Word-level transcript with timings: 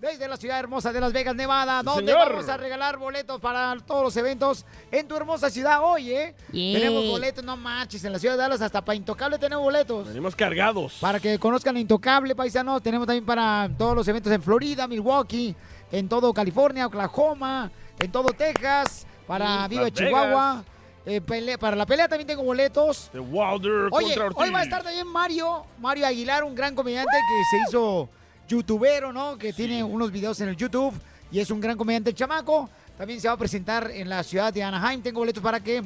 Desde 0.00 0.28
la 0.28 0.36
ciudad 0.36 0.60
hermosa 0.60 0.92
de 0.92 1.00
Las 1.00 1.12
Vegas, 1.12 1.34
Nevada, 1.34 1.82
donde 1.82 2.12
señor. 2.12 2.30
vamos 2.30 2.48
a 2.48 2.56
regalar 2.56 2.98
boletos 2.98 3.40
para 3.40 3.76
todos 3.84 4.04
los 4.04 4.16
eventos 4.16 4.64
en 4.92 5.08
tu 5.08 5.16
hermosa 5.16 5.50
ciudad 5.50 5.80
hoy, 5.82 6.12
¿eh? 6.12 6.34
Yeah. 6.52 6.78
Tenemos 6.78 7.06
boletos, 7.08 7.42
no 7.44 7.56
manches, 7.56 8.04
en 8.04 8.12
la 8.12 8.18
ciudad 8.20 8.34
de 8.36 8.42
Dallas 8.42 8.60
hasta 8.62 8.80
para 8.84 8.94
Intocable 8.94 9.38
tenemos 9.38 9.64
boletos. 9.64 10.06
Venimos 10.06 10.36
cargados. 10.36 10.98
Para 11.00 11.18
que 11.18 11.36
conozcan 11.38 11.74
a 11.76 11.80
Intocable, 11.80 12.36
paisanos. 12.36 12.80
Tenemos 12.82 13.06
también 13.06 13.26
para 13.26 13.68
todos 13.76 13.96
los 13.96 14.06
eventos 14.06 14.32
en 14.32 14.40
Florida, 14.42 14.86
Milwaukee, 14.86 15.56
en 15.90 16.08
todo 16.08 16.32
California, 16.32 16.86
Oklahoma, 16.86 17.70
en 17.98 18.12
todo 18.12 18.28
Texas, 18.28 19.04
para 19.26 19.66
Mm, 19.66 19.68
Viva 19.70 19.82
Las 19.82 19.92
Chihuahua. 19.92 20.64
Eh, 21.06 21.20
pelea- 21.22 21.56
para 21.58 21.74
la 21.74 21.86
pelea 21.86 22.06
también 22.06 22.26
tengo 22.26 22.42
boletos. 22.42 23.10
De 23.12 23.18
Wilder 23.18 23.88
Oye, 23.90 24.08
contra 24.08 24.24
Ortiz. 24.26 24.42
hoy 24.42 24.50
va 24.50 24.60
a 24.60 24.62
estar 24.62 24.82
también 24.82 25.06
Mario, 25.06 25.64
Mario 25.78 26.06
Aguilar, 26.06 26.44
un 26.44 26.54
gran 26.54 26.74
comediante 26.74 27.16
que 27.16 27.44
se 27.56 27.62
hizo 27.68 28.08
youtubero, 28.48 29.12
¿no? 29.12 29.38
Que 29.38 29.52
tiene 29.52 29.84
unos 29.84 30.10
videos 30.10 30.40
en 30.40 30.48
el 30.48 30.56
YouTube 30.56 30.94
y 31.30 31.38
es 31.38 31.50
un 31.50 31.60
gran 31.60 31.76
comediante 31.76 32.10
el 32.10 32.16
chamaco. 32.16 32.68
También 32.96 33.20
se 33.20 33.28
va 33.28 33.34
a 33.34 33.36
presentar 33.36 33.90
en 33.90 34.08
la 34.08 34.24
ciudad 34.24 34.52
de 34.52 34.62
Anaheim. 34.62 35.02
Tengo 35.02 35.20
boletos 35.20 35.42
para 35.42 35.60
que 35.60 35.84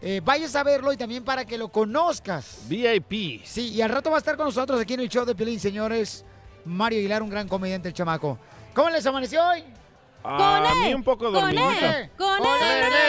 eh, 0.00 0.20
vayas 0.24 0.54
a 0.54 0.62
verlo 0.62 0.92
y 0.92 0.96
también 0.96 1.24
para 1.24 1.44
que 1.44 1.58
lo 1.58 1.68
conozcas. 1.68 2.60
VIP. 2.68 3.44
Sí, 3.44 3.70
y 3.70 3.82
al 3.82 3.90
rato 3.90 4.10
va 4.10 4.16
a 4.16 4.18
estar 4.18 4.36
con 4.36 4.46
nosotros 4.46 4.80
aquí 4.80 4.94
en 4.94 5.00
el 5.00 5.08
show 5.08 5.24
de 5.24 5.34
Pelín, 5.34 5.58
señores. 5.58 6.24
Mario 6.64 7.00
Aguilar, 7.00 7.22
un 7.22 7.30
gran 7.30 7.48
comediante 7.48 7.88
el 7.88 7.94
chamaco. 7.94 8.38
¿Cómo 8.74 8.90
les 8.90 9.04
amaneció 9.06 9.44
hoy? 9.44 9.64
A 10.24 10.74
mí 10.84 10.94
un 10.94 11.02
poco 11.02 11.30
dormidita. 11.30 12.08
¡Con, 12.16 12.28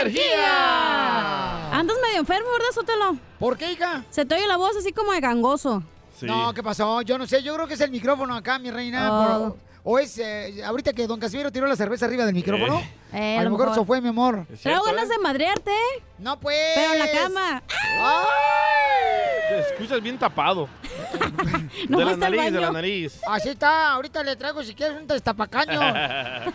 energía! 0.01 1.71
Andas 1.71 1.97
medio 2.01 2.19
enfermo, 2.19 2.47
¿verdad, 2.51 2.71
Sotelo? 2.73 3.17
¿Por 3.39 3.57
qué, 3.57 3.71
hija? 3.71 4.03
Se 4.09 4.25
te 4.25 4.35
oye 4.35 4.47
la 4.47 4.57
voz 4.57 4.75
así 4.75 4.91
como 4.91 5.11
de 5.11 5.19
gangoso. 5.19 5.83
No, 6.27 6.53
¿qué 6.53 6.63
pasó? 6.63 7.01
Yo 7.01 7.17
no 7.17 7.25
sé, 7.27 7.41
yo 7.43 7.53
creo 7.55 7.67
que 7.67 7.73
es 7.75 7.81
el 7.81 7.91
micrófono 7.91 8.35
acá, 8.35 8.59
mi 8.59 8.71
reina. 8.71 9.11
Oh. 9.11 9.57
o 9.83 9.99
es, 9.99 10.17
eh, 10.17 10.63
ahorita 10.65 10.93
que 10.93 11.05
don 11.07 11.19
Casimiro 11.19 11.51
tiró 11.51 11.67
la 11.67 11.75
cerveza 11.75 12.05
arriba 12.05 12.25
del 12.25 12.33
micrófono. 12.33 12.81
Eh, 13.11 13.37
a 13.37 13.43
lo 13.43 13.51
mejor 13.51 13.69
eso 13.69 13.85
fue, 13.85 13.99
mi 14.01 14.09
amor. 14.09 14.45
Traigo 14.61 14.83
ganas 14.83 15.09
de 15.09 15.19
madrearte. 15.19 15.71
No, 16.19 16.39
pues. 16.39 16.57
Pero 16.75 16.93
en 16.93 16.99
la 16.99 17.11
cama. 17.11 17.63
Te 19.49 19.59
escuchas 19.59 20.01
bien 20.01 20.17
tapado. 20.17 20.67
No 21.89 21.99
de 21.99 22.05
la 22.05 22.15
nariz, 22.15 22.51
de 22.53 22.61
la 22.61 22.71
nariz. 22.71 23.21
Así 23.27 23.49
está, 23.49 23.91
ahorita 23.91 24.23
le 24.23 24.35
traigo 24.35 24.63
si 24.63 24.73
quieres 24.73 24.95
un 24.97 25.07
destapacaño. 25.07 25.79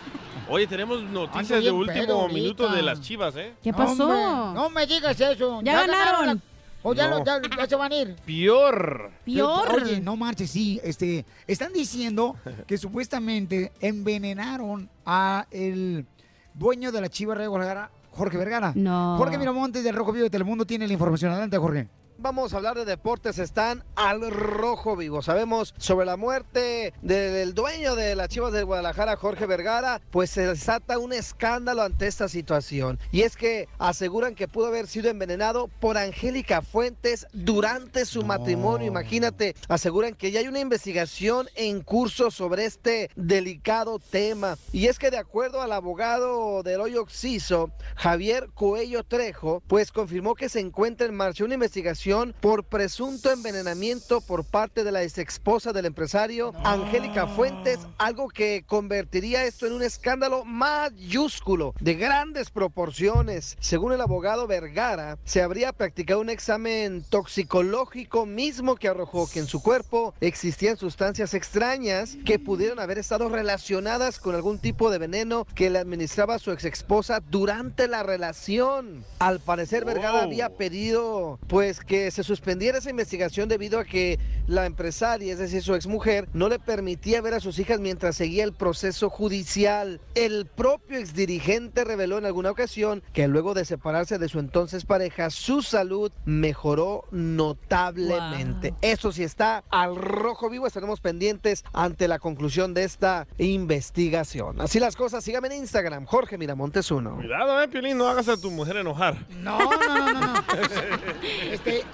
Oye, 0.49 0.67
tenemos 0.67 1.03
noticias 1.03 1.63
de 1.63 1.71
último 1.71 2.29
minuto 2.29 2.69
de 2.69 2.83
las 2.83 3.01
chivas, 3.01 3.37
¿eh? 3.37 3.55
¿Qué 3.63 3.71
Hombre, 3.71 4.07
no 4.55 4.71
me 4.71 4.87
digas 4.87 5.21
eso. 5.21 5.61
Ya 5.63 5.87
ganaron. 5.87 6.27
la- 6.27 6.39
o 6.83 6.95
ya, 6.95 7.09
No. 7.09 7.19
lo- 7.19 7.25
ya- 7.25 7.41
ya 7.57 7.67
se 7.67 7.77
van 7.77 7.93
a 7.93 7.97
ir. 7.97 8.17
Peor. 8.27 9.11
Pero, 9.25 9.53
Oye, 9.75 10.01
no 10.01 10.17
marches, 10.17 10.51
sí. 10.51 10.81
Este, 10.83 11.25
están 11.47 11.73
diciendo 11.73 12.37
que 12.67 12.77
supuestamente 12.79 13.73
envenenaron 13.81 14.89
a 15.05 15.47
el 15.51 16.07
dueño 16.55 16.93
de 16.93 17.01
la 17.01 17.09
Chiva 17.09 17.35
Rey 17.35 17.47
Guadalajara, 17.47 17.91
Jorge 18.13 18.37
Vergara. 18.39 18.73
No. 18.75 19.17
Jorge 19.19 19.39
Miramontes 19.39 19.85
del 19.85 19.95
Rojo 19.95 20.13
Vivo 20.13 20.25
de 20.25 20.31
Telemundo 20.31 20.65
tiene 20.65 20.87
la 20.87 20.93
información. 20.93 21.31
Adelante, 21.33 21.57
Jorge. 21.59 21.89
Vamos 22.21 22.53
a 22.53 22.57
hablar 22.57 22.77
de 22.77 22.85
deportes, 22.85 23.39
están 23.39 23.85
al 23.95 24.29
rojo 24.33 24.97
vivo. 24.97 25.23
Sabemos 25.23 25.73
sobre 25.79 26.05
la 26.05 26.17
muerte 26.17 26.93
del 27.01 27.55
dueño 27.55 27.95
de 27.95 28.17
las 28.17 28.29
Chivas 28.29 28.53
de 28.53 28.65
Guadalajara, 28.65 29.15
Jorge 29.15 29.47
Vergara, 29.47 30.01
pues 30.11 30.29
se 30.31 30.45
desata 30.45 30.99
un 30.99 31.13
escándalo 31.13 31.83
ante 31.83 32.09
esta 32.09 32.27
situación. 32.27 32.99
Y 33.13 33.21
es 33.23 33.37
que 33.37 33.69
aseguran 33.79 34.35
que 34.35 34.49
pudo 34.49 34.67
haber 34.67 34.89
sido 34.89 35.09
envenenado 35.09 35.69
por 35.69 35.97
Angélica 35.97 36.61
Fuentes 36.61 37.25
durante 37.33 38.05
su 38.05 38.25
matrimonio. 38.25 38.89
Imagínate, 38.89 39.55
aseguran 39.69 40.15
que 40.15 40.33
ya 40.33 40.41
hay 40.41 40.49
una 40.49 40.59
investigación 40.59 41.47
en 41.55 41.83
curso 41.83 42.33
sobre 42.33 42.65
este 42.65 43.13
delicado 43.15 44.01
tema. 44.01 44.57
Y 44.73 44.89
es 44.89 44.99
que 44.99 45.13
de 45.13 45.19
acuerdo 45.19 45.63
al 45.63 45.71
abogado 45.71 46.65
del 46.65 46.81
hoyo 46.81 47.03
Oxiso, 47.03 47.71
Javier 47.95 48.49
Coello 48.55 49.05
Trejo, 49.05 49.63
pues 49.69 49.93
confirmó 49.93 50.35
que 50.35 50.49
se 50.49 50.59
encuentra 50.59 51.07
en 51.07 51.15
marcha 51.15 51.45
una 51.45 51.55
investigación 51.55 52.08
por 52.41 52.65
presunto 52.65 53.31
envenenamiento 53.31 54.23
por 54.23 54.43
parte 54.43 54.83
de 54.83 54.91
la 54.93 55.03
ex 55.03 55.19
esposa 55.19 55.75
del 55.75 55.85
empresario 55.85 56.55
Angélica 56.65 57.27
Fuentes, 57.27 57.81
algo 57.99 58.29
que 58.29 58.65
convertiría 58.67 59.45
esto 59.45 59.67
en 59.67 59.75
un 59.75 59.83
escándalo 59.83 60.47
mayúsculo 60.47 61.75
de 61.81 61.97
grandes 61.97 62.49
proporciones. 62.49 63.59
Según 63.61 63.93
el 63.93 64.01
abogado 64.01 64.47
Vergara, 64.47 65.19
se 65.27 65.43
habría 65.43 65.75
practicado 65.75 66.23
un 66.23 66.31
examen 66.31 67.05
toxicológico 67.11 68.25
mismo 68.25 68.77
que 68.77 68.89
arrojó 68.89 69.29
que 69.31 69.41
en 69.41 69.47
su 69.47 69.63
cuerpo 69.63 70.15
existían 70.23 70.79
sustancias 70.79 71.35
extrañas 71.35 72.17
que 72.25 72.39
pudieron 72.39 72.81
haber 72.81 72.97
estado 72.97 73.29
relacionadas 73.29 74.19
con 74.19 74.35
algún 74.35 74.59
tipo 74.59 74.91
de 74.91 74.97
veneno 74.97 75.47
que 75.55 75.69
le 75.69 75.79
administraba 75.79 76.39
su 76.39 76.53
ex 76.53 76.65
esposa 76.65 77.21
durante 77.21 77.87
la 77.87 78.03
relación. 78.03 79.05
Al 79.19 79.41
parecer 79.41 79.85
Vergara 79.85 80.23
había 80.23 80.49
pedido 80.57 81.39
pues 81.49 81.81
que 81.81 81.98
se 82.11 82.23
suspendiera 82.23 82.79
esa 82.79 82.91
investigación 82.91 83.49
debido 83.49 83.79
a 83.79 83.85
que 83.85 84.19
la 84.47 84.67
empresaria, 84.67 85.33
es 85.33 85.39
decir, 85.39 85.63
su 85.63 85.75
exmujer, 85.75 86.29
no 86.33 86.49
le 86.49 86.59
permitía 86.59 87.21
ver 87.21 87.35
a 87.35 87.41
sus 87.41 87.59
hijas 87.59 87.81
mientras 87.81 88.17
seguía 88.17 88.45
el 88.45 88.53
proceso 88.53 89.11
judicial. 89.11 90.01
El 90.15 90.47
propio 90.47 90.99
exdirigente 90.99 91.85
reveló 91.85 92.19
en 92.19 92.27
alguna 92.27 92.51
ocasión 92.51 93.03
que 93.13 93.29
luego 93.29 93.55
de 93.55 93.65
separarse 93.65 94.19
de 94.19 94.29
su 94.29 94.39
entonces 94.39 94.85
pareja, 94.85 95.31
su 95.31 95.63
salud 95.63 96.11
mejoró 96.25 97.05
notablemente. 97.11 98.75
Eso 98.81 99.13
sí 99.13 99.23
está 99.23 99.65
al 99.71 99.97
rojo 99.97 100.51
vivo, 100.51 100.67
estaremos 100.67 101.01
pendientes 101.01 101.65
ante 101.73 102.09
la 102.09 102.19
conclusión 102.19 102.75
de 102.75 102.85
esta 102.85 103.27
investigación. 103.39 104.61
Así 104.61 104.81
las 104.81 104.97
cosas, 104.97 105.25
síganme 105.25 105.49
en 105.49 105.55
Instagram, 105.55 106.07
Jorge 106.07 106.39
Miramontes 106.39 106.91
uno. 106.91 107.17
Cuidado, 107.17 107.63
eh, 107.63 107.69
Piolín, 107.69 107.99
no 107.99 108.09
hagas 108.09 108.29
a 108.29 108.37
tu 108.37 108.51
mujer 108.51 108.77
enojar. 108.77 109.27
No, 109.43 109.59
no, 109.59 109.79
no, 109.79 110.13
no. 110.13 110.21
no. 110.21 110.45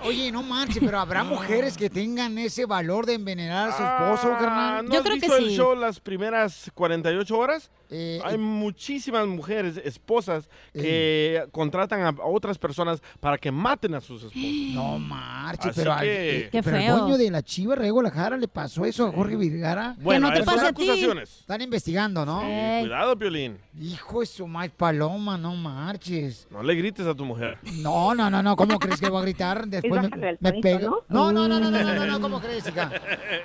Oye, 0.04 0.30
no 0.30 0.42
manches, 0.42 0.78
pero 0.84 0.98
habrá 0.98 1.24
mujeres 1.24 1.76
que 1.76 1.88
tengan 1.90 2.36
ese 2.38 2.66
valor 2.66 3.06
de 3.06 3.14
envenenar 3.14 3.70
a 3.70 3.76
su 3.76 3.82
esposo, 3.82 4.34
Ah, 4.34 4.38
carnal. 4.38 4.84
¿No 4.86 4.94
has 4.98 5.04
visto 5.04 5.36
el 5.36 5.50
show 5.50 5.74
las 5.74 6.00
primeras 6.00 6.70
48 6.74 7.38
horas? 7.38 7.70
Eh, 7.90 8.20
Hay 8.24 8.38
muchísimas 8.38 9.26
mujeres, 9.26 9.76
esposas, 9.84 10.48
que 10.72 11.44
contratan 11.52 12.02
a 12.02 12.14
otras 12.24 12.58
personas 12.58 13.00
para 13.20 13.38
que 13.38 13.52
maten 13.52 13.94
a 13.94 14.00
sus 14.00 14.24
esposos. 14.24 14.34
No 14.74 14.98
marches, 14.98 15.66
Así 15.70 15.80
pero, 15.80 15.92
al- 15.92 16.00
que- 16.04 16.38
eh, 16.52 16.62
pero 16.64 16.76
el 16.76 16.86
dueño 16.88 17.16
de 17.16 17.30
la 17.30 17.42
Chiva 17.42 17.76
Rey 17.76 17.90
Guadalajara 17.90 18.36
le 18.36 18.48
pasó 18.48 18.84
eso 18.84 19.06
a 19.06 19.12
Jorge 19.12 19.36
Vergara. 19.36 19.94
Bueno, 20.00 20.28
Que 20.32 20.38
no 20.40 20.40
te 20.40 20.44
pase 20.44 20.66
a 20.66 20.72
ti. 20.72 20.82
acusaciones. 20.82 21.40
Están 21.40 21.60
investigando, 21.62 22.26
¿no? 22.26 22.40
Sí, 22.40 22.80
cuidado, 22.80 23.16
Piolín. 23.16 23.58
Hijo 23.80 24.20
de 24.20 24.26
su 24.26 24.46
madre, 24.48 24.70
paloma, 24.76 25.38
no 25.38 25.54
marches. 25.54 26.48
No 26.50 26.62
le 26.62 26.74
grites 26.74 27.06
a 27.06 27.14
tu 27.14 27.24
mujer. 27.24 27.58
No, 27.74 28.14
no, 28.14 28.28
no, 28.30 28.42
no, 28.42 28.56
¿cómo 28.56 28.78
crees 28.80 29.00
que 29.00 29.08
voy 29.08 29.20
a 29.20 29.22
gritar? 29.22 29.66
Después 29.68 30.03
me, 30.40 30.52
pega. 30.60 30.86
¿no? 30.88 30.98
No, 31.08 31.32
no, 31.32 31.48
no, 31.48 31.58
no, 31.60 31.70
no, 31.70 31.82
no, 31.82 32.06
no, 32.06 32.20
¿cómo 32.22 32.40
crees, 32.40 32.66
hija? 32.68 32.90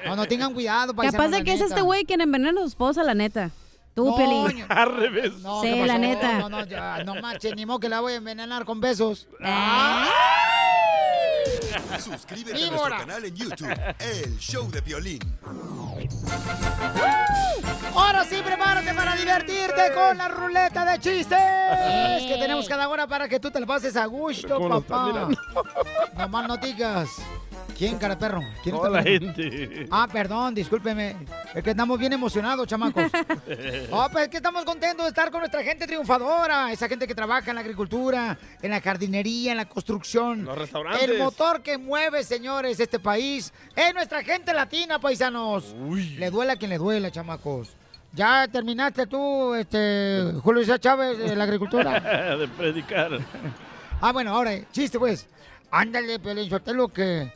No, 0.06 0.16
no, 0.16 0.26
tengan 0.26 0.54
cuidado, 0.54 0.94
paisanos, 0.94 1.26
Capaz 1.26 1.38
de 1.38 1.44
que 1.44 1.54
es 1.54 1.60
neta. 1.60 1.70
este 1.74 1.82
güey 1.82 2.06
quien 2.06 2.22
envenena 2.22 2.60
a 2.60 2.64
su 2.64 2.70
esposa, 2.70 3.04
la 3.04 3.14
neta. 3.14 3.52
Tú, 3.96 4.06
No, 4.06 4.16
Piolín. 4.16 4.66
Al 4.70 4.96
revés. 4.96 5.34
No, 5.40 5.62
Sí, 5.62 5.74
¿qué 5.74 5.86
la 5.86 5.98
neta. 5.98 6.40
No, 6.40 6.50
no, 6.50 6.66
ya, 6.66 7.04
no 7.04 7.16
marches, 7.16 7.56
ni 7.56 7.66
modo 7.66 7.80
que 7.80 7.90
la 7.90 8.00
voy 8.02 8.14
a 8.14 8.18
envenenar 8.18 8.66
con 8.66 8.80
besos. 8.80 9.28
Suscríbete 12.00 12.58
a 12.58 12.70
Víbora. 12.70 12.78
nuestro 12.90 12.98
canal 13.08 13.26
en 13.26 13.36
YouTube, 13.36 13.96
El 14.00 14.38
Show 14.40 14.70
de 14.72 14.82
Violín. 14.82 15.20
Ahora 17.96 18.24
sí, 18.26 18.42
prepárate 18.44 18.94
para 18.94 19.16
divertirte 19.16 19.94
con 19.94 20.18
la 20.18 20.28
ruleta 20.30 20.86
de 20.86 21.00
chistes 21.00 21.38
que 22.28 22.38
tenemos 22.40 22.68
cada 22.68 22.88
hora 22.90 23.08
para 23.08 23.28
que 23.28 23.40
tú 23.40 23.52
te 23.52 23.60
la 23.60 23.66
pases 23.66 23.96
a 23.96 24.06
gusto, 24.06 24.56
¿Cómo 24.56 24.70
lo 24.70 24.78
estás 24.80 24.90
papá. 24.98 25.06
mirando? 25.12 25.42
No 26.18 26.30
más 26.30 26.48
no 26.48 26.58
digas. 26.58 27.10
¿Quién, 27.80 27.98
cara 27.98 28.20
perro? 28.20 28.44
¿Quién 28.62 28.76
Toda 28.76 28.90
la 28.90 29.02
gente. 29.02 29.88
Ah, 29.90 30.06
perdón, 30.12 30.54
discúlpeme. 30.54 31.16
Es 31.56 31.64
que 31.64 31.70
estamos 31.70 31.98
bien 31.98 32.12
emocionados, 32.12 32.68
chamacos. 32.68 33.10
Oh, 33.90 34.06
pues 34.12 34.26
es 34.26 34.30
que 34.30 34.36
estamos 34.36 34.66
contentos 34.66 35.06
de 35.06 35.08
estar 35.08 35.32
con 35.32 35.40
nuestra 35.40 35.64
gente 35.64 35.88
triunfadora, 35.88 36.74
esa 36.74 36.90
gente 36.90 37.08
que 37.08 37.16
trabaja 37.16 37.52
en 37.52 37.56
la 37.56 37.62
agricultura, 37.62 38.38
en 38.62 38.72
la 38.72 38.82
jardinería, 38.82 39.52
en 39.52 39.58
la 39.58 39.70
construcción. 39.70 40.44
Los 40.44 40.58
restaurantes. 40.58 41.10
El 41.10 41.20
motor 41.20 41.62
que 41.62 41.78
mueve, 41.78 42.26
señores, 42.26 42.82
este 42.82 43.00
país 43.00 43.54
es 43.74 43.94
nuestra 43.94 44.26
gente 44.26 44.54
latina, 44.54 45.00
paisanos. 45.00 45.74
Le 46.18 46.30
duela 46.32 46.54
a 46.54 46.56
quien 46.58 46.72
le 46.72 46.78
duela, 46.78 47.10
chamacos. 47.12 47.70
¿Ya 48.12 48.46
terminaste 48.50 49.08
tú, 49.08 49.54
este, 49.54 50.34
Julio 50.44 50.64
César 50.64 50.82
Chávez, 50.82 51.18
de 51.18 51.34
la 51.34 51.46
agricultura? 51.46 52.36
de 52.38 52.46
predicar. 52.50 53.20
Ah, 54.02 54.12
bueno, 54.12 54.32
ahora, 54.32 54.52
chiste, 54.70 55.00
pues. 55.00 55.30
Ándale, 55.72 56.20
Piolín 56.20 56.50
Sotelo, 56.50 56.90
que 56.90 57.32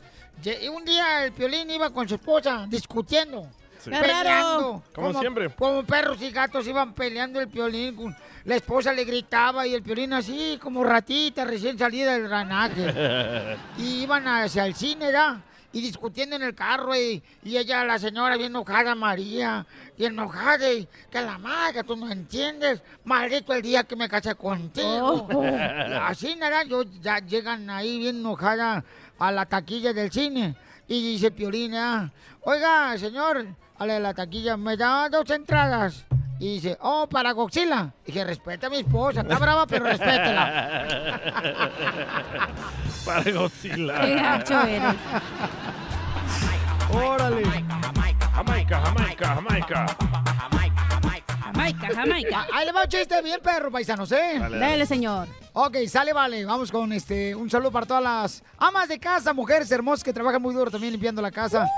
un 0.70 0.84
día 0.84 1.24
el 1.24 1.32
Piolín 1.32 1.70
iba 1.70 1.90
con 1.90 2.08
su 2.08 2.14
esposa 2.16 2.66
discutiendo. 2.68 3.46
Sí. 3.78 3.90
Peleando. 3.90 4.82
Como 4.94 5.20
siempre. 5.20 5.50
Como 5.50 5.84
perros 5.84 6.20
y 6.22 6.30
gatos 6.30 6.66
iban 6.66 6.94
peleando 6.94 7.40
el 7.40 7.48
Piolín. 7.48 7.94
con- 7.94 8.16
La 8.44 8.56
esposa 8.56 8.92
le 8.92 9.04
gritaba 9.04 9.66
y 9.66 9.74
el 9.74 9.82
Piolín 9.82 10.12
así, 10.12 10.58
como 10.60 10.84
ratita 10.84 11.44
recién 11.44 11.78
salida 11.78 12.12
del 12.12 12.28
ranaje. 12.28 13.56
y 13.78 14.02
iban 14.02 14.26
hacia 14.26 14.66
el 14.66 14.74
cine, 14.74 15.06
¿verdad? 15.06 15.36
Y 15.72 15.80
discutiendo 15.80 16.36
en 16.36 16.42
el 16.42 16.54
carro 16.54 16.94
y, 16.94 17.20
y 17.42 17.56
ella, 17.56 17.84
la 17.84 17.98
señora, 17.98 18.36
bien 18.36 18.52
enojada, 18.52 18.94
María, 18.94 19.66
y 19.98 20.04
enojada, 20.04 20.72
y 20.72 20.86
que 21.10 21.20
la 21.20 21.36
madre, 21.36 21.82
tú 21.82 21.96
no 21.96 22.08
entiendes, 22.12 22.80
maldito 23.04 23.52
el 23.52 23.60
día 23.60 23.82
que 23.82 23.96
me 23.96 24.08
casé 24.08 24.36
contigo. 24.36 25.26
Oh. 25.32 25.42
Así, 26.02 26.36
nada, 26.36 26.62
yo, 26.62 26.84
ya 27.02 27.18
llegan 27.18 27.68
ahí 27.70 27.98
bien 27.98 28.18
enojada 28.18 28.84
a 29.28 29.32
la 29.32 29.46
taquilla 29.46 29.92
del 29.92 30.10
cine. 30.10 30.54
Y 30.86 31.12
dice 31.12 31.30
Piolín, 31.30 31.74
ah, 31.74 32.10
oiga, 32.42 32.96
señor, 32.98 33.46
a 33.78 33.86
la 33.86 33.94
de 33.94 34.00
la 34.00 34.14
taquilla, 34.14 34.56
me 34.56 34.76
da 34.76 35.08
dos 35.08 35.28
entradas. 35.30 36.04
Y 36.38 36.54
dice, 36.54 36.76
oh, 36.80 37.08
para 37.08 37.32
Godzilla. 37.32 37.92
Dije, 38.04 38.24
respeta 38.24 38.66
a 38.66 38.70
mi 38.70 38.78
esposa, 38.78 39.20
está 39.22 39.38
brava, 39.38 39.66
pero 39.66 39.84
respétela. 39.84 40.80
Para 43.06 43.22
Qué 43.22 43.32
Godzilla. 43.32 43.92
gacho 44.06 44.60
eres. 44.62 44.94
Órale. 46.92 47.42
Jamaica, 47.44 48.28
Jamaica, 48.34 48.80
Jamaica. 48.80 49.34
Jamaica, 49.34 49.86
Jamaica. 51.54 52.46
Ahí 52.52 52.66
le 52.66 52.72
va 52.72 52.82
un 52.82 52.88
chiste 52.88 53.20
bien 53.22 53.40
perro, 53.42 53.70
paisanos, 53.70 54.10
¿eh? 54.12 54.38
Dale, 54.38 54.58
dale. 54.58 54.86
Señor. 54.86 55.28
Ok, 55.52 55.76
sale, 55.88 56.12
vale. 56.12 56.44
Vamos 56.44 56.70
con 56.70 56.92
este 56.92 57.34
un 57.34 57.48
saludo 57.48 57.70
para 57.70 57.86
todas 57.86 58.02
las 58.02 58.42
amas 58.58 58.88
de 58.88 58.98
casa, 58.98 59.32
mujeres 59.32 59.70
hermosas 59.70 60.02
que 60.02 60.12
trabajan 60.12 60.42
muy 60.42 60.54
duro 60.54 60.70
también 60.70 60.92
limpiando 60.92 61.22
la 61.22 61.30
casa 61.30 61.68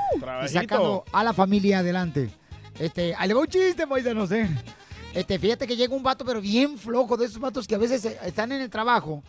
y 0.45 0.49
sacando 0.49 1.05
a 1.13 1.23
la 1.23 1.33
familia 1.33 1.81
adelante. 1.81 2.31
Este, 2.79 3.15
ahí 3.17 3.29
le 3.29 3.35
va 3.35 3.41
un 3.41 3.47
chiste, 3.47 3.87
paisanos, 3.87 4.31
¿eh? 4.33 4.49
Este, 5.15 5.39
fíjate 5.39 5.67
que 5.67 5.77
llega 5.77 5.95
un 5.95 6.03
vato, 6.03 6.25
pero 6.25 6.41
bien 6.41 6.77
flojo, 6.77 7.17
de 7.17 7.27
esos 7.27 7.41
vatos 7.41 7.67
que 7.67 7.75
a 7.75 7.79
veces 7.79 8.05
eh, 8.05 8.19
están 8.25 8.53
en 8.53 8.61
el 8.61 8.69
trabajo 8.69 9.23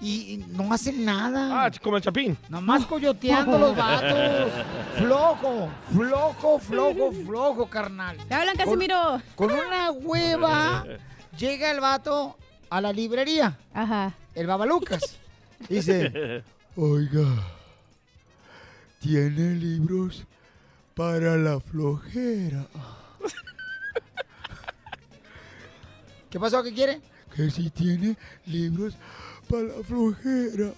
y, 0.00 0.44
no 0.48 0.72
hacen 0.72 1.04
nada. 1.04 1.64
Ah, 1.64 1.70
como 1.82 1.96
el 1.96 2.02
Chapín. 2.02 2.36
Nomás 2.48 2.84
coyoteando 2.86 3.58
los 3.58 3.76
vatos. 3.76 4.52
Flojo, 4.96 5.68
flojo, 5.92 6.58
flojo, 6.58 7.12
flojo, 7.12 7.66
carnal. 7.68 8.16
Te 8.28 8.34
hablan, 8.34 8.56
Casimiro. 8.56 9.20
Con 9.34 9.52
una 9.52 9.90
hueva 9.90 10.84
llega 11.38 11.70
el 11.70 11.80
vato 11.80 12.36
a 12.70 12.80
la 12.80 12.92
librería, 12.92 13.58
Ajá. 13.72 14.14
el 14.34 14.46
Babalucas. 14.46 15.18
Dice, 15.68 16.42
oiga, 16.76 17.24
¿tiene 19.00 19.54
libros 19.54 20.24
para 20.94 21.36
la 21.36 21.60
flojera? 21.60 22.66
¿Qué 26.30 26.40
pasó? 26.40 26.62
¿Qué 26.62 26.74
quiere? 26.74 27.00
Que 27.34 27.50
si 27.50 27.70
tiene 27.70 28.16
libros 28.46 28.94
para 29.48 29.62
la 29.64 29.82
flojera. 29.84 30.70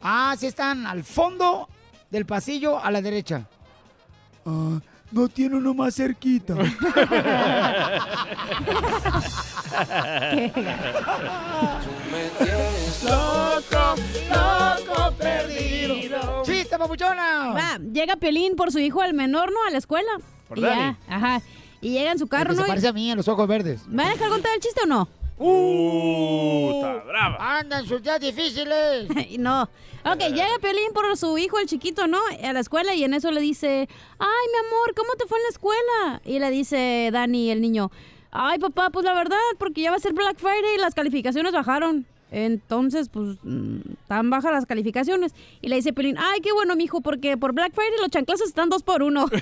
Ah, 0.00 0.34
sí 0.38 0.46
están 0.46 0.86
al 0.86 1.02
fondo 1.04 1.68
del 2.10 2.26
pasillo 2.26 2.78
a 2.82 2.90
la 2.90 3.00
derecha. 3.00 3.46
Ah, 4.46 4.78
no 5.12 5.28
tiene 5.28 5.56
uno 5.56 5.74
más 5.74 5.94
cerquita. 5.94 6.54
loco, 13.04 13.94
loco 14.30 15.12
perdido. 15.16 16.42
¡Chiste, 16.44 16.78
papuchona! 16.78 17.52
Va, 17.52 17.78
llega 17.92 18.16
Piolín 18.16 18.56
por 18.56 18.72
su 18.72 18.78
hijo 18.78 19.00
al 19.00 19.14
menor, 19.14 19.52
¿no? 19.52 19.58
A 19.66 19.70
la 19.70 19.78
escuela. 19.78 20.10
Por 20.48 20.58
y 20.58 20.62
Dani. 20.62 20.80
ya, 20.80 20.96
ajá. 21.08 21.42
Y 21.80 21.90
llega 21.90 22.12
en 22.12 22.18
su 22.18 22.26
carro, 22.26 22.50
que 22.50 22.56
se 22.56 22.62
¿no? 22.62 22.68
parece 22.68 22.88
a 22.88 22.92
mí 22.92 23.10
en 23.10 23.16
los 23.16 23.28
ojos 23.28 23.46
verdes. 23.46 23.86
¿Me 23.86 24.02
van 24.02 24.08
a 24.08 24.14
dejar 24.14 24.30
contar 24.30 24.52
el 24.54 24.60
chiste 24.60 24.80
o 24.82 24.86
no? 24.86 25.08
Uh, 25.38 26.70
está 26.74 27.04
brava. 27.04 27.58
Andan 27.58 27.86
sus 27.86 28.02
días 28.02 28.20
difíciles. 28.20 29.08
no. 29.38 29.68
Ok, 30.04 30.20
llega 30.28 30.58
Piolín 30.60 30.92
por 30.92 31.16
su 31.16 31.38
hijo, 31.38 31.58
el 31.58 31.66
chiquito, 31.66 32.06
¿no? 32.06 32.18
A 32.42 32.52
la 32.52 32.60
escuela 32.60 32.94
y 32.94 33.04
en 33.04 33.14
eso 33.14 33.30
le 33.30 33.40
dice, 33.40 33.88
ay, 34.18 34.46
mi 34.52 34.66
amor, 34.66 34.94
¿cómo 34.94 35.14
te 35.14 35.26
fue 35.26 35.38
en 35.38 35.44
la 35.44 35.48
escuela? 35.48 36.20
Y 36.24 36.38
le 36.38 36.50
dice 36.50 37.08
Dani, 37.10 37.50
el 37.50 37.62
niño, 37.62 37.90
ay, 38.30 38.58
papá, 38.58 38.90
pues 38.90 39.04
la 39.04 39.14
verdad, 39.14 39.38
porque 39.58 39.80
ya 39.80 39.90
va 39.90 39.96
a 39.96 40.00
ser 40.00 40.12
Black 40.12 40.38
Friday 40.38 40.74
y 40.74 40.78
las 40.78 40.94
calificaciones 40.94 41.52
bajaron. 41.52 42.06
Entonces, 42.36 43.08
pues, 43.10 43.38
mm, 43.44 43.78
tan 44.08 44.28
bajas 44.28 44.50
las 44.50 44.66
calificaciones. 44.66 45.32
Y 45.60 45.68
le 45.68 45.76
dice 45.76 45.92
Piolín, 45.92 46.18
ay, 46.18 46.40
qué 46.40 46.52
bueno, 46.52 46.74
mijo, 46.74 47.00
porque 47.00 47.36
por 47.36 47.52
Black 47.52 47.72
Friday 47.72 47.96
los 48.00 48.10
chanclazos 48.10 48.48
están 48.48 48.68
dos 48.70 48.82
por 48.82 49.04
uno. 49.04 49.26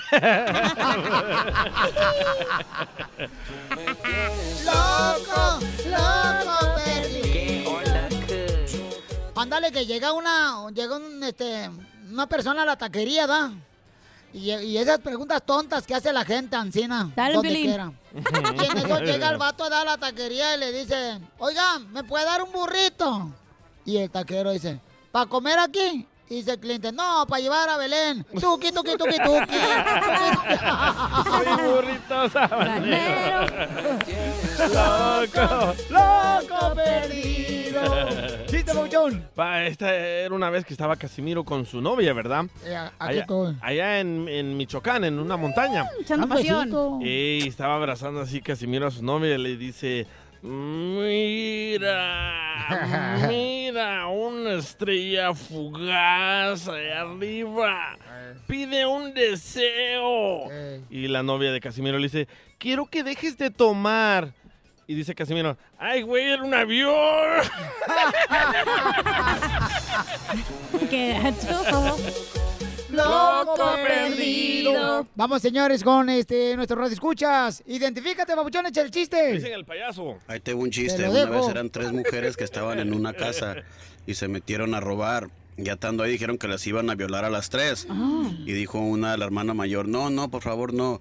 loco, 4.66 5.58
loco 5.88 6.74
perdido. 6.84 7.80
Ándale, 9.36 9.72
que 9.72 9.86
llega 9.86 10.12
una, 10.12 10.70
llega 10.74 10.98
un, 10.98 11.22
este, 11.24 11.70
una 12.10 12.26
persona 12.26 12.64
a 12.64 12.66
la 12.66 12.76
taquería, 12.76 13.26
¿da? 13.26 13.52
Y, 14.32 14.50
y 14.50 14.78
esas 14.78 14.98
preguntas 15.00 15.42
tontas 15.44 15.86
que 15.86 15.94
hace 15.94 16.12
la 16.12 16.24
gente, 16.24 16.56
Ancina, 16.56 17.10
Dale, 17.14 17.34
donde 17.34 17.54
quiera. 17.54 17.92
Y 18.12 18.64
en 18.66 18.78
eso 18.78 19.00
llega 19.00 19.30
el 19.30 19.38
vato 19.38 19.64
a 19.64 19.68
dar 19.68 19.82
a 19.86 19.90
la 19.92 19.98
taquería 19.98 20.56
y 20.56 20.58
le 20.60 20.72
dice, 20.72 21.18
oiga, 21.38 21.78
¿me 21.90 22.04
puede 22.04 22.24
dar 22.24 22.42
un 22.42 22.52
burrito? 22.52 23.30
Y 23.84 23.96
el 23.98 24.10
taquero 24.10 24.52
dice, 24.52 24.80
¿para 25.10 25.26
comer 25.26 25.58
aquí? 25.58 26.06
Y 26.32 26.36
dice 26.36 26.52
el 26.52 26.58
cliente, 26.60 26.90
no, 26.92 27.26
para 27.28 27.42
llevar 27.42 27.68
a 27.68 27.76
Belén. 27.76 28.24
Tuki, 28.40 28.72
tuki, 28.72 28.96
tuki, 28.96 29.18
tuki. 29.22 29.54
Soy 31.28 31.46
burrito 31.62 32.28
sabanero. 32.30 33.40
¡Loco! 34.58 35.74
¡Loco 35.90 36.74
perdido! 36.74 37.82
¡Chiste, 38.46 38.72
Pauchón! 38.72 39.28
Esta 39.66 39.94
era 39.94 40.34
una 40.34 40.48
vez 40.48 40.64
que 40.64 40.72
estaba 40.72 40.96
Casimiro 40.96 41.44
con 41.44 41.66
su 41.66 41.82
novia, 41.82 42.14
¿verdad? 42.14 42.46
Eh, 42.64 42.74
aquí 42.76 42.90
Allá, 42.98 43.20
estoy. 43.20 43.56
allá 43.60 44.00
en, 44.00 44.26
en 44.26 44.56
Michoacán, 44.56 45.04
en 45.04 45.18
una 45.18 45.36
montaña. 45.36 45.84
Echando 46.00 46.26
Dame 46.26 46.40
pasión. 46.40 46.60
besito. 46.60 46.98
Y 47.02 47.46
estaba 47.46 47.74
abrazando 47.76 48.22
así 48.22 48.40
Casimiro 48.40 48.86
a 48.86 48.90
su 48.90 49.04
novia 49.04 49.34
y 49.34 49.38
le 49.38 49.56
dice, 49.58 50.06
mira, 50.42 52.36
mira, 53.28 54.06
una 54.08 54.54
estrella 54.54 55.34
fugaz 55.34 56.66
allá 56.68 57.02
arriba. 57.02 57.96
Pide 58.46 58.86
un 58.86 59.12
deseo. 59.14 60.48
Y 60.90 61.08
la 61.08 61.22
novia 61.22 61.52
de 61.52 61.60
Casimiro 61.60 61.98
le 61.98 62.04
dice, 62.04 62.28
quiero 62.58 62.86
que 62.86 63.02
dejes 63.02 63.36
de 63.38 63.50
tomar. 63.50 64.34
Y 64.86 64.94
dice 64.94 65.14
Casimiro, 65.14 65.56
ay, 65.78 66.02
güey, 66.02 66.32
era 66.32 66.42
un 66.42 66.52
avión. 66.52 66.90
Qué 70.90 71.18
gacho. 71.22 71.96
¡Loco 72.92 73.56
perdido! 73.84 75.06
Vamos, 75.14 75.40
señores, 75.42 75.82
con 75.82 76.08
este 76.10 76.54
nuestro 76.56 76.76
radio 76.76 76.92
escuchas. 76.92 77.62
Identifícate, 77.66 78.34
babuchón, 78.34 78.66
echa 78.66 78.82
el 78.82 78.90
chiste. 78.90 79.32
Dicen 79.32 79.52
el 79.52 79.64
payaso. 79.64 80.18
Ahí 80.26 80.40
tengo 80.40 80.62
un 80.62 80.70
Te 80.70 80.76
chiste. 80.76 81.08
Una 81.08 81.24
vez 81.24 81.48
eran 81.48 81.70
tres 81.70 81.92
mujeres 81.92 82.36
que 82.36 82.44
estaban 82.44 82.78
en 82.78 82.92
una 82.92 83.14
casa 83.14 83.56
y 84.06 84.14
se 84.14 84.28
metieron 84.28 84.74
a 84.74 84.80
robar. 84.80 85.28
Ya 85.56 85.74
estando 85.74 86.02
ahí 86.02 86.12
dijeron 86.12 86.38
que 86.38 86.48
las 86.48 86.66
iban 86.66 86.90
a 86.90 86.94
violar 86.94 87.24
a 87.24 87.30
las 87.30 87.50
tres. 87.50 87.86
Y 88.46 88.52
dijo 88.52 88.78
una, 88.78 89.16
la 89.16 89.24
hermana 89.24 89.54
mayor, 89.54 89.88
no, 89.88 90.10
no, 90.10 90.30
por 90.30 90.42
favor, 90.42 90.72
no. 90.72 91.00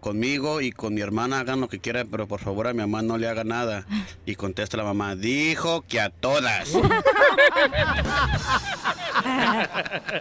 Conmigo 0.00 0.60
y 0.60 0.70
con 0.70 0.94
mi 0.94 1.00
hermana 1.00 1.40
hagan 1.40 1.60
lo 1.60 1.68
que 1.68 1.80
quieran, 1.80 2.06
pero 2.08 2.28
por 2.28 2.38
favor 2.38 2.68
a 2.68 2.72
mi 2.72 2.80
mamá 2.80 3.02
no 3.02 3.18
le 3.18 3.26
haga 3.26 3.42
nada. 3.42 3.86
Y 4.24 4.36
contesta 4.36 4.76
la 4.76 4.84
mamá, 4.84 5.16
dijo 5.16 5.82
que 5.82 6.00
a 6.00 6.10
todas. 6.10 6.72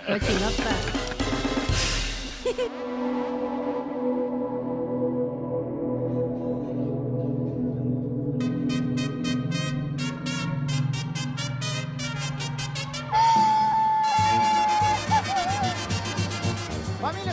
Cochinota. 0.08 0.72
Familia, 2.44 3.25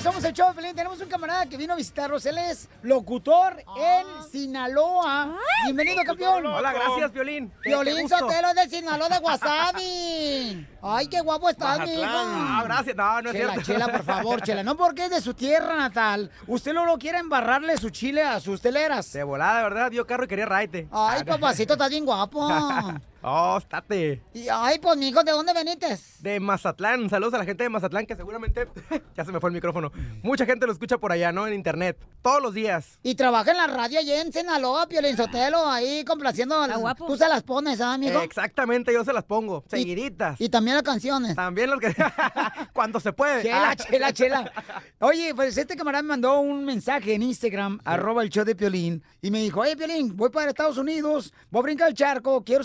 somos 0.02 0.24
el 0.24 0.32
show 0.32 0.52
Pelín. 0.54 0.74
Tenemos 0.74 1.00
un 1.00 1.08
camarada 1.08 1.46
que 1.46 1.56
vino 1.56 1.72
a 1.72 1.76
visitarnos. 1.76 2.24
Él 2.26 2.38
es 2.38 2.68
locutor 2.82 3.62
en 3.76 4.30
Sinaloa. 4.30 5.36
Bienvenido, 5.64 6.02
campeón. 6.04 6.46
Hola, 6.46 6.72
gracias, 6.72 7.12
Violín. 7.12 7.52
Violín. 7.64 8.08
Sotelo 8.08 8.52
de 8.54 8.68
Sinaloa 8.68 9.08
de 9.08 9.18
Wasabi. 9.18 10.66
Ay, 10.82 11.06
qué 11.06 11.20
guapo 11.20 11.48
estás, 11.48 11.78
mi 11.80 11.92
hijo. 11.94 12.02
Ah, 12.04 12.62
gracias. 12.64 12.96
No, 12.96 13.22
no 13.22 13.30
es 13.30 13.36
Chela, 13.36 13.52
cierto. 13.52 13.72
chela, 13.72 13.88
por 13.88 14.02
favor, 14.04 14.42
chela. 14.44 14.62
No 14.62 14.76
porque 14.76 15.04
es 15.04 15.10
de 15.10 15.20
su 15.20 15.34
tierra 15.34 15.76
natal. 15.76 16.30
Usted 16.46 16.72
no 16.72 16.84
lo 16.84 16.98
quiere 16.98 17.18
embarrarle 17.18 17.76
su 17.76 17.90
chile 17.90 18.22
a 18.22 18.40
sus 18.40 18.60
teleras. 18.60 19.12
De 19.12 19.22
volada, 19.22 19.58
de 19.58 19.62
verdad, 19.64 19.90
vio 19.90 20.06
carro 20.06 20.24
y 20.24 20.28
quería 20.28 20.46
raite. 20.46 20.88
Ay, 20.90 21.22
papacito, 21.24 21.74
estás 21.74 21.90
bien 21.90 22.04
guapo. 22.04 22.48
Oh, 23.24 23.56
estate. 23.58 24.20
Y, 24.34 24.48
ay, 24.50 24.78
pues, 24.80 24.96
mijo, 24.96 25.22
¿de 25.22 25.30
dónde 25.32 25.52
veniste? 25.52 25.96
De 26.20 26.40
Mazatlán. 26.40 27.08
Saludos 27.08 27.34
a 27.34 27.38
la 27.38 27.44
gente 27.44 27.62
de 27.62 27.70
Mazatlán 27.70 28.04
que 28.04 28.16
seguramente. 28.16 28.66
ya 29.16 29.24
se 29.24 29.30
me 29.30 29.38
fue 29.38 29.50
el 29.50 29.54
micrófono. 29.54 29.92
Mucha 30.22 30.44
gente 30.44 30.66
lo 30.66 30.72
escucha 30.72 30.98
por 30.98 31.12
allá, 31.12 31.30
¿no? 31.30 31.46
En 31.46 31.54
internet. 31.54 31.96
Todos 32.20 32.42
los 32.42 32.52
días. 32.54 32.98
Y 33.02 33.14
trabaja 33.14 33.52
en 33.52 33.58
la 33.58 33.66
radio 33.68 34.00
allá 34.00 34.20
en 34.22 34.32
Sinaloa, 34.32 34.88
Piolín 34.88 35.16
Sotelo, 35.16 35.68
ahí 35.68 36.04
complaciendo. 36.04 36.64
Está 36.64 36.76
guapo. 36.76 37.06
Tú 37.06 37.16
se 37.16 37.28
las 37.28 37.42
pones, 37.44 37.80
¿ah, 37.80 37.94
amigo? 37.94 38.20
Exactamente, 38.22 38.92
yo 38.92 39.04
se 39.04 39.12
las 39.12 39.24
pongo. 39.24 39.64
Seguiditas. 39.68 40.40
Y 40.40 40.48
también 40.48 40.74
las 40.74 40.82
canciones. 40.82 41.36
También 41.36 41.70
los 41.70 41.78
que. 41.80 41.94
Cuando 42.72 42.98
se 43.00 43.12
puede. 43.12 43.42
Chela, 43.42 43.70
Ah. 43.70 43.76
chela, 43.76 44.12
chela. 44.12 44.52
Oye, 45.00 45.34
pues 45.34 45.56
este 45.56 45.76
camarada 45.76 46.02
me 46.02 46.08
mandó 46.08 46.40
un 46.40 46.64
mensaje 46.64 47.14
en 47.14 47.22
Instagram, 47.22 47.80
arroba 47.84 48.22
el 48.22 48.30
show 48.30 48.44
de 48.44 48.54
Piolín, 48.56 49.02
y 49.20 49.30
me 49.30 49.40
dijo, 49.40 49.60
oye, 49.60 49.76
Piolín, 49.76 50.16
voy 50.16 50.30
para 50.30 50.48
Estados 50.50 50.78
Unidos, 50.78 51.32
voy 51.50 51.60
a 51.60 51.62
brincar 51.62 51.88
el 51.88 51.94
charco, 51.94 52.42
quiero 52.44 52.64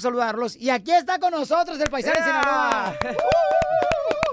Y 0.55 0.69
aquí 0.69 0.91
está 0.91 1.19
con 1.19 1.31
nosotros 1.31 1.79
el 1.79 1.89
paisano 1.89 2.15
de 2.17 2.23
Sinaloa. 2.23 2.95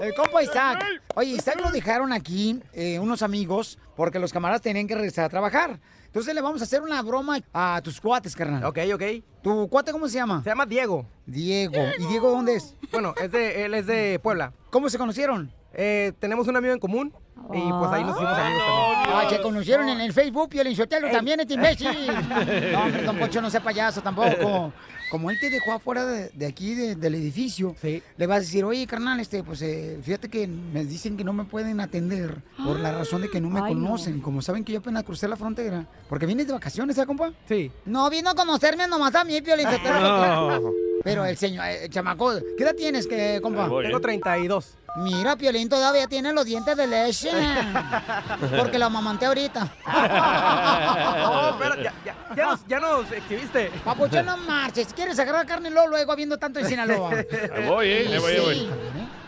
El 0.01 0.13
compa 0.13 0.43
Isaac. 0.43 0.83
Oye, 1.15 1.31
Isaac 1.31 1.59
lo 1.61 1.71
dejaron 1.71 2.11
aquí 2.13 2.61
eh, 2.73 2.99
unos 2.99 3.21
amigos 3.21 3.79
porque 3.95 4.19
los 4.19 4.33
camaradas 4.33 4.61
tenían 4.61 4.87
que 4.87 4.95
regresar 4.95 5.25
a 5.25 5.29
trabajar. 5.29 5.79
Entonces 6.05 6.33
le 6.35 6.41
vamos 6.41 6.61
a 6.61 6.65
hacer 6.65 6.81
una 6.81 7.01
broma 7.01 7.39
a 7.53 7.81
tus 7.83 7.99
cuates, 7.99 8.35
carnal. 8.35 8.63
Ok, 8.65 8.79
ok. 8.93 9.03
¿Tu 9.41 9.67
cuate 9.69 9.91
cómo 9.91 10.07
se 10.07 10.15
llama? 10.15 10.43
Se 10.43 10.49
llama 10.49 10.65
Diego. 10.65 11.05
Diego. 11.25 11.81
¿Y 11.97 12.05
Diego 12.07 12.31
dónde 12.31 12.55
es? 12.55 12.75
Bueno, 12.91 13.13
es 13.21 13.31
de, 13.31 13.65
él 13.65 13.73
es 13.73 13.85
de 13.85 14.19
Puebla. 14.21 14.53
¿Cómo 14.69 14.89
se 14.89 14.97
conocieron? 14.97 15.51
Eh, 15.73 16.13
tenemos 16.19 16.47
un 16.47 16.55
amigo 16.55 16.73
en 16.73 16.79
común 16.79 17.13
y 17.53 17.69
pues 17.69 17.91
ahí 17.91 18.03
nos 18.03 18.15
hicimos 18.15 18.37
amigos 18.37 18.63
también. 18.63 19.17
Ah, 19.17 19.27
se 19.29 19.41
conocieron 19.41 19.89
en 19.89 20.01
el 20.01 20.13
Facebook 20.13 20.49
y 20.53 20.59
el 20.59 20.67
Inchotelo 20.67 21.09
también, 21.11 21.39
este 21.39 21.53
imbécil. 21.55 21.89
No, 22.71 22.83
hombre, 22.83 23.03
don 23.03 23.17
Pocho, 23.17 23.41
no 23.41 23.49
sea 23.49 23.61
payaso 23.61 24.01
tampoco. 24.01 24.73
Como 25.11 25.29
él 25.29 25.37
te 25.39 25.51
dejó 25.51 25.73
afuera 25.73 26.03
de, 26.05 26.29
de 26.29 26.45
aquí, 26.47 26.73
de- 26.73 26.95
del 26.95 27.13
edificio, 27.15 27.75
le 27.83 28.27
vas 28.27 28.37
a 28.37 28.39
decir, 28.39 28.65
oye, 28.65 28.87
carnal, 28.87 29.19
este, 29.19 29.43
pues 29.43 29.61
eh, 29.61 29.99
fíjate 30.01 30.29
que 30.29 30.47
me 30.47 30.83
dicen 30.83 31.15
que 31.15 31.23
no 31.23 31.31
me 31.31 31.43
pueden 31.45 31.79
atender 31.79 32.41
por 32.65 32.79
la 32.79 32.91
razón 32.91 33.21
de 33.21 33.29
que 33.29 33.39
no 33.39 33.49
me 33.51 33.59
Ay, 33.61 33.75
no. 33.75 33.81
conocen. 33.85 34.19
Como 34.19 34.41
saben 34.41 34.63
que 34.63 34.73
yo 34.73 34.79
apenas 34.79 35.03
crucé 35.03 35.27
la 35.27 35.35
frontera. 35.35 35.85
Porque 36.09 36.25
vienes 36.25 36.47
de 36.47 36.53
vacaciones, 36.53 36.97
¿eh, 36.97 37.05
compa? 37.05 37.31
Sí. 37.47 37.71
No 37.85 38.09
vino 38.09 38.31
a 38.31 38.35
conocerme 38.35 38.87
nomás 38.87 39.13
a 39.13 39.23
mí, 39.23 39.39
Pio 39.41 39.55
Sotelo. 39.55 40.59
No. 40.59 40.94
Pero 41.05 41.23
el 41.23 41.37
señor, 41.37 41.67
el 41.67 41.87
chamaco, 41.91 42.33
¿qué 42.57 42.63
edad 42.63 42.73
tienes, 42.73 43.05
que, 43.05 43.39
compa? 43.39 43.67
Voy, 43.67 43.85
Tengo 43.85 43.99
eh. 43.99 44.01
32. 44.01 44.75
Mira, 44.97 45.35
Piolín 45.35 45.69
todavía 45.69 46.07
tiene 46.07 46.33
los 46.33 46.45
dientes 46.45 46.75
de 46.75 46.87
leche. 46.87 47.29
Porque 48.57 48.79
lo 48.79 48.87
amamanté 48.87 49.27
ahorita. 49.27 49.71
Oh, 51.27 51.49
espera, 51.49 51.75
ya, 51.75 51.93
ya, 52.03 52.15
ya 52.35 52.45
nos, 52.45 52.67
ya 52.67 52.79
nos 52.79 53.11
exhibiste. 53.11 53.71
Papuchón, 53.83 54.25
no 54.25 54.37
marches. 54.37 54.93
¿Quieres 54.93 55.19
agarrar 55.19 55.45
carne 55.45 55.69
luego, 55.69 55.89
luego 55.89 56.11
habiendo 56.11 56.37
tanto 56.37 56.59
en 56.59 56.67
Sinaloa? 56.67 57.11
Ahí 57.53 57.67
voy, 57.67 57.87
eh. 57.87 58.07
Ahí 58.11 58.19
voy, 58.19 58.33
ahí 58.33 58.39
voy. 58.39 58.57
¿eh? 58.57 58.69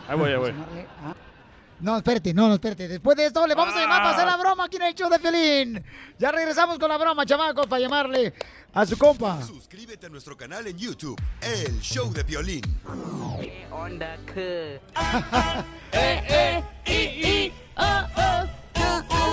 Ahí 0.07 0.17
voy, 0.17 0.31
ahí 0.31 0.38
voy. 0.38 0.53
Ah. 1.03 1.13
No, 1.79 1.98
espérate, 1.98 2.34
no, 2.34 2.48
no, 2.48 2.55
espérate. 2.55 2.88
Después 2.88 3.15
de 3.17 3.27
esto 3.27 3.46
le 3.46 3.53
vamos 3.53 3.75
a 3.75 3.79
llamar 3.79 4.00
para 4.00 4.12
hacer 4.15 4.25
la 4.25 4.38
broma 4.38 4.65
aquí 4.65 4.77
en 4.77 4.84
el 4.84 4.96
show 4.96 5.10
de 5.10 5.19
Felín. 5.19 5.84
Ya 6.17 6.31
regresamos 6.31 6.79
con 6.79 6.89
la 6.89 6.98
broma, 6.98 7.25
chamacos, 7.25 7.67
para 7.67 7.79
llamarle 7.79 8.34
a 8.77 8.86
su 8.86 8.96
compa. 8.96 9.41
Suscríbete 9.41 10.05
a 10.05 10.10
nuestro 10.10 10.38
canal 10.38 10.67
en 10.67 10.77
YouTube, 10.77 11.19
El 11.41 11.79
Show 11.81 12.13
de 12.13 12.22
Violín. 12.22 12.62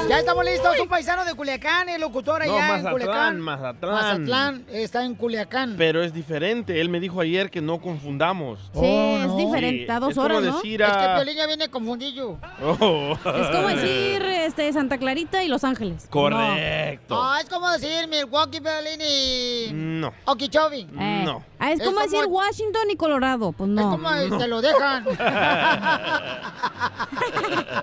Ya 0.09 0.19
estamos 0.19 0.45
listos, 0.45 0.79
un 0.81 0.89
paisano 0.89 1.25
de 1.25 1.35
Culiacán, 1.35 1.89
el 1.89 2.01
locutor 2.01 2.43
allá 2.43 2.69
No, 2.69 2.75
en 2.89 2.93
Culiacán. 2.93 3.41
Mazatlán. 3.41 3.95
Mazatlán 3.95 4.67
está 4.71 5.05
en 5.05 5.15
Culiacán. 5.15 5.75
Pero 5.79 6.03
es 6.03 6.13
diferente. 6.13 6.81
Él 6.81 6.89
me 6.91 7.01
dijo 7.01 7.21
ayer 7.21 7.51
que 7.51 7.61
no 7.63 7.81
confundamos. 7.81 8.59
Sí, 8.75 8.81
Oh, 8.85 9.17
es 9.23 9.27
no. 9.29 9.37
diferente, 9.37 9.91
a 9.91 10.01
dos 10.01 10.11
es 10.11 10.15
como 10.17 10.27
horas, 10.27 10.43
¿no? 10.43 10.57
decir 10.57 10.83
Es 10.83 10.89
que 11.25 11.35
ya 11.35 11.47
viene 11.47 11.69
confundido. 11.69 12.39
Oh. 12.63 13.13
Es 13.15 13.47
como 13.51 13.69
decir 13.69 14.23
este, 14.27 14.71
Santa 14.73 14.99
Clarita 14.99 15.43
y 15.43 15.49
Los 15.49 15.65
Ángeles. 15.65 16.07
Correcto. 16.11 17.19
Ah, 17.23 17.39
es 17.43 17.49
como 17.49 17.71
decir 17.71 18.07
Milwaukee, 18.09 18.61
Piolín 18.61 19.01
y... 19.01 19.71
No. 19.73 20.13
Okeechobee. 20.27 20.85
No. 20.93 21.01
Eh, 21.03 21.23
No. 21.25 21.43
ah, 21.59 21.73
es, 21.73 21.81
Es 21.81 21.87
como 21.87 22.01
decir 22.01 22.25
como- 22.25 22.37
Washington 22.37 22.91
y 22.91 22.97
Colorado. 22.97 23.53
Pues 23.53 23.71
Es 23.71 23.75
no. 23.77 23.91
como 23.91 24.11
eh, 24.13 24.29
te 24.39 24.49
lo 24.49 24.61
dejan. 24.61 25.05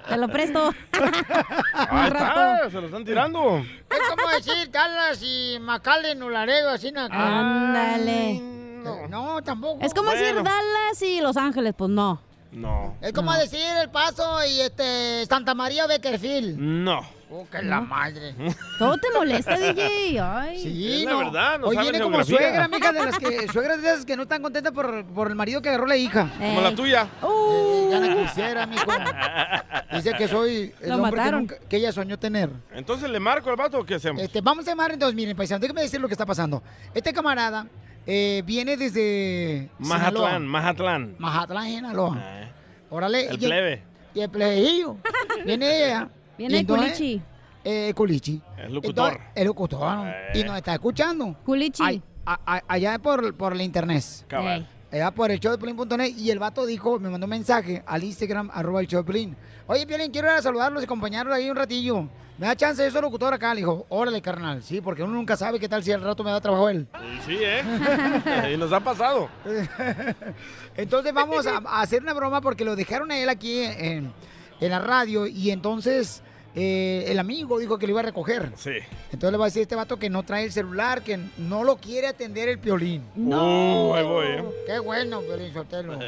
Te 0.08 0.18
lo 0.18 0.28
presto. 0.28 0.74
Ahí 1.74 2.08
está, 2.08 2.70
se 2.70 2.82
lo 2.82 2.86
están 2.88 3.06
tirando. 3.06 3.58
Es 3.58 4.00
como 4.10 4.28
decir 4.30 4.72
Dallas 4.72 5.22
y 5.24 5.58
McAllen 5.62 6.22
o 6.24 6.30
Laredo, 6.30 6.70
así 6.70 6.92
¿no? 6.92 7.02
Ándale. 7.10 8.40
No, 8.40 9.08
no, 9.08 9.42
tampoco. 9.42 9.84
Es 9.86 9.94
como 9.94 10.12
decir. 10.12 10.36
Dallas 10.42 11.02
y 11.02 11.22
Los 11.22 11.38
Ángeles. 11.38 11.74
Pues 11.78 11.90
no. 11.90 12.22
No. 12.52 12.96
Es 13.02 13.14
como 13.14 13.32
No. 13.32 13.40
decir 13.40 13.62
El 13.82 13.90
Paso 13.90 14.46
y 14.46 14.60
este 14.60 15.26
Santa 15.26 15.54
María 15.56 15.88
Beckerfield. 15.88 16.58
No. 16.58 17.00
Oh, 17.34 17.48
que 17.50 17.62
la 17.64 17.80
madre. 17.80 18.36
Todo 18.78 18.98
te 18.98 19.08
molesta, 19.16 19.58
DJ. 19.58 20.20
Ay. 20.20 20.60
Sí, 20.62 20.94
Es 21.00 21.06
la 21.06 21.12
no. 21.12 21.18
verdad, 21.20 21.60
no 21.60 21.68
Hoy 21.68 21.78
viene 21.78 22.02
como 22.02 22.18
geografía. 22.18 22.38
suegra, 22.38 22.68
mija, 22.68 22.92
de 22.92 23.06
las 23.06 23.18
que 23.18 23.48
suegras 23.48 23.82
de 23.82 23.88
esas 23.94 24.06
que 24.06 24.18
no 24.18 24.24
están 24.24 24.42
contentas 24.42 24.74
por, 24.74 25.06
por 25.06 25.30
el 25.30 25.36
marido 25.36 25.62
que 25.62 25.70
agarró 25.70 25.86
la 25.88 25.96
hija. 25.96 26.30
Como 26.38 26.60
la 26.60 26.70
Ey. 26.70 26.76
tuya. 26.76 27.08
Eh, 27.24 27.88
ya 27.90 28.00
la 28.02 28.16
quisiera, 28.28 28.66
mijo. 28.66 28.84
Dice 29.94 30.14
que 30.18 30.28
soy 30.28 30.74
el 30.82 30.90
Lo 30.90 30.96
hombre 30.96 31.12
que, 31.12 31.18
mataron. 31.18 31.40
nunca- 31.42 31.56
que 31.70 31.78
ella 31.78 31.94
soñó 31.94 32.20
tener. 32.20 32.50
Entonces 32.74 33.10
le 33.10 33.20
marco 33.22 33.50
al 33.50 33.56
vato 33.56 33.80
o 33.80 33.86
qué 33.86 33.96
hacemos. 33.96 34.22
Este, 34.22 34.42
vamos 34.42 34.68
a 34.68 34.72
llamar 34.72 34.92
entonces, 34.92 35.16
miren, 35.16 35.38
paisano, 35.38 35.60
déjame 35.62 35.84
decir 35.84 36.02
lo 36.02 36.08
que 36.10 36.14
está 36.16 36.26
pasando. 36.26 36.62
Este 36.94 37.14
camarada 37.14 37.66
eh, 38.06 38.42
viene 38.46 38.78
desde 38.78 39.70
Mazatlán, 39.80 40.14
Sinaloa. 40.14 40.40
Mazatlán. 40.40 41.16
Mazatlán, 41.20 41.66
Sinaloa. 41.68 42.18
Eh, 42.20 42.52
Órale. 42.90 43.28
el 43.28 43.36
y- 43.36 43.46
plebe. 43.46 43.84
Y 44.14 44.20
el 44.22 44.30
plebejillo. 44.30 44.98
Viene 45.46 45.86
ella. 45.86 46.10
Viene 46.38 46.66
Culichi. 46.66 47.22
Eh, 47.64 47.94
Culichi. 47.96 48.42
El 48.58 48.74
locutor. 48.74 49.12
Entonces, 49.12 49.32
el 49.36 49.46
locutor. 49.48 50.08
Eh. 50.08 50.40
Y 50.40 50.44
nos 50.44 50.58
está 50.58 50.74
escuchando. 50.74 51.36
Culichi. 51.46 51.84
Ay, 51.84 52.02
a- 52.26 52.40
a- 52.46 52.64
allá 52.68 52.98
por, 53.00 53.34
por 53.36 53.56
la 53.56 53.64
internet. 53.64 54.04
Cabal. 54.28 54.68
Allá 54.92 55.12
por 55.12 55.32
el 55.32 55.40
show 55.40 55.52
de 55.54 55.58
Pelín.net. 55.58 56.14
Y 56.18 56.32
el 56.32 56.40
vato 56.40 56.66
dijo, 56.66 57.00
me 57.00 57.10
mandó 57.10 57.26
un 57.26 57.30
mensaje 57.30 57.82
al 57.86 58.04
Instagram, 58.04 58.50
arroba 58.54 58.82
el 58.82 58.88
show 58.88 59.02
de 59.04 59.06
Pelín. 59.14 59.38
Oye, 59.68 59.86
Piolín, 59.88 60.12
quiero 60.12 60.28
ir 60.28 60.34
a 60.34 60.42
saludarlos 60.42 60.82
y 60.82 60.86
acompañarlos 60.86 61.34
ahí 61.36 61.50
un 61.50 61.56
ratillo. 61.56 62.10
¿Me 62.42 62.48
da 62.48 62.56
chance? 62.56 62.84
Yo 62.84 62.90
soy 62.90 63.02
locutor 63.04 63.32
acá. 63.36 63.54
Le 63.54 63.60
dijo, 63.62 63.86
órale, 63.90 64.20
carnal. 64.20 64.64
Sí, 64.64 64.82
porque 64.82 65.04
uno 65.04 65.14
nunca 65.14 65.38
sabe 65.38 65.60
qué 65.60 65.70
tal 65.70 65.84
si 65.84 65.92
al 65.92 66.02
rato 66.02 66.24
me 66.24 66.32
da 66.32 66.42
trabajo 66.42 66.70
él. 66.70 66.88
Sí, 67.00 67.20
sí, 67.28 67.38
¿eh? 67.40 68.52
y 68.54 68.58
nos 68.58 68.74
ha 68.74 68.80
pasado. 68.80 69.30
Entonces 70.76 71.14
vamos 71.14 71.46
a, 71.46 71.58
a 71.58 71.82
hacer 71.82 72.02
una 72.02 72.14
broma 72.14 72.42
porque 72.42 72.66
lo 72.66 72.76
dejaron 72.76 73.12
a 73.12 73.20
él 73.20 73.30
aquí 73.30 73.62
en, 73.62 74.12
en 74.60 74.72
la 74.72 74.80
radio 74.80 75.28
y 75.28 75.52
entonces 75.52 76.24
eh, 76.56 77.06
el 77.10 77.20
amigo 77.20 77.60
dijo 77.60 77.78
que 77.78 77.86
lo 77.86 77.92
iba 77.92 78.00
a 78.00 78.06
recoger. 78.06 78.52
Sí. 78.56 78.72
Entonces 79.12 79.32
le 79.34 79.38
va 79.38 79.46
a 79.46 79.48
decir 79.50 79.60
a 79.60 79.64
este 79.64 79.76
vato 79.76 79.98
que 80.00 80.10
no 80.10 80.24
trae 80.24 80.46
el 80.46 80.52
celular, 80.52 81.04
que 81.04 81.20
no 81.38 81.64
lo 81.64 81.78
quiere 81.78 82.08
atender 82.08 82.50
el 82.50 82.58
piolín. 82.58 83.04
Uh, 83.16 83.94
ahí 83.94 84.04
voy, 84.04 84.26
¿eh? 84.26 84.44
Qué 84.66 84.80
bueno, 84.80 85.22
Piolín 85.22 85.54
Sotelo. 85.54 86.00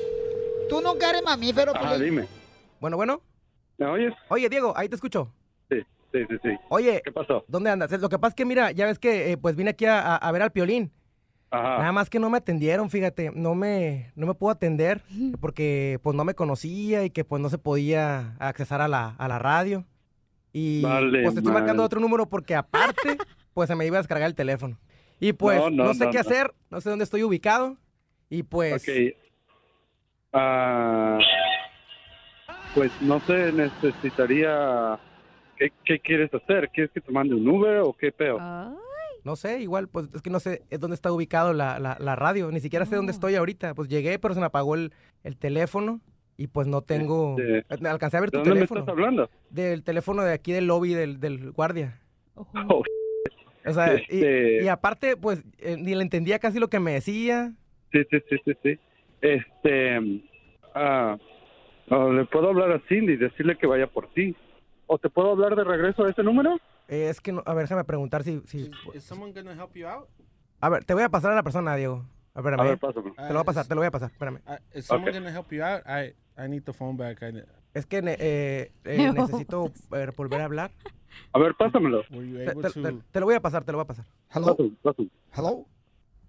Tú 0.68 0.80
nunca 0.80 1.10
eres 1.10 1.22
mamífero, 1.22 1.70
Ah, 1.76 1.80
Piolín. 1.90 2.04
dime. 2.16 2.28
Bueno, 2.80 2.96
bueno. 2.96 3.22
¿Me 3.76 3.86
oyes? 3.86 4.12
Oye, 4.28 4.48
Diego, 4.48 4.72
ahí 4.76 4.88
te 4.88 4.96
escucho. 4.96 5.30
Sí, 5.70 5.76
sí, 6.12 6.18
sí, 6.28 6.36
sí. 6.42 6.48
Oye, 6.68 7.02
¿Qué 7.04 7.12
pasó? 7.12 7.44
¿dónde 7.48 7.70
andas? 7.70 7.90
Lo 8.00 8.08
que 8.08 8.18
pasa 8.18 8.30
es 8.30 8.34
que, 8.34 8.44
mira, 8.44 8.70
ya 8.72 8.86
ves 8.86 8.98
que 8.98 9.32
eh, 9.32 9.36
pues 9.36 9.56
vine 9.56 9.70
aquí 9.70 9.84
a, 9.86 10.30
ver 10.32 10.42
al 10.42 10.52
Piolín. 10.52 10.90
Nada 11.50 11.80
Ajá. 11.80 11.92
más 11.92 12.10
que 12.10 12.18
no 12.18 12.28
me 12.28 12.36
atendieron, 12.38 12.90
fíjate, 12.90 13.30
no 13.34 13.54
me, 13.54 14.12
no 14.14 14.26
me 14.26 14.34
pudo 14.34 14.50
atender 14.50 15.00
porque 15.40 15.98
pues 16.02 16.14
no 16.14 16.24
me 16.24 16.34
conocía 16.34 17.04
y 17.04 17.10
que 17.10 17.24
pues 17.24 17.40
no 17.40 17.48
se 17.48 17.56
podía 17.56 18.36
accesar 18.38 18.82
a 18.82 18.88
la, 18.88 19.14
a 19.16 19.28
la 19.28 19.38
radio. 19.38 19.84
Y 20.52 20.82
Vale, 20.82 21.22
pues 21.22 21.36
estoy 21.36 21.52
marcando 21.52 21.82
otro 21.82 22.00
número 22.00 22.28
porque 22.28 22.54
aparte 22.54 23.16
pues 23.54 23.68
se 23.68 23.74
me 23.76 23.86
iba 23.86 23.96
a 23.96 24.00
descargar 24.00 24.26
el 24.28 24.34
teléfono. 24.34 24.78
Y 25.20 25.32
pues 25.32 25.58
No, 25.58 25.70
no, 25.70 25.84
no, 25.84 25.94
sé 25.94 26.04
no, 26.04 26.10
qué 26.10 26.18
no. 26.18 26.20
hacer, 26.20 26.54
no 26.70 26.80
sé 26.82 26.90
dónde 26.90 27.04
estoy 27.04 27.22
ubicado 27.22 27.76
y 28.28 28.42
pues 28.42 28.82
Ok. 28.86 29.14
Ah, 30.34 31.18
pues 32.74 32.92
no 33.00 33.20
sé, 33.20 33.52
necesitaría... 33.52 34.98
¿Qué, 35.58 35.72
¿Qué 35.84 35.98
quieres 36.00 36.32
hacer? 36.32 36.68
¿Quieres 36.70 36.92
que 36.92 37.00
te 37.00 37.10
mande 37.12 37.34
un 37.34 37.48
Uber 37.48 37.78
o 37.78 37.92
qué 37.92 38.12
peor? 38.12 38.38
Ay. 38.40 38.74
no 39.24 39.34
sé, 39.36 39.60
igual 39.60 39.88
pues 39.88 40.08
es 40.14 40.22
que 40.22 40.30
no 40.30 40.40
sé 40.40 40.62
es 40.70 40.78
dónde 40.80 40.94
está 40.94 41.12
ubicado 41.12 41.52
la, 41.52 41.78
la, 41.78 41.96
la 42.00 42.16
radio, 42.16 42.50
ni 42.52 42.60
siquiera 42.60 42.86
sé 42.86 42.96
dónde 42.96 43.12
estoy 43.12 43.34
ahorita. 43.34 43.74
Pues 43.74 43.88
llegué 43.88 44.18
pero 44.18 44.34
se 44.34 44.40
me 44.40 44.46
apagó 44.46 44.74
el, 44.74 44.92
el 45.24 45.36
teléfono 45.36 46.00
y 46.36 46.46
pues 46.46 46.66
no 46.68 46.82
tengo... 46.82 47.36
Este, 47.38 47.88
Alcancé 47.88 48.16
a 48.16 48.20
ver 48.20 48.30
¿De 48.30 48.38
tu 48.38 48.38
dónde 48.38 48.50
me 48.50 48.56
teléfono. 48.58 48.80
estás 48.80 48.92
hablando? 48.92 49.28
Del 49.50 49.82
teléfono 49.82 50.22
de 50.22 50.32
aquí 50.32 50.52
del 50.52 50.66
lobby 50.68 50.94
del, 50.94 51.18
del 51.18 51.50
guardia. 51.50 52.00
Oh, 52.36 52.82
O 53.66 53.72
sea, 53.72 53.94
y- 53.94 54.02
Este- 54.02 54.62
y, 54.64 54.68
aparte, 54.68 55.16
pues, 55.16 55.42
eh, 55.58 55.76
ni 55.76 55.94
le 55.96 56.02
entendía 56.02 56.38
casi 56.38 56.60
lo 56.60 56.68
que 56.68 56.78
me 56.78 56.92
decía. 56.92 57.52
sí, 57.92 57.98
sí, 58.10 58.18
sí, 58.30 58.36
sí, 58.44 58.52
sí. 58.62 58.78
Este... 59.20 60.22
Ah, 60.74 61.18
ah, 61.90 62.08
¿Le 62.12 62.24
puedo 62.26 62.48
hablar 62.50 62.70
a 62.70 62.80
Cindy 62.88 63.14
y 63.14 63.16
decirle 63.16 63.58
que 63.58 63.66
vaya 63.66 63.88
por 63.88 64.06
ti? 64.12 64.36
¿O 64.88 64.98
te 64.98 65.08
puedo 65.10 65.30
hablar 65.32 65.54
de 65.54 65.64
regreso 65.64 66.04
a 66.04 66.10
ese 66.10 66.22
número? 66.22 66.56
Eh, 66.88 67.08
es 67.10 67.20
que, 67.20 67.30
no- 67.32 67.42
a 67.44 67.52
ver, 67.54 67.64
déjame 67.64 67.84
preguntar 67.84 68.24
si... 68.24 68.40
si 68.46 68.70
Is 68.94 69.04
someone 69.04 69.32
gonna 69.32 69.52
help 69.52 69.74
you 69.76 69.86
out? 69.86 70.08
a 70.60 70.68
ver, 70.70 70.84
te 70.84 70.94
voy 70.94 71.02
a 71.04 71.08
pasar 71.08 71.32
a 71.32 71.34
la 71.36 71.42
persona, 71.42 71.76
Diego. 71.76 72.04
Espérame. 72.34 72.60
A 72.60 72.64
ver, 72.64 72.78
pásamelo. 72.78 73.14
Te 73.14 73.22
lo 73.28 73.34
voy 73.34 73.40
a 73.40 73.44
pasar, 73.44 73.66
te 73.66 73.74
lo 73.74 73.80
voy 73.82 73.86
a 73.88 73.90
pasar, 73.90 74.10
espérame. 74.10 74.40
Uh, 74.46 74.56
is 74.78 74.86
someone 74.86 75.10
Okay. 75.10 75.20
gonna 75.20 75.30
help 75.32 75.52
you 75.52 75.62
out? 75.62 75.82
I 75.86 76.14
I 76.42 76.48
need 76.48 76.62
the 76.64 76.72
phone 76.72 76.96
back. 76.96 77.22
I, 77.22 77.42
Es 77.74 77.84
que 77.84 77.98
eh, 77.98 78.72
eh, 78.84 79.12
necesito 79.14 79.70
eh, 79.92 80.10
volver 80.16 80.40
a 80.40 80.44
hablar. 80.46 80.70
A 81.32 81.38
ver, 81.38 81.54
pásamelo. 81.54 82.02
Te, 82.04 82.54
te- 82.54 82.70
to? 82.70 82.82
te- 82.82 83.02
te 83.12 83.20
lo 83.20 83.26
voy 83.26 83.34
a 83.34 83.40
pasar, 83.40 83.64
te 83.64 83.72
lo 83.72 83.78
voy 83.78 83.84
a 83.84 83.86
pasar. 83.88 84.06
Hello? 84.30 84.56
Hello? 85.36 85.66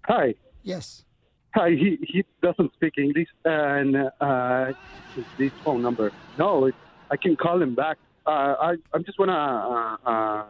Hi. 0.08 0.36
Yes. 0.62 1.06
Hi, 1.54 1.70
he, 1.74 1.98
he 2.06 2.24
doesn't 2.42 2.72
speak 2.74 2.94
English 2.98 3.28
and 3.44 3.96
uh, 4.20 4.72
this 5.38 5.52
phone 5.64 5.82
number. 5.82 6.12
No, 6.38 6.66
it, 6.66 6.74
I 7.10 7.16
can 7.16 7.34
call 7.36 7.60
him 7.62 7.74
back. 7.74 7.98
Uh, 8.26 8.30
I, 8.60 8.74
I'm 8.92 9.04
just 9.04 9.18
wanna, 9.18 9.32
uh, 10.04 10.08
uh, 10.08 10.44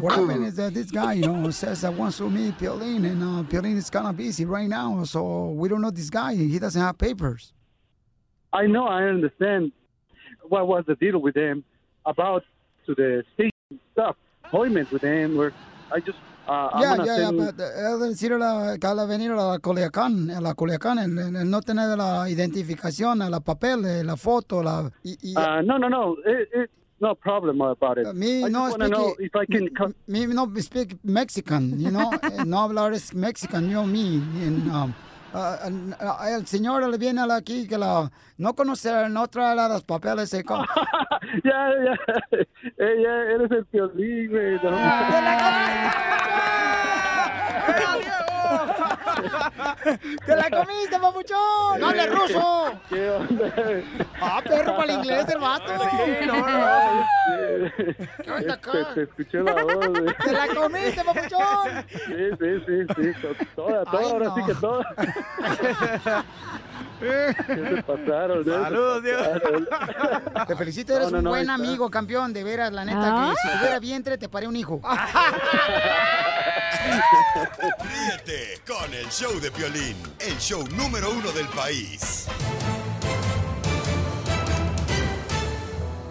What 0.00 0.12
happened 0.12 0.44
is 0.46 0.56
that 0.56 0.72
this 0.74 0.90
guy, 0.90 1.14
you 1.14 1.26
know, 1.26 1.50
says 1.62 1.80
that 1.82 1.92
wants 1.94 2.18
to 2.18 2.30
meet 2.30 2.56
Piolín, 2.58 3.04
and 3.10 3.22
uh, 3.22 3.42
Piolín 3.50 3.76
is 3.76 3.90
kind 3.90 4.06
of 4.06 4.16
busy 4.16 4.44
right 4.44 4.68
now, 4.68 5.04
so 5.04 5.50
we 5.50 5.68
don't 5.68 5.80
know 5.82 5.90
this 5.90 6.10
guy. 6.10 6.34
He 6.34 6.58
doesn't 6.58 6.80
have 6.80 6.96
papers. 6.98 7.52
I 8.52 8.66
know, 8.66 8.86
I 8.86 9.04
understand 9.04 9.72
what 10.48 10.66
was 10.68 10.84
the 10.86 10.94
deal 10.96 11.18
with 11.20 11.36
him 11.36 11.64
about 12.06 12.44
to 12.86 12.94
the 12.94 13.24
station 13.34 13.80
stuff, 13.92 14.16
appointment 14.44 14.90
with 14.92 15.02
him, 15.02 15.36
where 15.36 15.52
I 15.92 16.00
just, 16.00 16.18
uh, 16.48 16.68
Ya, 16.80 16.96
gonna 16.96 17.06
ya, 17.06 17.16
ya, 17.16 17.28
send, 17.30 17.56
pero 17.56 18.04
es 18.04 18.10
decir, 18.10 18.38
la, 18.38 18.76
que 18.78 18.86
al 18.86 19.06
venir 19.08 19.30
a 19.32 19.36
la 19.36 19.58
Culiacán, 19.58 20.30
a 20.30 20.40
la 20.40 20.54
Culiacán, 20.54 20.98
el, 20.98 21.18
el- 21.18 21.36
el 21.36 21.50
no 21.50 21.60
tener 21.62 21.96
la 21.96 22.28
identificación, 22.28 23.18
la 23.18 23.40
papel, 23.40 24.04
la 24.06 24.16
foto, 24.16 24.62
la... 24.62 24.90
Y, 25.04 25.16
y- 25.22 25.34
uh, 25.36 25.62
no, 25.62 25.78
no, 25.78 25.88
no, 25.88 26.16
it, 26.26 26.48
it, 26.54 26.70
no 27.02 27.14
problem 27.14 27.60
about 27.60 27.98
it. 27.98 28.06
me 28.14 28.44
I 28.44 28.48
no 28.48 28.70
wanna 28.70 28.88
know 28.88 29.12
speak, 29.14 29.26
if 29.26 29.36
I 29.36 29.44
can 29.44 29.68
come. 29.74 29.94
me 30.06 30.26
no 30.26 30.46
speak 30.60 30.96
Mexican, 31.04 31.78
you 31.80 31.90
know, 31.90 32.10
eh, 32.22 32.44
no 32.44 32.58
hablar 32.68 32.92
es 32.94 33.12
Mexican, 33.12 33.64
you 33.68 33.74
know 33.74 33.84
me. 33.86 34.22
and, 34.46 34.70
um, 34.70 34.94
ah, 35.34 35.58
ah, 36.00 36.30
el 36.30 36.46
señor 36.46 36.88
le 36.88 36.96
viene 36.98 37.20
a 37.20 37.26
la 37.26 37.36
aquí 37.36 37.66
que 37.68 37.76
la 37.76 38.08
no 38.38 38.54
conoce, 38.54 39.08
no 39.10 39.26
trae 39.26 39.56
los 39.68 39.82
papeles. 39.82 40.30
co- 40.46 40.64
ya, 41.44 41.60
ya, 41.84 41.94
ya, 42.78 43.14
eres 43.34 43.50
el 43.50 43.64
piolín, 43.66 44.30
güey. 44.30 44.54
no. 44.62 44.70
¡Te 50.26 50.36
la 50.36 50.50
comiste, 50.50 50.98
papuchón! 51.00 51.80
¡No 51.80 51.88
hable 51.88 52.06
ruso! 52.06 52.80
¿Qué 52.88 53.10
onda? 53.10 53.52
¡Ah, 54.20 54.40
perro, 54.42 54.76
para 54.76 54.92
el 54.92 54.98
inglés 54.98 55.26
el 55.28 55.38
vato! 55.38 55.72
¿Qué 58.24 58.30
onda 58.30 58.54
acá? 58.54 58.72
Te, 58.72 58.84
te 58.94 59.02
escuché 59.02 59.38
la 59.42 59.52
voz, 59.62 59.86
güey. 59.88 60.14
¡Te 60.24 60.32
la 60.32 60.48
comiste, 60.48 61.04
papuchón! 61.04 61.84
Sí, 61.88 62.30
sí, 62.38 62.60
sí, 62.66 62.86
sí, 62.96 63.12
toda, 63.54 63.84
toda, 63.84 64.00
Ay, 64.00 64.10
ahora 64.10 64.26
no. 64.26 64.34
sí 64.34 64.42
que 64.46 64.54
toda. 64.54 64.84
¿Qué 67.00 67.34
se 67.46 67.82
pasaron? 67.82 68.40
eh? 68.40 68.44
Saludos, 68.62 69.02
pasaron. 69.02 70.46
Te 70.46 70.56
felicito, 70.56 70.94
eres 70.96 71.06
No, 71.06 71.12
no, 71.12 71.18
un 71.18 71.24
no, 71.24 71.30
buen 71.30 71.42
está. 71.42 71.54
amigo, 71.54 71.90
campeón, 71.90 72.32
de 72.32 72.44
veras, 72.44 72.72
la 72.72 72.84
neta, 72.84 73.00
Ah. 73.04 73.32
que 73.42 73.48
si 73.50 73.56
tuviera 73.58 73.78
vientre 73.80 74.18
te 74.18 74.28
paré 74.28 74.46
un 74.46 74.54
hijo. 74.56 74.80
Ríete 77.82 78.60
con 78.66 78.92
el 78.94 79.10
show 79.12 79.38
de 79.40 79.50
Piolín, 79.50 79.94
el 80.20 80.38
show 80.38 80.66
número 80.74 81.10
uno 81.10 81.30
del 81.32 81.46
país. 81.48 82.26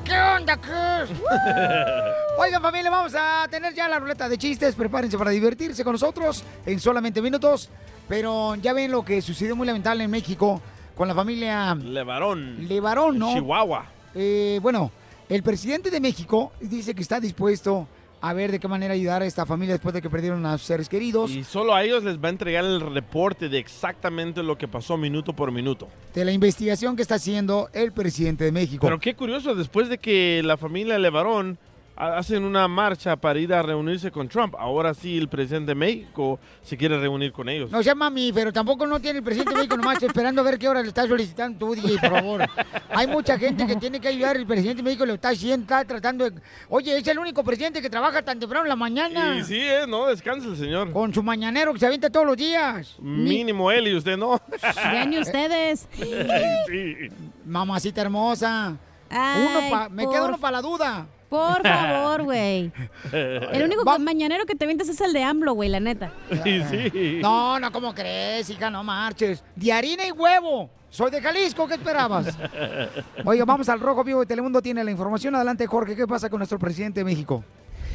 ¿Qué 0.06 0.14
onda, 0.14 0.56
Chris? 0.56 1.18
Oigan, 2.38 2.62
familia, 2.62 2.92
vamos 2.92 3.16
a 3.18 3.48
tener 3.50 3.74
ya 3.74 3.88
la 3.88 3.98
ruleta 3.98 4.30
de 4.30 4.38
chistes. 4.38 4.76
Prepárense 4.76 5.18
para 5.18 5.32
divertirse 5.32 5.84
con 5.84 5.94
nosotros 5.94 6.44
en 6.64 6.80
solamente 6.80 7.24
minutos. 7.24 7.70
Pero 8.08 8.54
ya 8.58 8.72
ven 8.72 8.92
lo 8.92 9.04
que 9.04 9.20
sucedió 9.24 9.56
muy 9.56 9.66
lamentable 9.66 10.04
en 10.04 10.12
México 10.12 10.62
con 10.96 11.08
la 11.08 11.16
familia 11.16 11.74
Levarón. 11.74 12.68
Levarón, 12.68 13.18
¿no? 13.18 13.34
Chihuahua. 13.34 13.84
Eh, 14.14 14.60
bueno, 14.62 14.92
el 15.28 15.42
presidente 15.42 15.90
de 15.90 16.00
México 16.00 16.52
dice 16.62 16.94
que 16.94 17.02
está 17.02 17.20
dispuesto 17.20 17.88
a 18.22 18.34
ver 18.34 18.52
de 18.52 18.60
qué 18.60 18.68
manera 18.68 18.94
ayudar 18.94 19.24
a 19.24 19.26
esta 19.26 19.46
familia 19.46 19.74
después 19.74 19.94
de 19.94 20.02
que 20.02 20.10
perdieron 20.10 20.46
a 20.46 20.58
sus 20.58 20.68
seres 20.68 20.88
queridos. 20.88 21.32
Y 21.32 21.44
solo 21.44 21.74
a 21.74 21.84
ellos 21.84 22.04
les 22.04 22.18
va 22.18 22.28
a 22.28 22.32
entregar 22.32 22.64
el 22.64 22.80
reporte 22.80 23.50
de 23.50 23.58
exactamente 23.58 24.44
lo 24.44 24.58
que 24.58 24.68
pasó 24.68 24.96
minuto 24.96 25.34
por 25.34 25.52
minuto. 25.52 25.88
De 26.14 26.24
la 26.24 26.32
investigación 26.32 26.96
que 26.96 27.02
está 27.02 27.16
haciendo 27.16 27.70
el 27.74 27.92
presidente 27.92 28.44
de 28.44 28.52
México. 28.52 28.86
Pero 28.86 29.00
qué 29.00 29.16
curioso, 29.16 29.56
después 29.56 29.90
de 29.90 29.98
que 29.98 30.42
la 30.44 30.58
familia 30.58 31.00
Levarón 31.00 31.58
hacen 31.96 32.44
una 32.44 32.68
marcha 32.68 33.16
para 33.16 33.38
ir 33.40 33.54
a 33.54 33.62
reunirse 33.62 34.10
con 34.12 34.28
Trump, 34.28 34.56
ahora 34.58 34.94
sí 34.94 35.18
el 35.18 35.28
presidente 35.30 35.72
de 35.72 35.76
México 35.76 36.40
se 36.64 36.76
quiere 36.76 37.00
reunir 37.00 37.32
con 37.32 37.48
ellos. 37.48 37.70
No 37.70 37.84
sea 37.84 37.94
mami, 37.94 38.32
pero 38.34 38.52
tampoco 38.52 38.88
no 38.88 39.00
tiene 39.00 39.20
el 39.20 39.24
presidente 39.24 39.52
de 39.52 39.58
México 39.58 39.78
nomás 39.78 40.02
esperando 40.04 40.42
a 40.42 40.44
ver 40.44 40.58
qué 40.58 40.68
hora 40.68 40.82
le 40.82 40.88
está 40.88 41.08
solicitando 41.08 41.60
tú, 41.60 41.76
DJ, 41.76 42.00
por 42.00 42.10
favor. 42.12 42.42
Hay 42.90 43.06
mucha 43.08 43.38
gente 43.38 43.68
que 43.68 43.76
tiene 43.76 44.00
que 44.00 44.08
ayudar, 44.08 44.36
el 44.36 44.48
presidente 44.48 44.78
de 44.78 44.84
México 44.84 45.06
lo 45.06 45.14
está 45.14 45.30
haciendo, 45.30 45.64
está 45.64 45.86
tratando 45.86 46.30
de... 46.30 46.42
Oye, 46.70 46.98
es 46.98 47.08
el 47.08 47.20
único 47.20 47.44
presidente 47.44 47.82
que 47.82 47.90
trabaja 47.90 48.22
tan 48.24 48.40
temprano 48.40 48.66
en 48.66 48.70
la 48.70 48.76
mañana. 48.76 49.38
Y 49.38 49.44
sí, 49.44 49.60
eh, 49.60 49.86
no, 49.88 50.08
descansa 50.08 50.48
el 50.48 50.58
señor. 50.58 50.92
Con 50.92 51.14
su 51.14 51.22
mañanero 51.22 51.72
que 51.74 51.80
se 51.80 51.86
avienta 51.86 52.10
todos 52.10 52.26
los 52.26 52.38
días. 52.38 52.96
Mínimo 53.00 53.70
él 53.72 53.88
y 53.90 53.96
usted 53.96 54.18
no. 54.18 54.42
Ya 54.76 55.06
ni 55.06 55.20
ustedes. 55.20 55.88
Sí. 55.94 57.10
Mamacita 57.46 58.02
hermosa. 58.02 58.76
Ay, 59.10 59.46
uno 59.50 59.70
pa- 59.70 59.90
me 59.90 60.04
por- 60.06 60.14
queda 60.14 60.24
uno 60.26 60.38
para 60.38 60.52
la 60.58 60.62
duda. 60.62 61.06
Por 61.32 61.64
favor, 61.64 62.24
güey. 62.24 62.74
El 63.14 63.64
único 63.64 63.86
mañanero 64.00 64.46
que 64.46 64.54
te 64.54 64.66
avientas 64.66 64.90
es 64.90 65.00
el 65.00 65.14
de 65.14 65.24
AMLO, 65.24 65.54
güey, 65.54 65.70
la 65.70 65.80
neta. 65.80 66.12
Sí, 66.44 66.62
sí. 66.70 67.20
No, 67.22 67.58
no, 67.58 67.72
¿cómo 67.72 67.96
crees, 67.96 68.50
hija? 68.50 68.70
No 68.70 68.84
marches. 68.84 69.42
De 69.56 69.72
harina 69.72 70.06
y 70.06 70.12
huevo. 70.12 70.70
Soy 70.90 71.10
de 71.10 71.22
Jalisco, 71.22 71.70
¿qué 71.70 71.76
esperabas? 71.76 72.38
Oiga, 73.26 73.46
vamos 73.46 73.70
al 73.70 73.80
Rojo 73.80 74.04
Vivo 74.04 74.20
de 74.20 74.26
Telemundo. 74.26 74.62
Tiene 74.62 74.84
la 74.84 74.92
información. 74.92 75.34
Adelante, 75.34 75.66
Jorge. 75.68 75.96
¿Qué 75.96 76.06
pasa 76.06 76.30
con 76.30 76.40
nuestro 76.40 76.60
presidente 76.60 77.00
de 77.00 77.06
México? 77.06 77.46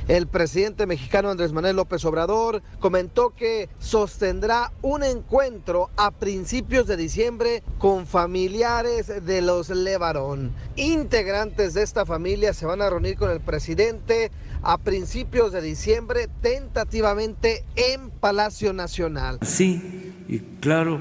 El 0.08 0.28
presidente 0.28 0.86
mexicano 0.86 1.30
Andrés 1.30 1.52
Manuel 1.52 1.74
López 1.74 2.04
Obrador 2.04 2.62
comentó 2.78 3.30
que 3.30 3.68
sostendrá 3.80 4.72
un 4.80 5.02
encuentro 5.02 5.90
a 5.96 6.12
principios 6.12 6.86
de 6.86 6.96
diciembre 6.96 7.64
con 7.78 8.06
familiares 8.06 9.24
de 9.26 9.42
los 9.42 9.68
Levarón. 9.70 10.52
Integrantes 10.76 11.74
de 11.74 11.82
esta 11.82 12.06
familia 12.06 12.54
se 12.54 12.66
van 12.66 12.82
a 12.82 12.90
reunir 12.90 13.16
con 13.16 13.30
el 13.30 13.40
presidente 13.40 14.30
a 14.62 14.78
principios 14.78 15.52
de 15.52 15.60
diciembre, 15.60 16.28
tentativamente 16.40 17.64
en 17.74 18.10
Palacio 18.10 18.72
Nacional. 18.72 19.40
Sí, 19.42 20.12
y 20.28 20.38
claro, 20.60 21.00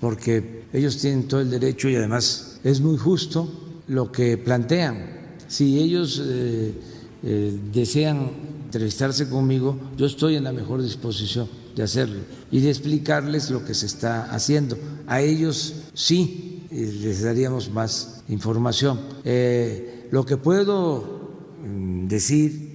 porque 0.00 0.64
ellos 0.72 0.98
tienen 0.98 1.28
todo 1.28 1.40
el 1.40 1.50
derecho 1.50 1.88
y 1.88 1.94
además 1.94 2.60
es 2.64 2.80
muy 2.80 2.98
justo 2.98 3.48
lo 3.86 4.10
que 4.10 4.38
plantean. 4.38 5.36
Si 5.46 5.80
ellos 5.80 6.22
eh, 6.24 6.74
eh, 7.22 7.58
desean 7.72 8.30
entrevistarse 8.66 9.28
conmigo, 9.28 9.78
yo 9.96 10.06
estoy 10.06 10.36
en 10.36 10.44
la 10.44 10.52
mejor 10.52 10.82
disposición 10.82 11.48
de 11.74 11.82
hacerlo 11.82 12.20
y 12.50 12.60
de 12.60 12.70
explicarles 12.70 13.50
lo 13.50 13.64
que 13.64 13.74
se 13.74 13.86
está 13.86 14.32
haciendo. 14.32 14.78
A 15.06 15.20
ellos 15.20 15.74
sí 15.94 16.66
eh, 16.70 16.92
les 17.02 17.22
daríamos 17.22 17.70
más 17.70 18.22
información. 18.28 19.00
Eh, 19.24 20.08
lo 20.10 20.24
que 20.24 20.36
puedo 20.36 21.56
mm, 21.64 22.06
decir 22.06 22.70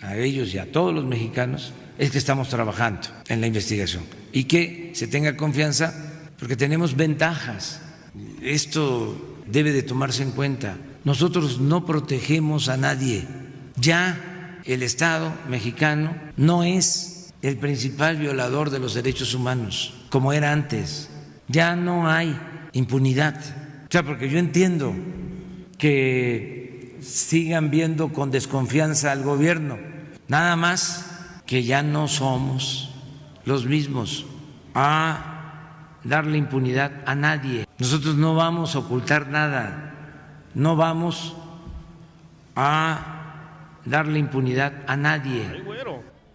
a 0.00 0.16
ellos 0.16 0.54
y 0.54 0.58
a 0.58 0.72
todos 0.72 0.94
los 0.94 1.04
mexicanos 1.04 1.72
es 1.98 2.10
que 2.10 2.18
estamos 2.18 2.48
trabajando 2.48 3.08
en 3.28 3.40
la 3.40 3.46
investigación 3.46 4.02
y 4.32 4.44
que 4.44 4.92
se 4.94 5.06
tenga 5.06 5.36
confianza 5.36 5.92
porque 6.38 6.56
tenemos 6.56 6.96
ventajas. 6.96 7.80
Esto 8.42 9.14
debe 9.46 9.72
de 9.72 9.82
tomarse 9.82 10.22
en 10.22 10.30
cuenta. 10.30 10.78
Nosotros 11.04 11.60
no 11.60 11.84
protegemos 11.84 12.68
a 12.68 12.78
nadie. 12.78 13.26
Ya 13.76 14.60
el 14.64 14.82
Estado 14.82 15.32
mexicano 15.48 16.14
no 16.36 16.62
es 16.64 17.32
el 17.42 17.56
principal 17.56 18.16
violador 18.16 18.70
de 18.70 18.78
los 18.78 18.94
derechos 18.94 19.34
humanos 19.34 19.94
como 20.10 20.32
era 20.32 20.52
antes. 20.52 21.08
Ya 21.48 21.76
no 21.76 22.08
hay 22.08 22.38
impunidad. 22.72 23.36
O 23.36 23.90
sea, 23.90 24.02
porque 24.02 24.28
yo 24.28 24.38
entiendo 24.38 24.94
que 25.78 26.98
sigan 27.00 27.70
viendo 27.70 28.12
con 28.12 28.30
desconfianza 28.30 29.12
al 29.12 29.22
gobierno. 29.22 29.78
Nada 30.28 30.56
más 30.56 31.40
que 31.46 31.64
ya 31.64 31.82
no 31.82 32.06
somos 32.06 32.94
los 33.44 33.66
mismos 33.66 34.26
a 34.74 35.98
darle 36.04 36.38
impunidad 36.38 36.92
a 37.06 37.14
nadie. 37.14 37.66
Nosotros 37.78 38.16
no 38.16 38.34
vamos 38.34 38.74
a 38.74 38.80
ocultar 38.80 39.28
nada, 39.28 39.94
no 40.54 40.76
vamos 40.76 41.34
a 42.54 43.19
darle 43.84 44.18
impunidad 44.18 44.72
a 44.86 44.96
nadie. 44.96 45.46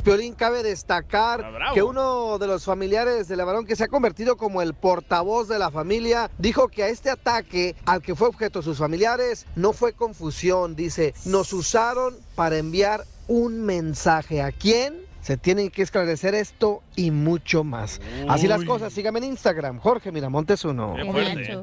Piolín, 0.05 0.35
cabe 0.35 0.61
destacar 0.61 1.43
que 1.73 1.81
uno 1.81 2.37
de 2.37 2.45
los 2.45 2.63
familiares 2.63 3.27
del 3.27 3.43
varón 3.43 3.65
que 3.65 3.75
se 3.75 3.85
ha 3.85 3.87
convertido 3.87 4.37
como 4.37 4.61
el 4.61 4.75
portavoz 4.75 5.47
de 5.47 5.57
la 5.57 5.71
familia 5.71 6.29
dijo 6.37 6.67
que 6.67 6.83
a 6.83 6.89
este 6.89 7.09
ataque 7.09 7.75
al 7.87 8.03
que 8.03 8.13
fue 8.13 8.27
objeto 8.27 8.61
sus 8.61 8.77
familiares 8.77 9.47
no 9.55 9.73
fue 9.73 9.93
confusión. 9.93 10.75
Dice, 10.75 11.15
nos 11.25 11.51
usaron 11.53 12.13
para 12.35 12.57
enviar 12.57 13.03
un 13.27 13.65
mensaje. 13.65 14.43
¿A 14.43 14.51
quién? 14.51 14.93
Se 15.21 15.37
tienen 15.37 15.71
que 15.71 15.81
esclarecer 15.81 16.35
esto 16.35 16.83
y 16.95 17.09
mucho 17.09 17.63
más. 17.63 17.99
Así 18.29 18.47
las 18.47 18.63
cosas, 18.63 18.93
sígame 18.93 19.17
en 19.17 19.25
Instagram, 19.25 19.79
Jorge 19.79 20.11
Miramontes 20.11 20.63
uno. 20.65 20.93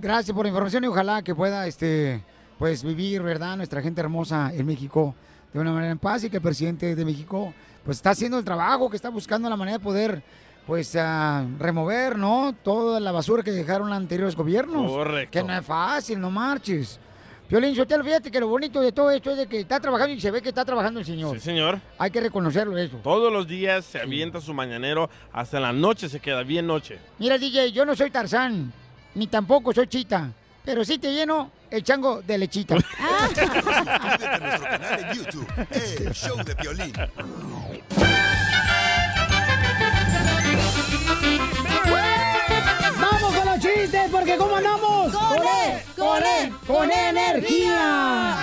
Gracias 0.00 0.34
por 0.34 0.44
la 0.44 0.48
información 0.48 0.82
y 0.82 0.88
ojalá 0.88 1.22
que 1.22 1.32
pueda 1.32 1.64
este 1.68 2.24
pues 2.58 2.82
vivir, 2.82 3.22
¿verdad? 3.22 3.56
Nuestra 3.56 3.80
gente 3.82 4.00
hermosa 4.00 4.50
en 4.52 4.66
México 4.66 5.14
de 5.52 5.60
una 5.60 5.72
manera 5.72 5.92
en 5.92 5.98
paz 5.98 6.24
y 6.24 6.30
que 6.30 6.36
el 6.36 6.42
presidente 6.42 6.94
de 6.94 7.04
México 7.04 7.52
pues 7.84 7.98
está 7.98 8.10
haciendo 8.10 8.38
el 8.38 8.44
trabajo, 8.44 8.88
que 8.88 8.96
está 8.96 9.08
buscando 9.08 9.48
la 9.50 9.56
manera 9.56 9.78
de 9.78 9.84
poder 9.84 10.22
pues 10.66 10.94
ah, 10.96 11.44
remover, 11.58 12.16
¿no? 12.16 12.54
Toda 12.62 13.00
la 13.00 13.10
basura 13.12 13.42
que 13.42 13.50
dejaron 13.50 13.88
los 13.88 13.96
anteriores 13.96 14.36
gobiernos. 14.36 14.90
Correcto. 14.90 15.32
Que 15.32 15.42
no 15.42 15.56
es 15.56 15.64
fácil, 15.64 16.20
no 16.20 16.30
marches. 16.30 17.00
Violín 17.52 17.76
Sotelo, 17.76 18.02
fíjate 18.02 18.30
que 18.30 18.40
lo 18.40 18.48
bonito 18.48 18.80
de 18.80 18.92
todo 18.92 19.10
esto 19.10 19.30
es 19.32 19.36
de 19.36 19.46
que 19.46 19.60
está 19.60 19.78
trabajando 19.78 20.14
y 20.14 20.20
se 20.20 20.30
ve 20.30 20.40
que 20.40 20.48
está 20.48 20.64
trabajando 20.64 21.00
el 21.00 21.04
señor. 21.06 21.34
Sí, 21.34 21.40
señor. 21.40 21.80
Hay 21.98 22.10
que 22.10 22.20
reconocerlo 22.20 22.78
eso. 22.78 22.96
Todos 23.02 23.30
los 23.30 23.46
días 23.46 23.84
se 23.84 24.00
avienta 24.00 24.40
su 24.40 24.54
mañanero, 24.54 25.10
hasta 25.32 25.60
la 25.60 25.70
noche 25.70 26.08
se 26.08 26.18
queda 26.18 26.44
bien 26.44 26.66
noche. 26.66 26.98
Mira, 27.18 27.36
DJ, 27.36 27.72
yo 27.72 27.84
no 27.84 27.94
soy 27.94 28.10
Tarzán, 28.10 28.72
ni 29.14 29.26
tampoco 29.26 29.74
soy 29.74 29.86
Chita, 29.86 30.30
pero 30.64 30.84
sí 30.84 30.98
te 30.98 31.12
lleno 31.12 31.50
el 31.70 31.82
chango 31.82 32.22
de 32.22 32.38
lechita. 32.38 32.76
Suscríbete 32.78 34.26
a 34.26 34.38
nuestro 34.38 34.68
canal 34.68 35.00
en 35.00 35.16
YouTube, 35.16 35.48
El 35.70 36.12
Show 36.12 36.36
de 36.44 36.54
Violín. 36.54 36.92
¡Vamos 43.00 43.34
con 43.34 43.46
los 43.46 43.58
chistes! 43.58 44.10
Porque 44.10 44.36
¿cómo 44.36 44.56
andamos? 44.56 45.12
¡Con 45.12 45.38
él! 45.38 45.82
¡Con 45.96 46.22
él! 46.22 46.52
¡Con 46.66 46.90
energía! 46.90 48.36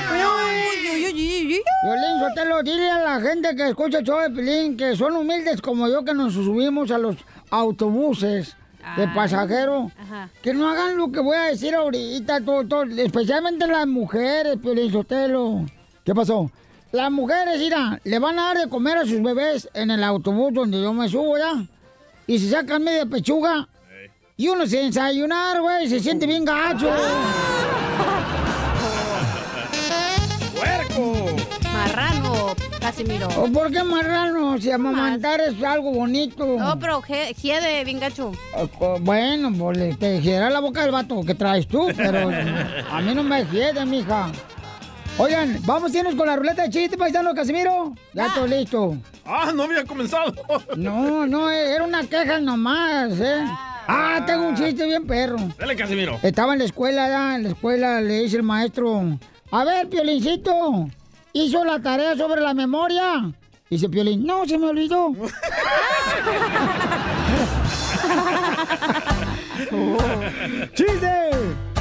Violín, 1.81 2.19
Sotelo, 2.19 2.61
dile 2.63 2.89
a 2.89 2.99
la 2.99 3.21
gente 3.21 3.55
que 3.55 3.69
escucha 3.69 3.99
el 3.99 4.05
show 4.05 4.19
de 4.19 4.29
Pilín 4.29 4.75
que 4.75 4.95
son 4.95 5.15
humildes 5.15 5.61
como 5.61 5.87
yo 5.87 6.03
que 6.03 6.13
nos 6.13 6.33
subimos 6.33 6.91
a 6.91 6.97
los 6.97 7.15
autobuses 7.49 8.55
de 8.97 9.03
Ah. 9.03 9.11
pasajeros. 9.13 9.91
Ajá. 9.99 10.29
Que 10.41 10.53
no 10.53 10.67
hagan 10.69 10.97
lo 10.97 11.11
que 11.11 11.19
voy 11.19 11.35
a 11.37 11.43
decir 11.43 11.75
ahorita, 11.75 12.41
todo, 12.41 12.65
todo, 12.67 12.83
especialmente 12.83 13.67
las 13.67 13.87
mujeres, 13.87 14.57
Piolín 14.61 14.91
Sotelo. 14.91 15.65
¿Qué 16.03 16.15
pasó? 16.15 16.49
Las 16.91 17.11
mujeres, 17.11 17.59
mira, 17.59 17.99
le 18.03 18.17
van 18.19 18.39
a 18.39 18.43
dar 18.47 18.57
de 18.57 18.67
comer 18.69 18.97
a 18.97 19.05
sus 19.05 19.21
bebés 19.21 19.69
en 19.73 19.91
el 19.91 20.03
autobús 20.03 20.53
donde 20.53 20.81
yo 20.81 20.91
me 20.93 21.07
subo, 21.07 21.37
¿ya? 21.37 21.53
Y 22.25 22.39
se 22.39 22.49
sacan 22.49 22.83
media 22.83 23.05
pechuga. 23.05 23.67
Y 24.37 24.47
uno 24.47 24.65
se 24.65 24.77
desayunar, 24.83 25.61
güey, 25.61 25.87
se 25.89 25.99
siente 25.99 26.25
bien 26.25 26.45
gacho. 26.45 26.87
¡Puerco! 26.87 28.08
Casimiro. 32.89 33.27
¿O 33.37 33.51
por 33.51 33.71
qué 33.71 33.83
marrano? 33.83 34.57
Si 34.59 34.71
amamantar 34.71 35.39
es 35.41 35.61
algo 35.63 35.91
bonito. 35.91 36.45
No, 36.57 36.79
pero 36.79 37.01
je- 37.01 37.33
hiede, 37.35 37.83
bien 37.83 37.99
gacho. 37.99 38.31
Bueno, 39.01 39.51
pues 39.57 39.99
te 39.99 40.19
girará 40.21 40.49
la 40.49 40.59
boca 40.59 40.81
del 40.81 40.91
vato 40.91 41.21
que 41.23 41.35
traes 41.35 41.67
tú, 41.67 41.87
pero 41.95 42.29
a 42.91 43.01
mí 43.01 43.13
no 43.13 43.21
me 43.23 43.45
hiede, 43.45 43.85
mija. 43.85 44.31
Oigan, 45.19 45.59
vamos 45.65 45.93
a 45.93 45.97
irnos 45.99 46.15
con 46.15 46.25
la 46.27 46.35
ruleta 46.37 46.63
de 46.63 46.69
chiste, 46.71 46.97
paisano 46.97 47.33
Casimiro. 47.35 47.93
Ya 48.13 48.27
estoy 48.27 48.49
listo. 48.49 48.97
Ah, 49.25 49.51
no 49.53 49.63
había 49.63 49.83
comenzado. 49.85 50.33
No, 50.75 51.27
no, 51.27 51.51
era 51.51 51.83
una 51.83 52.03
queja 52.07 52.39
nomás, 52.39 53.11
¿eh? 53.19 53.43
Ah, 53.87 54.23
tengo 54.25 54.47
un 54.47 54.55
chiste 54.55 54.85
bien 54.85 55.05
perro. 55.05 55.37
Dale, 55.59 55.75
Casimiro. 55.75 56.17
Estaba 56.23 56.53
en 56.53 56.59
la 56.59 56.65
escuela, 56.65 57.07
ya, 57.07 57.35
en 57.35 57.43
la 57.43 57.49
escuela 57.49 58.01
le 58.01 58.19
dice 58.21 58.37
el 58.37 58.43
maestro, 58.43 59.19
a 59.51 59.63
ver, 59.65 59.89
Piolincito, 59.89 60.89
¿hizo 61.33 61.63
la 61.63 61.81
tarea 61.81 62.15
sobre 62.15 62.41
la 62.41 62.53
memoria? 62.53 63.31
Dice 63.69 63.87
Piolín, 63.87 64.25
no, 64.25 64.45
se 64.47 64.57
me 64.57 64.67
olvidó. 64.67 65.13
¡Chiste! 70.73 71.29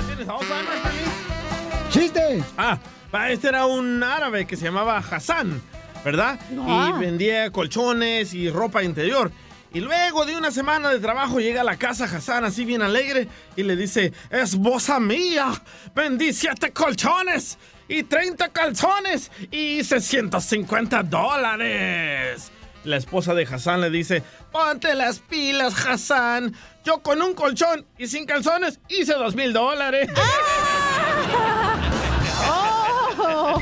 ¿Tienes 0.06 0.28
Alzheimer, 0.28 0.78
Piolín? 0.82 1.08
¡Chiste! 1.90 2.44
Ah, 2.58 2.78
va, 3.14 3.30
este 3.30 3.48
era 3.48 3.64
un 3.64 4.02
árabe 4.02 4.46
que 4.46 4.56
se 4.56 4.66
llamaba 4.66 4.98
Hassan, 4.98 5.62
¿verdad? 6.04 6.38
Ah. 6.60 6.92
Y 6.94 7.00
vendía 7.00 7.50
colchones 7.50 8.34
y 8.34 8.50
ropa 8.50 8.82
interior. 8.82 9.32
Y 9.72 9.80
luego 9.80 10.26
de 10.26 10.36
una 10.36 10.50
semana 10.50 10.90
de 10.90 10.98
trabajo 10.98 11.40
llega 11.40 11.60
a 11.62 11.64
la 11.64 11.76
casa 11.76 12.04
Hassan 12.04 12.44
así 12.44 12.64
bien 12.64 12.82
alegre 12.82 13.28
y 13.56 13.62
le 13.62 13.76
dice, 13.76 14.12
esposa 14.30 14.98
mía, 15.00 15.52
vendí 15.94 16.32
siete 16.32 16.72
colchones 16.72 17.58
y 17.88 18.02
30 18.02 18.48
calzones 18.50 19.30
y 19.50 19.78
hice 19.78 20.00
150 20.00 21.02
dólares. 21.04 22.50
La 22.84 22.96
esposa 22.96 23.34
de 23.34 23.42
Hassan 23.44 23.80
le 23.80 23.90
dice, 23.90 24.22
ponte 24.52 24.94
las 24.94 25.18
pilas, 25.18 25.74
Hassan. 25.86 26.54
Yo 26.84 27.02
con 27.02 27.20
un 27.20 27.34
colchón 27.34 27.84
y 27.98 28.06
sin 28.06 28.24
calzones 28.24 28.78
hice 28.88 29.14
dos 29.14 29.34
mil 29.34 29.52
dólares. 29.52 30.08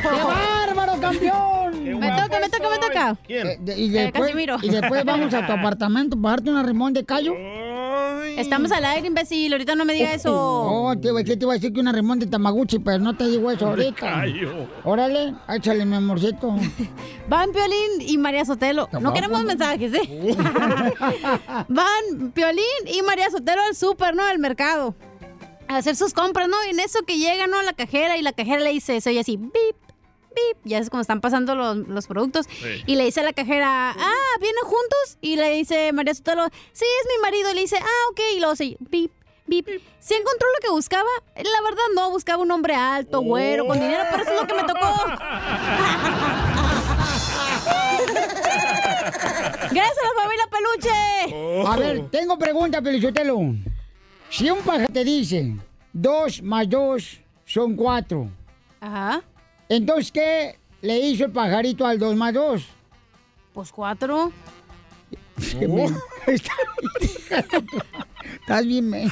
¡Qué 0.02 0.08
bárbaro, 0.08 1.00
campeón! 1.00 1.98
Me 1.98 2.10
toca, 2.10 2.40
me 2.40 2.48
toca, 2.50 2.68
me 2.70 2.78
toca. 2.78 3.16
¿Quién? 3.26 3.46
Eh, 3.46 3.56
de- 3.60 3.78
y, 3.78 3.96
Eh, 3.96 4.02
después, 4.12 4.34
y 4.62 4.68
después 4.70 5.04
vamos 5.04 5.32
a 5.34 5.46
tu 5.46 5.52
apartamento 5.58 6.20
para 6.20 6.36
darte 6.36 6.50
una 6.50 6.62
rimón 6.62 6.92
de 6.92 7.04
callo. 7.04 7.32
Estamos 8.36 8.70
al 8.72 8.84
aire, 8.84 9.06
imbécil. 9.08 9.52
Ahorita 9.52 9.74
no 9.74 9.84
me 9.84 9.94
diga 9.94 10.12
eso. 10.14 10.32
Oh, 10.34 10.94
te, 11.00 11.08
iba- 11.08 11.22
¿qué 11.24 11.36
te 11.36 11.44
iba 11.44 11.52
a 11.52 11.56
decir 11.56 11.72
que 11.72 11.80
una 11.80 11.92
rimón 11.92 12.18
de 12.18 12.26
Tamaguchi, 12.26 12.78
pero 12.78 12.98
no 12.98 13.16
te 13.16 13.26
digo 13.28 13.50
eso 13.50 13.66
ahorita. 13.68 14.24
Órale, 14.84 15.34
échale, 15.48 15.84
mi 15.84 15.96
amorcito. 15.96 16.54
Van 17.28 17.50
Piolín 17.52 18.00
y 18.08 18.18
María 18.18 18.44
Sotelo. 18.44 18.88
No 19.00 19.12
queremos 19.12 19.42
mensajes, 19.44 19.92
¿eh? 19.94 20.36
Van 21.68 22.32
Piolín 22.34 22.64
y 22.86 23.02
María 23.02 23.30
Sotelo 23.30 23.62
al 23.62 23.74
súper, 23.74 24.14
¿no? 24.14 24.24
Al 24.24 24.38
mercado. 24.38 24.94
A 25.68 25.78
hacer 25.78 25.96
sus 25.96 26.12
compras, 26.12 26.48
¿no? 26.48 26.56
Y 26.66 26.70
en 26.70 26.80
eso 26.80 27.00
que 27.06 27.18
llega, 27.18 27.46
¿no? 27.48 27.60
La 27.62 27.72
cajera 27.72 28.16
y 28.16 28.22
la 28.22 28.32
cajera 28.32 28.60
le 28.62 28.70
dice, 28.72 29.00
se 29.00 29.10
oye 29.10 29.20
así, 29.20 29.36
bip, 29.36 29.76
bip. 30.36 30.58
Ya 30.64 30.78
es 30.78 30.90
como 30.90 31.00
están 31.00 31.20
pasando 31.20 31.54
los, 31.54 31.76
los 31.88 32.06
productos. 32.06 32.46
Sí. 32.48 32.84
Y 32.86 32.96
le 32.96 33.04
dice 33.04 33.20
a 33.20 33.24
la 33.24 33.32
cajera, 33.32 33.90
ah, 33.90 34.36
¿vienen 34.40 34.64
juntos? 34.64 35.18
Y 35.20 35.36
le 35.36 35.50
dice 35.50 35.92
María 35.92 36.14
Sotelo, 36.14 36.46
sí, 36.72 36.84
es 36.84 37.08
mi 37.16 37.22
marido. 37.22 37.50
Y 37.50 37.54
le 37.54 37.60
dice, 37.62 37.78
ah, 37.80 38.10
ok. 38.10 38.20
Y 38.36 38.40
luego 38.40 38.54
se 38.54 38.76
bip, 38.78 39.12
bip. 39.46 39.66
¿Se 39.98 40.14
encontró 40.14 40.46
lo 40.54 40.60
que 40.62 40.70
buscaba? 40.70 41.08
La 41.34 41.62
verdad 41.64 41.84
no, 41.94 42.10
buscaba 42.10 42.42
un 42.42 42.50
hombre 42.50 42.74
alto, 42.74 43.20
güero, 43.20 43.66
con 43.66 43.80
dinero, 43.80 44.04
pero 44.10 44.22
eso 44.22 44.32
es 44.32 44.40
lo 44.40 44.46
que 44.46 44.54
me 44.54 44.64
tocó. 44.64 44.94
Gracias 49.70 49.98
a 49.98 50.06
la 50.06 50.14
familia 50.22 50.46
Peluche. 50.50 51.66
A 51.66 51.76
ver, 51.76 52.10
tengo 52.10 52.38
pregunta, 52.38 52.80
Pelichotelo. 52.80 53.38
Si 54.30 54.50
un 54.50 54.58
pajarito 54.60 54.92
te 54.92 55.04
dice 55.04 55.56
dos 55.92 56.42
más 56.42 56.68
dos 56.68 57.20
son 57.44 57.76
cuatro. 57.76 58.28
Ajá. 58.80 59.22
Entonces, 59.68 60.12
¿qué 60.12 60.58
le 60.82 60.98
hizo 60.98 61.24
el 61.26 61.32
pajarito 61.32 61.86
al 61.86 61.98
dos 61.98 62.14
más 62.16 62.32
dos? 62.34 62.66
Pues 63.52 63.72
cuatro. 63.72 64.32
Qué 65.58 65.66
men- 65.68 65.96
Estás 68.40 68.66
bien, 68.66 68.88
men. 68.90 69.10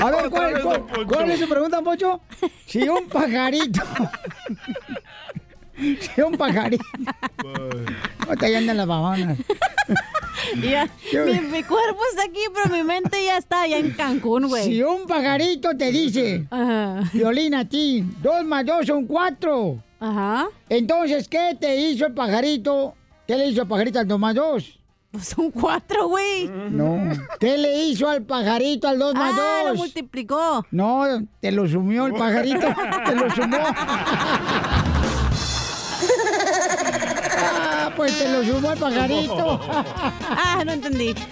A 0.00 0.10
ver, 0.10 0.30
¿cuál, 0.30 0.62
cuál- 0.62 1.06
cuál 1.06 1.30
es 1.30 1.40
su 1.40 1.48
pregunta, 1.48 1.82
Pocho? 1.82 2.20
Si 2.66 2.88
un 2.88 3.06
pajarito... 3.08 3.82
si 5.76 6.20
un 6.20 6.36
pajarito... 6.36 6.84
No 8.28 8.36
te 8.38 8.56
andan 8.56 8.76
las 8.76 8.86
babonas. 8.86 9.38
Ya, 10.62 10.88
mi, 11.24 11.40
mi 11.40 11.62
cuerpo 11.62 12.00
está 12.10 12.24
aquí, 12.24 12.40
pero 12.54 12.74
mi 12.74 12.82
mente 12.82 13.24
ya 13.24 13.36
está 13.36 13.62
allá 13.62 13.78
en 13.78 13.90
Cancún, 13.92 14.48
güey. 14.48 14.64
Si 14.64 14.82
un 14.82 15.06
pajarito 15.06 15.76
te 15.76 15.90
dice, 15.92 16.46
Violina, 17.12 17.60
a 17.60 17.64
ti, 17.64 18.04
dos 18.22 18.44
más 18.44 18.64
dos 18.66 18.86
son 18.86 19.06
cuatro. 19.06 19.82
Ajá. 20.00 20.48
Entonces, 20.68 21.28
¿qué 21.28 21.56
te 21.60 21.76
hizo 21.76 22.06
el 22.06 22.14
pajarito? 22.14 22.94
¿Qué 23.26 23.36
le 23.36 23.48
hizo 23.48 23.62
el 23.62 23.68
pajarito 23.68 23.98
al 24.00 24.08
dos 24.08 24.18
más 24.18 24.34
dos? 24.34 24.76
Pues 25.12 25.24
son 25.26 25.50
cuatro, 25.50 26.06
güey. 26.08 26.48
No. 26.70 27.00
¿Qué 27.40 27.58
le 27.58 27.84
hizo 27.84 28.08
al 28.08 28.22
pajarito 28.22 28.86
al 28.88 28.98
dos 28.98 29.12
más 29.14 29.32
Ah, 29.36 29.60
lo 29.64 29.68
dos? 29.70 29.78
multiplicó. 29.78 30.64
No, 30.70 31.02
te 31.40 31.50
lo 31.52 31.68
sumió 31.68 32.06
el 32.06 32.12
pajarito. 32.14 32.68
te 33.04 33.14
lo 33.16 33.28
sumó. 33.34 33.58
Ah, 37.90 37.94
pues 37.96 38.18
te 38.18 38.28
lo 38.32 38.44
sumó 38.44 38.72
el 38.72 38.78
pajarito. 38.78 39.60
ah, 39.68 40.62
no 40.64 40.72
entendí. 40.72 41.14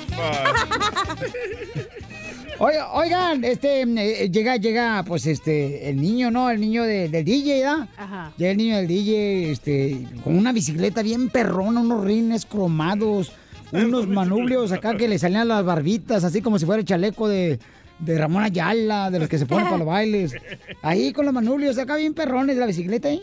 Oiga- 2.61 2.90
Oigan, 2.92 3.44
este, 3.44 3.83
eh, 3.83 4.31
llega, 4.31 4.57
llega, 4.57 5.05
pues, 5.07 5.27
este, 5.27 5.88
el 5.90 6.01
niño, 6.01 6.31
¿no? 6.33 6.51
El 6.51 6.61
niño 6.61 6.83
de- 6.83 7.09
del 7.09 7.25
DJ, 7.25 7.61
¿verdad? 7.62 7.88
Ajá. 7.97 8.33
Llega 8.37 8.51
el 8.51 8.57
niño 8.57 8.77
del 8.79 8.88
DJ, 8.88 9.53
este, 9.53 10.07
con 10.25 10.37
una 10.37 10.53
bicicleta 10.53 11.03
bien 11.03 11.29
perrona, 11.29 11.81
unos 11.81 12.05
rines 12.05 12.44
cromados, 12.47 13.31
unos 13.71 14.09
manubrios 14.09 14.73
acá 14.73 14.97
que 14.97 15.07
le 15.07 15.18
salían 15.21 15.47
las 15.47 15.64
barbitas, 15.64 16.25
así 16.25 16.42
como 16.42 16.59
si 16.59 16.66
fuera 16.66 16.81
el 16.81 16.87
chaleco 16.87 17.29
de, 17.29 17.61
de 18.01 18.18
Ramón 18.18 18.42
Ayala, 18.42 19.11
de 19.12 19.21
los 19.21 19.29
que 19.29 19.38
se 19.38 19.47
ponen 19.47 19.66
para 19.66 19.79
los 19.79 19.87
bailes. 19.87 20.35
Ahí 20.83 21.12
con 21.12 21.27
los 21.27 21.35
manubrios 21.35 21.79
acá 21.79 21.94
bien 21.97 22.12
perrones 22.14 22.57
de 22.57 22.61
la 22.61 22.66
bicicleta. 22.66 23.09
Y, 23.12 23.23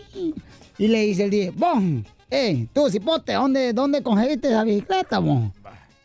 y 0.77 0.87
le 0.87 1.01
dice 1.01 1.25
el 1.25 1.29
DJ, 1.29 1.51
¡Bom! 1.51 2.03
Eh, 2.31 2.67
tú, 2.73 2.89
cipote, 2.89 3.33
¿dónde, 3.33 3.73
dónde 3.73 4.03
conseguiste 4.03 4.49
esa 4.49 4.63
bicicleta, 4.63 5.19
mo? 5.19 5.51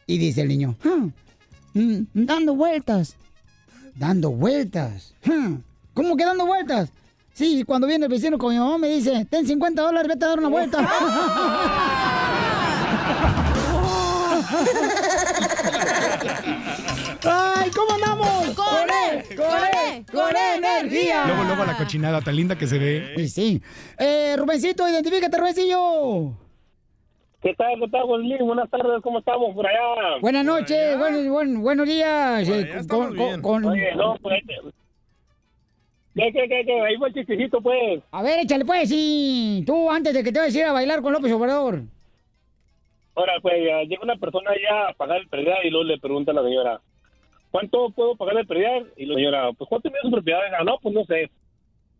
Y 0.06 0.18
dice 0.18 0.42
el 0.42 0.48
niño, 0.48 0.76
"Hmm, 0.82 1.08
mm, 1.74 2.06
dando 2.14 2.54
vueltas. 2.54 3.16
Dando 3.94 4.30
vueltas. 4.30 5.14
Hmm, 5.24 5.56
¿Cómo 5.94 6.16
que 6.16 6.24
dando 6.24 6.46
vueltas? 6.46 6.90
Sí, 7.32 7.64
cuando 7.64 7.86
viene 7.86 8.06
el 8.06 8.10
vecino 8.10 8.38
con 8.38 8.52
mi 8.52 8.58
mamá 8.58 8.78
me 8.78 8.88
dice, 8.88 9.26
ten 9.30 9.46
50 9.46 9.82
dólares, 9.82 10.08
vete 10.08 10.24
a 10.24 10.28
dar 10.28 10.38
una 10.38 10.48
vuelta. 10.48 10.78
¡Ay, 17.24 17.70
cómo 17.70 17.92
andamos! 17.94 18.54
¡Con 18.54 18.88
él! 18.90 19.36
¡Con 19.36 19.46
él! 19.94 20.04
¡Con 20.12 20.36
energía! 20.36 21.24
Luego, 21.26 21.44
luego 21.44 21.64
la 21.64 21.76
cochinada 21.76 22.20
tan 22.20 22.36
linda 22.36 22.56
que 22.56 22.66
se 22.66 22.78
ve. 22.78 23.12
Sí, 23.16 23.28
sí. 23.28 23.62
Eh, 23.98 24.34
Rubencito, 24.38 24.88
identifícate, 24.88 25.36
Rubencillo. 25.36 26.32
¿Qué 27.42 27.54
tal? 27.54 27.78
¿Qué 27.80 27.88
tal, 27.88 28.04
Bolín? 28.06 28.38
Buenas 28.46 28.68
tardes, 28.70 29.00
¿cómo 29.02 29.18
estamos 29.18 29.54
por 29.54 29.66
allá? 29.66 30.18
Buenas 30.20 30.44
noches, 30.44 30.98
buen- 30.98 31.30
buen- 31.30 31.62
buenos 31.62 31.86
días. 31.86 32.46
eh, 32.48 32.70
con- 32.88 33.16
con- 33.16 33.40
con- 33.42 33.64
Oye, 33.66 33.94
no, 33.94 34.14
pues... 34.20 34.34
ahí 34.36 34.42
te- 34.46 34.70
¿Qué, 36.12 36.32
qué, 36.32 36.48
qué, 36.48 36.64
qué? 36.66 36.80
Ahí 36.82 36.96
fue 36.96 37.08
el 37.08 37.14
chistecito, 37.14 37.60
pues. 37.62 38.02
A 38.10 38.22
ver, 38.22 38.40
échale 38.40 38.64
pues, 38.64 38.88
sí. 38.88 39.62
Tú, 39.66 39.90
antes 39.90 40.12
de 40.12 40.22
que 40.24 40.32
te 40.32 40.40
vayas 40.40 40.54
a 40.54 40.58
ir 40.58 40.64
a 40.64 40.72
bailar 40.72 41.00
con 41.02 41.12
López 41.12 41.32
Obrador. 41.32 41.82
Ahora, 43.14 43.32
pues, 43.40 43.54
llega 43.88 44.02
una 44.02 44.16
persona 44.16 44.50
allá 44.50 44.88
a 44.88 44.92
pagar 44.94 45.18
el 45.18 45.28
predial 45.28 45.58
y 45.64 45.70
luego 45.70 45.84
le 45.84 45.98
pregunta 45.98 46.32
a 46.32 46.34
la 46.34 46.42
señora, 46.42 46.80
¿cuánto 47.50 47.90
puedo 47.90 48.16
pagar 48.16 48.38
el 48.38 48.46
predial? 48.46 48.92
Y 48.96 49.06
la 49.06 49.14
señora, 49.14 49.52
pues, 49.52 49.68
¿cuánto 49.68 49.90
mide 49.90 50.00
su 50.02 50.10
propiedad? 50.10 50.40
Ah, 50.58 50.64
no, 50.64 50.78
pues, 50.78 50.94
no 50.94 51.04
sé. 51.04 51.30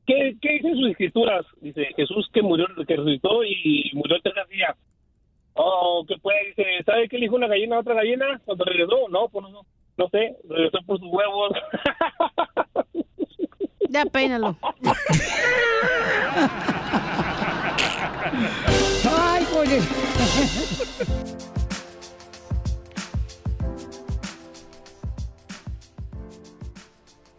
¿Qué, 0.07 0.37
qué 0.41 0.53
dicen 0.55 0.77
sus 0.77 0.91
escrituras? 0.91 1.47
Dice, 1.61 1.87
Jesús 1.97 2.29
que 2.33 2.43
murió, 2.43 2.67
que 2.87 2.97
resucitó 2.97 3.45
y 3.45 3.91
murió 3.95 4.17
el 4.17 4.23
tercer 4.23 4.47
día. 4.49 4.75
Oh, 5.55 6.05
¿qué 6.07 6.17
puede? 6.19 6.47
Dice, 6.49 6.65
¿sabe 6.85 7.09
qué 7.09 7.19
le 7.19 7.27
dijo 7.27 7.37
una 7.37 7.49
gallina 7.49 7.77
a 7.77 7.81
otra 7.81 7.95
gallina 7.95 8.41
cuando 8.45 8.65
regresó? 8.65 9.09
No, 9.09 9.29
pues, 9.29 9.47
no, 9.51 9.63
no 9.97 10.09
sé, 10.09 10.37
regresó 10.49 10.79
por 10.87 10.99
sus 10.99 11.09
huevos. 11.09 11.53
Ya 13.91 14.05
peínalo. 14.07 14.57
Ay, 19.05 19.45
pues. 19.53 19.89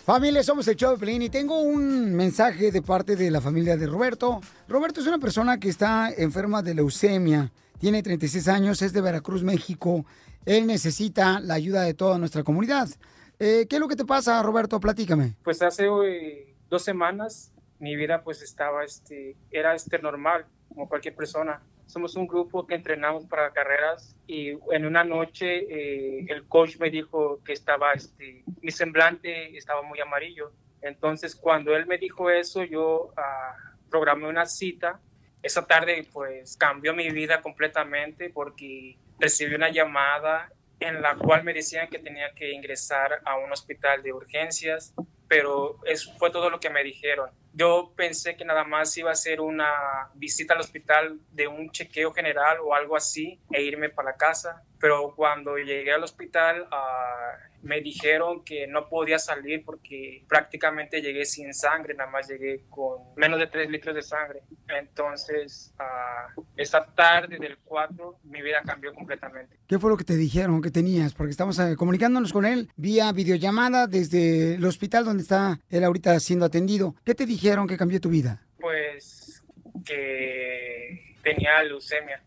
Familia, 0.06 0.42
somos 0.42 0.68
el 0.68 0.76
show 0.76 0.98
de 0.98 1.14
y 1.14 1.30
tengo 1.30 1.62
un 1.62 2.16
mensaje 2.16 2.72
de 2.72 2.82
parte 2.82 3.16
de 3.16 3.30
la 3.30 3.40
familia 3.40 3.78
de 3.78 3.86
Roberto. 3.86 4.42
Roberto 4.68 5.00
es 5.00 5.06
una 5.06 5.20
persona 5.20 5.60
que 5.60 5.70
está 5.70 6.10
enferma 6.12 6.64
de 6.64 6.74
leucemia, 6.74 7.52
tiene 7.80 8.02
36 8.02 8.48
años, 8.48 8.82
es 8.82 8.94
de 8.94 9.02
Veracruz, 9.02 9.44
México. 9.44 10.04
Él 10.44 10.66
necesita 10.66 11.40
la 11.40 11.54
ayuda 11.54 11.84
de 11.84 11.94
toda 11.94 12.18
nuestra 12.18 12.44
comunidad. 12.44 12.90
Eh, 13.38 13.68
¿Qué 13.70 13.76
es 13.76 13.80
lo 13.80 13.88
que 13.88 13.96
te 13.96 14.04
pasa, 14.04 14.42
Roberto? 14.42 14.80
Platícame. 14.80 15.36
Pues 15.44 15.62
hace 15.62 15.86
eh, 15.86 16.56
dos 16.68 16.84
semanas 16.84 17.52
mi 17.78 17.96
vida 17.96 18.24
pues 18.24 18.42
estaba, 18.42 18.84
este, 18.84 19.36
era 19.52 19.76
este 19.76 20.00
normal, 20.00 20.46
como 20.70 20.90
cualquier 20.90 21.16
persona. 21.16 21.62
Somos 21.92 22.16
un 22.16 22.26
grupo 22.26 22.66
que 22.66 22.76
entrenamos 22.76 23.26
para 23.26 23.52
carreras 23.52 24.16
y 24.26 24.52
en 24.72 24.86
una 24.86 25.04
noche 25.04 25.58
eh, 25.70 26.26
el 26.30 26.48
coach 26.48 26.78
me 26.78 26.90
dijo 26.90 27.44
que 27.44 27.52
estaba, 27.52 27.92
este, 27.92 28.46
mi 28.62 28.72
semblante 28.72 29.58
estaba 29.58 29.82
muy 29.82 30.00
amarillo. 30.00 30.54
Entonces 30.82 31.36
cuando 31.36 31.76
él 31.76 31.86
me 31.88 31.98
dijo 31.98 32.30
eso, 32.30 32.64
yo 32.64 33.12
ah, 33.18 33.58
programé 33.90 34.30
una 34.30 34.46
cita. 34.46 35.02
Esa 35.44 35.68
tarde 35.68 36.08
pues 36.14 36.56
cambió 36.56 36.94
mi 36.94 37.10
vida 37.10 37.42
completamente 37.42 38.30
porque 38.30 38.98
recibí 39.20 39.54
una 39.54 39.70
llamada 39.70 40.50
en 40.80 41.02
la 41.02 41.16
cual 41.16 41.44
me 41.44 41.54
decían 41.54 41.90
que 41.90 42.00
tenía 42.00 42.34
que 42.34 42.54
ingresar 42.54 43.22
a 43.26 43.38
un 43.38 43.52
hospital 43.52 44.02
de 44.02 44.14
urgencias, 44.14 44.94
pero 45.32 45.80
eso 45.86 46.12
fue 46.18 46.30
todo 46.30 46.50
lo 46.50 46.60
que 46.60 46.70
me 46.70 46.84
dijeron. 46.84 47.30
Yo 47.54 47.94
pensé 47.96 48.36
que 48.36 48.44
nada 48.44 48.66
más 48.66 48.98
iba 48.98 49.12
a 49.12 49.16
ser 49.16 49.40
una 49.40 50.10
visita 50.14 50.54
al 50.54 50.60
hospital 50.60 51.22
de 51.32 51.48
un 51.48 51.72
chequeo 51.72 52.12
general 52.12 52.58
o 52.62 52.76
algo 52.76 52.98
así 52.98 53.40
e 53.50 53.62
irme 53.62 53.88
para 53.88 54.18
casa, 54.18 54.62
pero 54.78 55.16
cuando 55.16 55.56
llegué 55.56 55.94
al 55.94 56.04
hospital 56.04 56.68
ah, 56.70 57.38
me 57.64 57.82
dijeron 57.82 58.44
que 58.44 58.68
no 58.68 58.90
podía 58.90 59.20
salir 59.20 59.64
porque 59.64 60.24
prácticamente 60.28 61.02
llegué 61.02 61.26
sin 61.26 61.54
sangre, 61.54 61.94
nada 61.94 62.10
más 62.10 62.28
llegué 62.28 62.64
con 62.70 63.00
menos 63.16 63.40
de 63.40 63.48
3 63.48 63.70
litros 63.70 63.96
de 63.96 64.02
sangre. 64.02 64.42
Entonces, 64.68 65.74
ah, 65.80 66.28
esa 66.56 66.86
tarde 66.86 67.38
del 67.38 67.58
4 67.58 68.20
mi 68.24 68.42
vida 68.42 68.62
cambió 68.66 68.94
completamente. 68.94 69.58
¿Qué 69.68 69.80
fue 69.80 69.90
lo 69.90 69.98
que 69.98 70.04
te 70.04 70.16
dijeron 70.16 70.62
que 70.62 70.72
tenías? 70.72 71.14
Porque 71.14 71.32
estamos 71.32 71.60
eh, 71.60 71.76
comunicándonos 71.76 72.34
con 72.34 72.46
él 72.46 72.70
vía 72.76 73.12
videollamada 73.12 73.88
desde 73.88 74.56
el 74.56 74.66
hospital 74.66 75.06
donde 75.06 75.24
está 75.24 75.60
él 75.70 75.84
ahorita 75.84 76.20
siendo 76.20 76.46
atendido. 76.46 76.96
¿Qué 77.06 77.16
te 77.16 77.26
dijeron 77.26 77.68
que 77.68 77.78
cambió 77.78 78.02
tu 78.02 78.10
vida? 78.10 78.42
Pues 78.60 79.44
que 79.86 81.16
tenía 81.24 81.64
leucemia. 81.64 82.22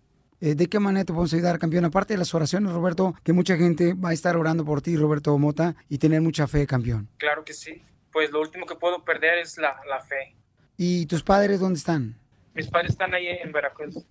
Eh, 0.45 0.55
¿De 0.55 0.69
qué 0.69 0.79
manera 0.79 1.07
te 1.07 1.15
podemos 1.15 1.33
ayudar, 1.33 1.59
campeón? 1.59 1.87
Aparte 1.87 2.13
de 2.13 2.19
las 2.19 2.35
oraciones, 2.35 2.71
Roberto, 2.71 3.15
que 3.23 3.33
mucha 3.33 3.57
gente 3.57 3.95
va 3.95 4.11
a 4.11 4.13
estar 4.13 4.37
orando 4.37 4.63
por 4.63 4.83
ti, 4.83 4.95
Roberto 4.95 5.39
Mota, 5.39 5.75
y 5.89 5.97
tener 5.97 6.21
mucha 6.21 6.47
fe, 6.47 6.67
campeón. 6.67 7.09
Claro 7.17 7.47
que 7.47 7.55
sí. 7.55 7.81
Pues 8.13 8.31
lo 8.31 8.43
último 8.43 8.67
que 8.67 8.75
puedo 8.75 9.03
perder 9.03 9.39
es 9.39 9.57
la, 9.57 9.75
la 9.89 10.01
fe. 10.01 10.37
¿Y 10.77 11.07
tus 11.07 11.23
padres 11.23 11.61
dónde 11.61 11.79
están? 11.79 12.19
Mis 12.53 12.69
padres 12.69 12.91
están 12.91 13.15
ahí 13.15 13.27
en 13.27 13.53
Veracruz. 13.53 14.05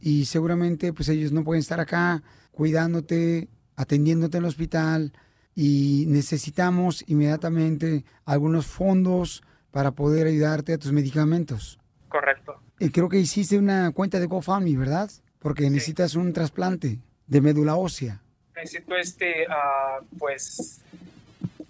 Y 0.00 0.24
seguramente, 0.24 0.94
pues 0.94 1.10
ellos 1.10 1.30
no 1.30 1.44
pueden 1.44 1.60
estar 1.60 1.78
acá 1.78 2.22
cuidándote, 2.52 3.50
atendiéndote 3.76 4.38
en 4.38 4.44
el 4.44 4.48
hospital, 4.48 5.12
y 5.54 6.06
necesitamos 6.08 7.04
inmediatamente 7.06 8.06
algunos 8.24 8.64
fondos 8.66 9.42
para 9.70 9.90
poder 9.90 10.26
ayudarte 10.26 10.72
a 10.72 10.78
tus 10.78 10.92
medicamentos. 10.92 11.78
Correcto. 12.08 12.62
Y 12.80 12.88
creo 12.88 13.10
que 13.10 13.18
hiciste 13.18 13.58
una 13.58 13.90
cuenta 13.90 14.18
de 14.18 14.24
GoFundMe, 14.24 14.78
¿verdad? 14.78 15.10
Porque 15.46 15.70
necesitas 15.70 16.16
un 16.16 16.32
trasplante 16.32 16.98
de 17.28 17.40
médula 17.40 17.76
ósea. 17.76 18.20
Necesito 18.56 18.96
este, 18.96 19.46
ah, 19.48 20.00
pues, 20.18 20.82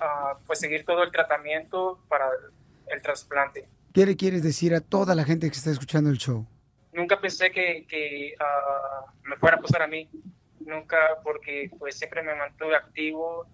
ah, 0.00 0.38
pues 0.46 0.60
seguir 0.60 0.86
todo 0.86 1.02
el 1.02 1.12
tratamiento 1.12 2.02
para 2.08 2.26
el 2.86 3.02
trasplante. 3.02 3.68
¿Qué 3.92 4.06
le 4.06 4.16
quieres 4.16 4.42
decir 4.42 4.74
a 4.74 4.80
toda 4.80 5.14
la 5.14 5.24
gente 5.24 5.50
que 5.50 5.56
está 5.58 5.70
escuchando 5.70 6.08
el 6.08 6.16
show? 6.16 6.46
Nunca 6.94 7.20
pensé 7.20 7.50
que, 7.50 7.84
que 7.86 8.34
ah, 8.40 9.12
me 9.24 9.36
fuera 9.36 9.58
a 9.58 9.60
pasar 9.60 9.82
a 9.82 9.86
mí. 9.86 10.08
Nunca, 10.60 10.96
porque 11.22 11.70
pues 11.78 11.98
siempre 11.98 12.22
me 12.22 12.34
mantuve 12.34 12.74
activo. 12.74 13.46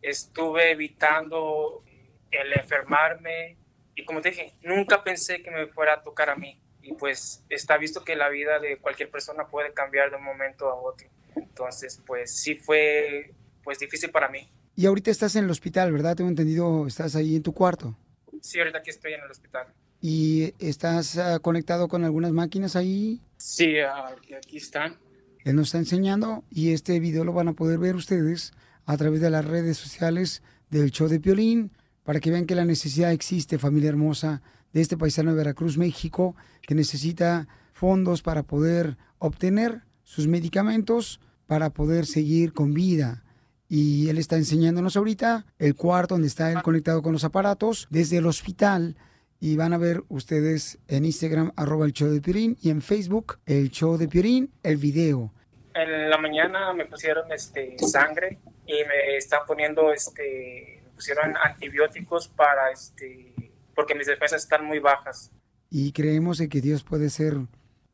Estuve 0.00 0.70
evitando 0.70 1.84
el 2.30 2.50
enfermarme. 2.54 3.58
Y 3.94 4.06
como 4.06 4.22
te 4.22 4.30
dije, 4.30 4.54
nunca 4.62 5.04
pensé 5.04 5.42
que 5.42 5.50
me 5.50 5.66
fuera 5.66 5.96
a 5.96 6.02
tocar 6.02 6.30
a 6.30 6.34
mí. 6.34 6.58
Y 6.86 6.94
pues 6.94 7.42
está 7.50 7.76
visto 7.78 8.04
que 8.04 8.14
la 8.14 8.28
vida 8.28 8.60
de 8.60 8.78
cualquier 8.78 9.10
persona 9.10 9.48
puede 9.48 9.72
cambiar 9.72 10.10
de 10.10 10.16
un 10.16 10.24
momento 10.24 10.68
a 10.68 10.74
otro. 10.76 11.08
Entonces, 11.34 12.00
pues 12.06 12.32
sí 12.32 12.54
fue 12.54 13.34
pues 13.64 13.80
difícil 13.80 14.10
para 14.10 14.28
mí. 14.28 14.48
Y 14.76 14.86
ahorita 14.86 15.10
estás 15.10 15.34
en 15.34 15.44
el 15.46 15.50
hospital, 15.50 15.90
¿verdad? 15.90 16.14
Tengo 16.14 16.30
entendido, 16.30 16.86
estás 16.86 17.16
ahí 17.16 17.34
en 17.34 17.42
tu 17.42 17.52
cuarto. 17.52 17.96
Sí, 18.40 18.60
ahorita 18.60 18.78
aquí 18.78 18.90
estoy 18.90 19.14
en 19.14 19.22
el 19.22 19.30
hospital. 19.30 19.66
¿Y 20.00 20.54
estás 20.60 21.18
ah, 21.18 21.40
conectado 21.40 21.88
con 21.88 22.04
algunas 22.04 22.30
máquinas 22.30 22.76
ahí? 22.76 23.20
Sí, 23.36 23.78
aquí, 23.80 24.34
aquí 24.34 24.58
están. 24.58 24.96
Él 25.44 25.56
nos 25.56 25.68
está 25.68 25.78
enseñando 25.78 26.44
y 26.50 26.72
este 26.72 27.00
video 27.00 27.24
lo 27.24 27.32
van 27.32 27.48
a 27.48 27.54
poder 27.54 27.78
ver 27.78 27.96
ustedes 27.96 28.52
a 28.84 28.96
través 28.96 29.20
de 29.20 29.30
las 29.30 29.44
redes 29.44 29.76
sociales 29.76 30.42
del 30.70 30.92
show 30.92 31.08
de 31.08 31.18
Piolín 31.18 31.72
para 32.04 32.20
que 32.20 32.30
vean 32.30 32.46
que 32.46 32.54
la 32.54 32.64
necesidad 32.64 33.10
existe, 33.10 33.58
familia 33.58 33.88
hermosa, 33.88 34.42
de 34.76 34.82
este 34.82 34.98
paisano 34.98 35.30
de 35.30 35.38
Veracruz, 35.38 35.78
México, 35.78 36.36
que 36.60 36.74
necesita 36.74 37.48
fondos 37.72 38.20
para 38.20 38.42
poder 38.42 38.98
obtener 39.18 39.80
sus 40.02 40.26
medicamentos 40.26 41.18
para 41.46 41.70
poder 41.70 42.04
seguir 42.04 42.52
con 42.52 42.74
vida. 42.74 43.24
Y 43.70 44.10
él 44.10 44.18
está 44.18 44.36
enseñándonos 44.36 44.98
ahorita 44.98 45.46
el 45.58 45.76
cuarto 45.76 46.16
donde 46.16 46.28
está 46.28 46.52
él 46.52 46.60
conectado 46.60 47.00
con 47.00 47.14
los 47.14 47.24
aparatos 47.24 47.86
desde 47.88 48.18
el 48.18 48.26
hospital. 48.26 48.96
Y 49.40 49.56
van 49.56 49.72
a 49.72 49.78
ver 49.78 50.04
ustedes 50.08 50.78
en 50.88 51.06
Instagram, 51.06 51.52
arroba 51.56 51.86
el 51.86 51.94
show 51.94 52.10
de 52.10 52.20
Piolín, 52.20 52.58
y 52.60 52.68
en 52.68 52.82
Facebook, 52.82 53.38
el 53.46 53.70
show 53.70 53.96
de 53.96 54.08
Piolín, 54.08 54.50
el 54.62 54.76
video. 54.76 55.32
En 55.74 56.10
la 56.10 56.18
mañana 56.18 56.74
me 56.74 56.84
pusieron 56.84 57.32
este 57.32 57.78
sangre 57.78 58.40
y 58.66 58.74
me 58.74 59.16
están 59.16 59.40
poniendo 59.46 59.90
este 59.90 60.82
pusieron 60.94 61.34
antibióticos 61.36 62.28
para 62.28 62.70
este 62.72 63.35
porque 63.76 63.94
mis 63.94 64.08
defensas 64.08 64.42
están 64.42 64.64
muy 64.64 64.80
bajas. 64.80 65.30
Y 65.70 65.92
creemos 65.92 66.40
en 66.40 66.48
que 66.48 66.60
Dios 66.60 66.82
puede 66.82 67.08
ser 67.10 67.36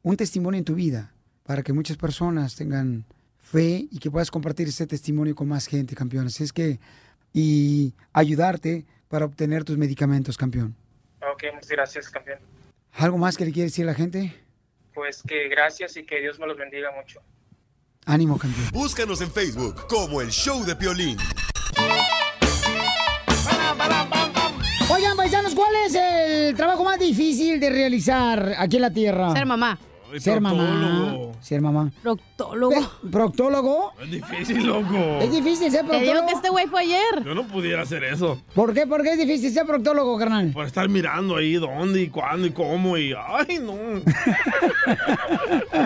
un 0.02 0.16
testimonio 0.16 0.58
en 0.58 0.64
tu 0.64 0.74
vida 0.74 1.12
para 1.42 1.62
que 1.62 1.74
muchas 1.74 1.98
personas 1.98 2.56
tengan 2.56 3.04
fe 3.40 3.86
y 3.90 3.98
que 3.98 4.10
puedas 4.10 4.30
compartir 4.30 4.68
ese 4.68 4.86
testimonio 4.86 5.34
con 5.34 5.48
más 5.48 5.66
gente, 5.66 5.94
campeón. 5.94 6.28
Así 6.28 6.44
es 6.44 6.52
que, 6.54 6.80
y 7.34 7.92
ayudarte 8.14 8.86
para 9.08 9.26
obtener 9.26 9.64
tus 9.64 9.76
medicamentos, 9.76 10.38
campeón. 10.38 10.74
Ok, 11.20 11.44
muchas 11.52 11.70
gracias, 11.70 12.08
campeón. 12.08 12.38
¿Algo 12.92 13.18
más 13.18 13.36
que 13.36 13.44
le 13.44 13.52
quiere 13.52 13.66
decir 13.66 13.84
a 13.84 13.88
la 13.88 13.94
gente? 13.94 14.34
pues 14.94 15.22
que 15.22 15.48
gracias 15.48 15.96
y 15.96 16.04
que 16.04 16.20
Dios 16.20 16.38
me 16.38 16.46
los 16.46 16.56
bendiga 16.56 16.90
mucho. 16.92 17.20
Ánimo, 18.04 18.38
campeón. 18.38 18.68
Búscanos 18.72 19.20
en 19.20 19.30
Facebook 19.30 19.86
como 19.86 20.20
El 20.20 20.30
Show 20.30 20.64
de 20.64 20.74
Piolín. 20.74 21.16
¿Cuál 25.54 25.72
es 25.86 25.94
el 25.94 26.56
trabajo 26.56 26.84
más 26.84 26.98
difícil 26.98 27.60
de 27.60 27.70
realizar 27.70 28.54
aquí 28.58 28.76
en 28.76 28.82
la 28.82 28.92
Tierra? 28.92 29.32
Ser 29.32 29.46
mamá. 29.46 29.78
Ser 30.20 30.40
mamá. 30.40 30.56
proctólogo. 30.64 31.32
Ser 31.40 31.60
mamá. 31.60 31.90
Proctólogo. 32.02 32.90
¿Proctólogo? 33.10 33.92
Es 34.02 34.10
difícil, 34.10 34.66
loco. 34.66 34.96
Es 35.20 35.30
difícil 35.32 35.70
ser 35.70 35.86
Te 35.86 35.98
digo 36.00 36.12
proctólogo. 36.12 36.26
que 36.26 36.32
este 36.34 36.48
güey 36.50 36.66
fue 36.66 36.80
ayer. 36.82 37.24
Yo 37.24 37.34
no 37.34 37.46
pudiera 37.46 37.82
hacer 37.82 38.04
eso. 38.04 38.40
¿Por 38.54 38.74
qué? 38.74 38.86
¿Por 38.86 39.02
qué 39.02 39.12
es 39.12 39.18
difícil 39.18 39.52
ser 39.52 39.66
proctólogo, 39.66 40.18
carnal? 40.18 40.50
Por 40.52 40.66
estar 40.66 40.88
mirando 40.88 41.36
ahí 41.36 41.54
dónde 41.54 42.02
y 42.02 42.08
cuándo 42.08 42.46
y 42.46 42.52
cómo 42.52 42.96
y... 42.96 43.12
¡Ay, 43.14 43.58
no! 43.60 43.74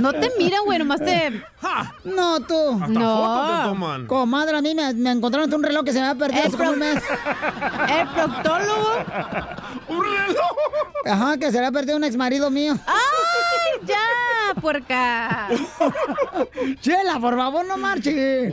No 0.00 0.12
te 0.12 0.30
miran, 0.38 0.64
güey, 0.64 0.78
nomás 0.78 1.00
te... 1.00 1.42
No, 2.04 2.40
tú. 2.40 2.54
Hasta 2.74 2.86
No. 2.88 3.16
fotos 3.16 3.62
te 3.62 3.68
toman. 3.68 4.06
Comadre, 4.06 4.56
a 4.56 4.62
mí 4.62 4.74
me, 4.74 4.92
me 4.94 5.10
encontraron 5.10 5.52
un 5.52 5.62
reloj 5.62 5.84
que 5.84 5.92
se 5.92 6.00
me 6.00 6.06
había 6.06 6.18
perdido 6.26 6.46
hace 6.46 6.56
como 6.56 6.70
un 6.70 6.78
mes. 6.78 6.96
El 7.98 8.08
proctólogo. 8.08 8.90
¡Un 9.88 10.04
reloj! 10.04 10.56
Ajá, 11.04 11.36
que 11.38 11.50
se 11.52 11.60
le 11.60 11.66
ha 11.66 11.72
perdido 11.72 11.96
un 11.96 12.04
ex 12.04 12.16
marido 12.16 12.50
mío. 12.50 12.74
¡Ay, 12.86 13.86
ya, 13.86 13.94
puerca! 14.60 15.48
Chela, 16.80 17.18
por 17.20 17.36
favor, 17.36 17.66
no 17.66 17.76
marche. 17.76 18.52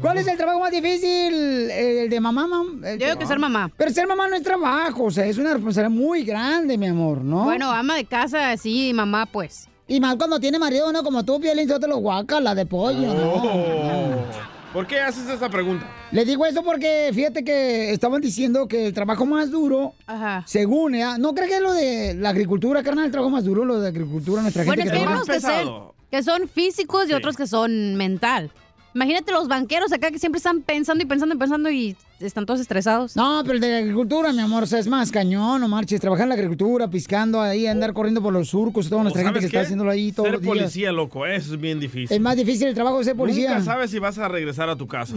¿Cuál 0.00 0.18
es 0.18 0.26
el 0.26 0.36
trabajo 0.36 0.60
más 0.60 0.70
difícil? 0.70 1.70
¿El 1.70 2.10
de 2.10 2.20
mamá, 2.20 2.46
mam? 2.46 2.84
El 2.84 2.98
Yo 2.98 3.06
digo 3.06 3.18
que 3.18 3.26
ser 3.26 3.38
mamá. 3.38 3.70
Pero 3.76 3.90
ser 3.90 4.06
mamá 4.06 4.28
no 4.28 4.36
es 4.36 4.42
trabajo, 4.42 5.04
o 5.04 5.10
sea, 5.10 5.26
es 5.26 5.38
una 5.38 5.52
responsabilidad 5.54 5.96
muy 5.96 6.24
grande, 6.24 6.78
mi 6.78 6.86
amor, 6.86 7.22
¿no? 7.22 7.44
Bueno, 7.44 7.70
ama 7.70 7.96
de 7.96 8.04
casa, 8.04 8.56
sí, 8.56 8.92
mamá, 8.94 9.26
pues. 9.26 9.68
Y 9.88 10.00
más 10.00 10.16
cuando 10.16 10.40
tiene 10.40 10.58
marido, 10.58 10.88
uno 10.88 11.02
como 11.02 11.24
tú, 11.24 11.40
Piolín, 11.40 11.68
yo 11.68 11.78
te 11.78 11.88
lo 11.88 11.98
guaca, 11.98 12.40
la 12.40 12.54
de 12.54 12.66
pollo, 12.66 13.14
¿no? 13.14 14.51
¿Por 14.72 14.86
qué 14.86 15.00
haces 15.00 15.28
esa 15.28 15.50
pregunta? 15.50 15.86
Le 16.12 16.24
digo 16.24 16.46
eso 16.46 16.62
porque 16.62 17.10
fíjate 17.12 17.44
que 17.44 17.92
estaban 17.92 18.22
diciendo 18.22 18.66
que 18.66 18.86
el 18.86 18.94
trabajo 18.94 19.26
más 19.26 19.50
duro, 19.50 19.92
Ajá. 20.06 20.44
según, 20.46 20.94
¿eh? 20.94 21.04
¿no 21.18 21.34
crees 21.34 21.50
que 21.50 21.56
es 21.56 21.62
lo 21.62 21.72
de 21.74 22.14
la 22.14 22.30
agricultura, 22.30 22.82
carnal? 22.82 23.04
El 23.06 23.10
trabajo 23.12 23.30
más 23.30 23.44
duro, 23.44 23.66
lo 23.66 23.80
de 23.80 23.88
agricultura, 23.88 24.40
nuestra 24.40 24.64
Bueno, 24.64 24.82
gente 24.82 24.96
es 24.96 25.00
que 25.02 25.06
hay 25.06 25.66
unos 25.66 25.84
que 26.10 26.22
son 26.22 26.48
físicos 26.48 27.08
y 27.08 27.12
otros 27.12 27.36
que 27.36 27.46
son 27.46 27.96
mental. 27.96 28.50
Imagínate 28.94 29.32
los 29.32 29.48
banqueros 29.48 29.92
acá 29.92 30.10
que 30.10 30.18
siempre 30.18 30.36
están 30.36 30.60
pensando 30.62 31.02
y 31.02 31.06
pensando 31.06 31.34
y 31.34 31.38
pensando 31.38 31.70
y 31.70 31.96
están 32.20 32.44
todos 32.46 32.60
estresados. 32.60 33.16
No, 33.16 33.40
pero 33.42 33.54
el 33.54 33.60
de 33.60 33.70
la 33.70 33.78
agricultura, 33.78 34.32
mi 34.32 34.40
amor, 34.40 34.64
o 34.64 34.66
sea, 34.66 34.78
es 34.78 34.86
más 34.86 35.10
cañón, 35.10 35.60
no 35.60 35.68
marches. 35.68 36.00
Trabajar 36.00 36.24
en 36.24 36.28
la 36.30 36.34
agricultura, 36.34 36.88
piscando 36.88 37.40
ahí, 37.40 37.66
andar 37.66 37.92
corriendo 37.94 38.20
por 38.22 38.32
los 38.32 38.48
surcos, 38.50 38.88
toda 38.88 39.02
nuestra 39.02 39.22
¿O 39.22 39.24
gente 39.24 39.40
que 39.40 39.46
está 39.46 39.60
haciéndolo 39.62 39.90
ahí 39.90 40.12
todos 40.12 40.26
Ser 40.26 40.32
los 40.34 40.42
días. 40.42 40.54
policía, 40.56 40.92
loco, 40.92 41.26
eso 41.26 41.54
es 41.54 41.60
bien 41.60 41.80
difícil. 41.80 42.14
Es 42.14 42.20
más 42.20 42.36
difícil 42.36 42.68
el 42.68 42.74
trabajo 42.74 42.98
de 42.98 43.04
ser 43.04 43.16
policía. 43.16 43.50
Nunca 43.54 43.64
sabes 43.64 43.90
si 43.90 43.98
vas 43.98 44.18
a 44.18 44.28
regresar 44.28 44.68
a 44.68 44.76
tu 44.76 44.86
casa. 44.86 45.14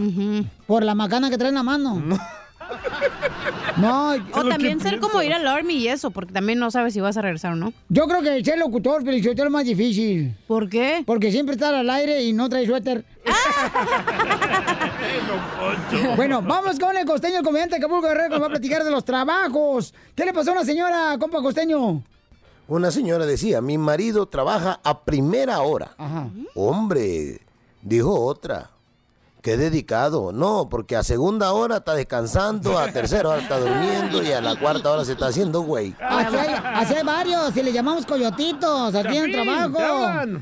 Por 0.66 0.82
la 0.82 0.94
macana 0.94 1.28
que 1.30 1.36
trae 1.38 1.50
en 1.50 1.54
la 1.56 1.62
mano. 1.62 2.00
No, 2.00 2.18
O 4.32 4.48
también 4.48 4.80
ser 4.80 5.00
como 5.00 5.22
ir 5.22 5.32
al 5.32 5.46
army 5.46 5.74
y 5.74 5.88
eso, 5.88 6.10
porque 6.10 6.32
también 6.32 6.58
no 6.58 6.70
sabes 6.70 6.94
si 6.94 7.00
vas 7.00 7.16
a 7.16 7.22
regresar 7.22 7.52
o 7.52 7.56
no. 7.56 7.72
yo 7.88 8.06
creo 8.06 8.22
que 8.22 8.44
ser 8.44 8.58
locutor, 8.58 9.02
pero 9.04 9.16
es 9.16 9.38
lo 9.38 9.50
más 9.50 9.64
difícil. 9.64 10.36
¿Por 10.46 10.68
qué? 10.68 11.02
Porque 11.06 11.30
siempre 11.30 11.54
está 11.54 11.78
al 11.78 11.90
aire 11.90 12.22
y 12.22 12.32
no 12.32 12.48
trae 12.48 12.66
suéter. 12.66 13.04
Bueno, 16.16 16.42
vamos 16.42 16.78
con 16.78 16.96
el 16.96 17.04
costeño, 17.04 17.38
el 17.38 17.44
comediante 17.44 17.74
de 17.74 17.78
Acapulco 17.78 18.08
Guerrero, 18.08 18.28
que 18.28 18.34
nos 18.34 18.42
va 18.42 18.46
a 18.46 18.50
platicar 18.50 18.84
de 18.84 18.90
los 18.90 19.04
trabajos. 19.04 19.94
¿Qué 20.14 20.24
le 20.24 20.32
pasó 20.32 20.50
a 20.50 20.54
una 20.54 20.64
señora, 20.64 21.16
compa 21.18 21.42
costeño? 21.42 22.02
Una 22.68 22.90
señora 22.90 23.26
decía, 23.26 23.60
mi 23.60 23.78
marido 23.78 24.26
trabaja 24.26 24.80
a 24.82 25.04
primera 25.04 25.60
hora. 25.60 25.94
Ajá. 25.98 26.28
Hombre, 26.54 27.40
dijo 27.82 28.18
otra. 28.18 28.70
Qué 29.46 29.56
dedicado. 29.56 30.32
No, 30.32 30.68
porque 30.68 30.96
a 30.96 31.04
segunda 31.04 31.52
hora 31.52 31.76
está 31.76 31.94
descansando, 31.94 32.80
a 32.80 32.90
tercera 32.90 33.28
hora 33.28 33.42
está 33.42 33.60
durmiendo 33.60 34.20
y 34.20 34.32
a 34.32 34.40
la 34.40 34.58
cuarta 34.58 34.90
hora 34.90 35.04
se 35.04 35.12
está 35.12 35.28
haciendo 35.28 35.60
güey. 35.60 35.94
Hay 36.00 37.04
varios, 37.04 37.56
y 37.56 37.62
le 37.62 37.72
llamamos 37.72 38.04
coyotitos, 38.06 38.92
aquí 38.92 39.16
en 39.16 39.26
el 39.26 39.30
trabajo. 39.30 39.78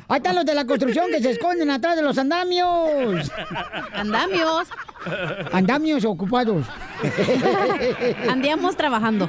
Ahí 0.08 0.16
están 0.16 0.36
los 0.36 0.46
de 0.46 0.54
la 0.54 0.64
construcción 0.64 1.08
que 1.10 1.20
se 1.20 1.32
esconden 1.32 1.70
atrás 1.70 1.96
de 1.96 2.02
los 2.02 2.16
andamios. 2.16 3.30
Andamios. 3.92 4.68
Andamios 5.52 6.02
ocupados. 6.06 6.64
Andíamos 8.30 8.74
trabajando. 8.74 9.28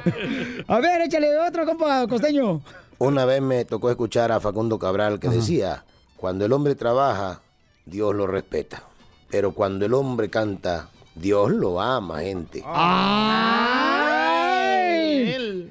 A 0.68 0.80
ver, 0.80 1.02
échale 1.02 1.38
otro, 1.38 1.66
compa 1.66 2.06
costeño. 2.06 2.62
Una 2.96 3.26
vez 3.26 3.42
me 3.42 3.66
tocó 3.66 3.90
escuchar 3.90 4.32
a 4.32 4.40
Facundo 4.40 4.78
Cabral 4.78 5.20
que 5.20 5.28
decía, 5.28 5.84
cuando 6.16 6.46
el 6.46 6.52
hombre 6.54 6.76
trabaja, 6.76 7.42
Dios 7.84 8.14
lo 8.14 8.26
respeta. 8.26 8.82
Pero 9.30 9.52
cuando 9.52 9.86
el 9.86 9.94
hombre 9.94 10.30
canta, 10.30 10.88
Dios 11.14 11.50
lo 11.50 11.80
ama, 11.80 12.20
gente. 12.20 12.62
¡Ay! 12.64 14.06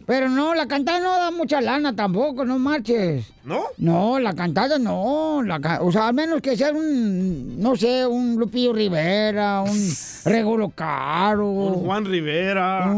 Pero 0.06 0.30
no, 0.30 0.54
la 0.54 0.68
cantada 0.68 1.00
no 1.00 1.16
da 1.18 1.32
mucha 1.32 1.62
lana 1.62 1.96
tampoco, 1.96 2.46
no 2.46 2.60
marches. 2.60 3.26
¿No? 3.44 3.64
No, 3.78 4.20
la 4.20 4.34
cantada 4.34 4.78
no. 4.78 5.42
La 5.44 5.80
o 5.82 5.92
sea, 5.92 6.10
al 6.10 6.14
menos 6.14 6.42
que 6.42 6.56
sea 6.56 6.72
un, 6.72 7.60
no 7.60 7.76
sé, 7.76 8.06
un 8.06 8.36
Lupillo 8.36 8.74
Rivera, 8.74 9.62
un 9.62 9.92
Regulo 10.26 10.70
Caro. 10.70 11.50
Un 11.50 11.86
Juan 11.86 12.06
Rivera. 12.06 12.86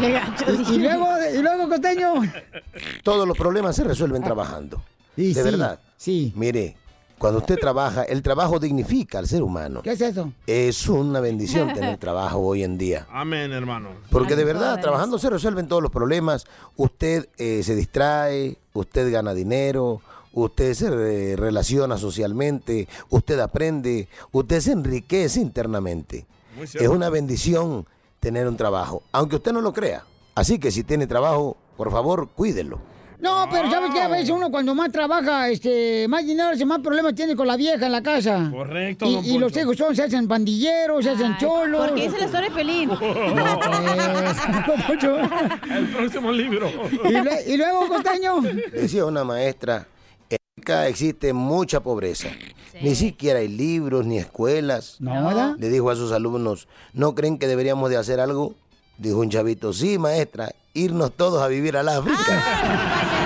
Y, 0.00 0.78
luego, 0.78 1.08
y 1.34 1.42
luego, 1.42 1.68
costeño. 1.68 2.14
Todos 3.02 3.26
los 3.26 3.36
problemas 3.36 3.76
se 3.76 3.84
resuelven 3.84 4.22
trabajando. 4.22 4.82
Y 5.16 5.34
de 5.34 5.34
sí, 5.34 5.42
verdad. 5.42 5.78
Sí. 5.96 6.32
Mire, 6.34 6.76
cuando 7.20 7.40
usted 7.40 7.58
trabaja, 7.58 8.02
el 8.04 8.22
trabajo 8.22 8.58
dignifica 8.58 9.18
al 9.18 9.28
ser 9.28 9.42
humano. 9.42 9.82
¿Qué 9.82 9.90
es 9.90 10.00
eso? 10.00 10.32
Es 10.46 10.88
una 10.88 11.20
bendición 11.20 11.70
tener 11.74 11.98
trabajo 11.98 12.38
hoy 12.38 12.64
en 12.64 12.78
día. 12.78 13.06
Amén, 13.12 13.52
hermano. 13.52 13.90
Porque 14.10 14.36
de 14.36 14.44
verdad, 14.44 14.80
trabajando 14.80 15.18
se 15.18 15.28
resuelven 15.28 15.68
todos 15.68 15.82
los 15.82 15.92
problemas. 15.92 16.46
Usted 16.78 17.28
eh, 17.36 17.62
se 17.62 17.74
distrae, 17.74 18.56
usted 18.72 19.12
gana 19.12 19.34
dinero, 19.34 20.00
usted 20.32 20.72
se 20.72 20.86
eh, 20.86 21.36
relaciona 21.36 21.98
socialmente, 21.98 22.88
usted 23.10 23.38
aprende, 23.38 24.08
usted 24.32 24.60
se 24.60 24.72
enriquece 24.72 25.40
internamente. 25.40 26.24
Muy 26.56 26.64
Es 26.64 26.88
una 26.88 27.10
bendición 27.10 27.84
tener 28.18 28.48
un 28.48 28.56
trabajo, 28.56 29.02
aunque 29.12 29.36
usted 29.36 29.52
no 29.52 29.60
lo 29.60 29.74
crea. 29.74 30.04
Así 30.34 30.58
que 30.58 30.70
si 30.70 30.84
tiene 30.84 31.06
trabajo, 31.06 31.58
por 31.76 31.90
favor, 31.90 32.30
cuídelo. 32.30 32.80
No, 33.20 33.46
pero 33.50 33.70
¿sabes 33.70 33.90
qué? 33.92 34.00
A 34.00 34.08
veces 34.08 34.30
uno 34.30 34.50
cuando 34.50 34.74
más 34.74 34.90
trabaja, 34.90 35.48
este, 35.48 36.06
más 36.08 36.24
dinero, 36.26 36.50
más 36.66 36.78
problemas 36.80 37.14
tiene 37.14 37.36
con 37.36 37.46
la 37.46 37.56
vieja 37.56 37.86
en 37.86 37.92
la 37.92 38.02
casa. 38.02 38.48
Correcto, 38.50 39.06
Y, 39.06 39.14
don 39.14 39.24
y 39.24 39.38
los 39.38 39.56
hijos 39.56 39.76
son, 39.76 39.94
se 39.94 40.04
hacen 40.04 40.26
pandilleros, 40.26 41.04
se 41.04 41.10
hacen 41.10 41.32
Ay, 41.32 41.38
cholos. 41.38 41.88
¿Por 41.88 41.94
qué 41.96 42.02
dice 42.08 42.18
la 42.18 42.24
historia 42.26 42.48
de 42.48 42.54
Pelín? 42.54 42.90
No, 43.00 43.58
pues. 44.86 45.04
El 45.70 45.88
próximo 45.88 46.32
libro. 46.32 46.70
y, 47.46 47.52
y 47.52 47.56
luego, 47.56 47.88
costeño. 47.88 48.40
Decía 48.72 49.04
una 49.04 49.24
maestra, 49.24 49.86
en 50.28 50.38
acá 50.58 50.88
existe 50.88 51.32
mucha 51.32 51.80
pobreza. 51.80 52.28
Ni 52.80 52.94
siquiera 52.94 53.40
hay 53.40 53.48
libros 53.48 54.06
ni 54.06 54.18
escuelas. 54.18 54.96
No, 55.00 55.12
¿verdad? 55.26 55.54
Le 55.58 55.68
dijo 55.68 55.90
a 55.90 55.96
sus 55.96 56.12
alumnos, 56.12 56.68
¿no 56.92 57.14
creen 57.14 57.38
que 57.38 57.46
deberíamos 57.46 57.90
de 57.90 57.96
hacer 57.96 58.20
algo? 58.20 58.54
Dijo 58.98 59.18
un 59.18 59.30
chavito, 59.30 59.72
sí, 59.72 59.98
maestra, 59.98 60.52
irnos 60.74 61.12
todos 61.12 61.42
a 61.42 61.48
vivir 61.48 61.76
al 61.76 61.88
África. 61.88 63.19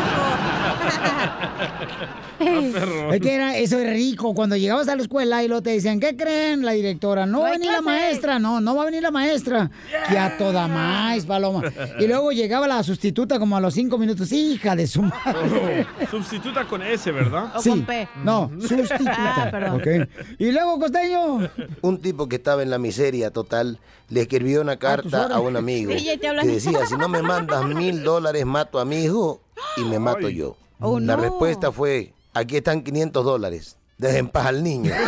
Es 3.12 3.20
que 3.20 3.35
era, 3.35 3.57
eso 3.57 3.78
es 3.78 3.88
rico. 3.90 4.35
Cuando 4.35 4.57
llegabas 4.57 4.88
a 4.88 4.96
la 4.96 5.02
escuela 5.02 5.42
y 5.44 5.48
lo 5.48 5.62
te 5.62 5.70
decían, 5.70 6.00
¿qué 6.00 6.16
creen? 6.16 6.64
La 6.64 6.72
directora, 6.72 7.26
no 7.26 7.42
va 7.42 7.48
a 7.48 7.50
venir 7.52 7.70
la 7.70 7.80
maestra, 7.80 8.38
no, 8.38 8.61
no 8.61 8.74
va 8.74 8.83
a 8.83 8.85
venir 8.87 9.02
la 9.02 9.11
maestra. 9.12 9.70
Que 10.09 10.18
a 10.18 10.37
toda 10.37 10.66
más, 10.66 11.24
paloma. 11.26 11.62
Y 12.00 12.07
luego 12.07 12.33
llegaba 12.33 12.66
la 12.66 12.83
sustituta 12.83 13.38
como 13.38 13.57
a 13.57 13.61
los 13.61 13.74
cinco 13.74 13.98
minutos, 13.98 14.33
hija 14.33 14.74
de 14.74 14.87
su 14.87 15.02
madre. 15.02 15.87
Sustituta 16.11 16.64
con 16.64 16.83
S, 16.83 17.11
¿verdad? 17.12 17.52
O 17.57 17.61
Sí. 17.62 17.70
con 17.70 17.85
P. 17.87 18.09
No, 18.24 18.50
sustituta. 18.61 19.14
Ah, 19.16 19.48
perdón. 19.50 19.76
Ok. 19.76 20.09
Y 20.38 20.51
luego, 20.51 20.78
costeño. 20.80 21.49
Un 21.82 22.01
tipo 22.01 22.28
que 22.28 22.36
estaba 22.36 22.62
en 22.62 22.70
la 22.70 22.78
miseria 22.78 23.30
total 23.30 23.78
le 24.11 24.22
escribió 24.22 24.61
una 24.61 24.76
carta 24.76 25.26
a 25.26 25.40
un 25.40 25.57
amigo 25.57 25.92
Sí, 25.97 26.05
que 26.20 26.32
decía, 26.47 26.84
si 26.86 26.97
no 26.97 27.09
me 27.09 27.22
mandas 27.22 27.64
mil 27.64 28.03
dólares, 28.03 28.45
mato 28.45 28.80
a 28.80 28.84
mi 28.84 29.05
hijo 29.05 29.40
y 29.76 29.84
me 29.84 29.99
mato 29.99 30.26
Ay. 30.26 30.34
yo. 30.36 30.57
Oh, 30.81 30.99
la 31.01 31.16
no. 31.16 31.22
respuesta 31.22 31.70
fue, 31.72 32.12
aquí 32.33 32.57
están 32.57 32.83
500 32.83 33.25
dólares, 33.25 33.77
dejen 33.99 34.29
paz 34.29 34.47
al 34.47 34.62
niño. 34.62 34.93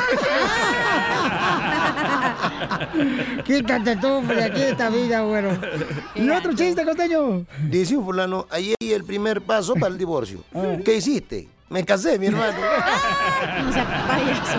Quítate 3.45 3.97
tú 3.97 4.23
de 4.27 4.45
aquí 4.45 4.63
esta 4.63 4.89
vida, 4.91 5.21
güero. 5.23 5.51
Y 6.15 6.29
otro 6.31 6.53
chiste, 6.55 6.85
costeño. 6.85 7.45
Dice 7.69 7.97
un 7.97 8.05
fulano, 8.05 8.47
ayer 8.51 8.75
di 8.81 8.93
el 8.93 9.05
primer 9.05 9.43
paso 9.43 9.75
para 9.75 9.89
el 9.89 9.99
divorcio. 9.99 10.43
¿Qué 10.85 10.97
hiciste? 10.97 11.49
Me 11.69 11.85
casé, 11.85 12.19
mi 12.19 12.27
hermano. 12.27 12.57
No 13.65 13.73
sea 13.73 14.07
payaso. 14.07 14.59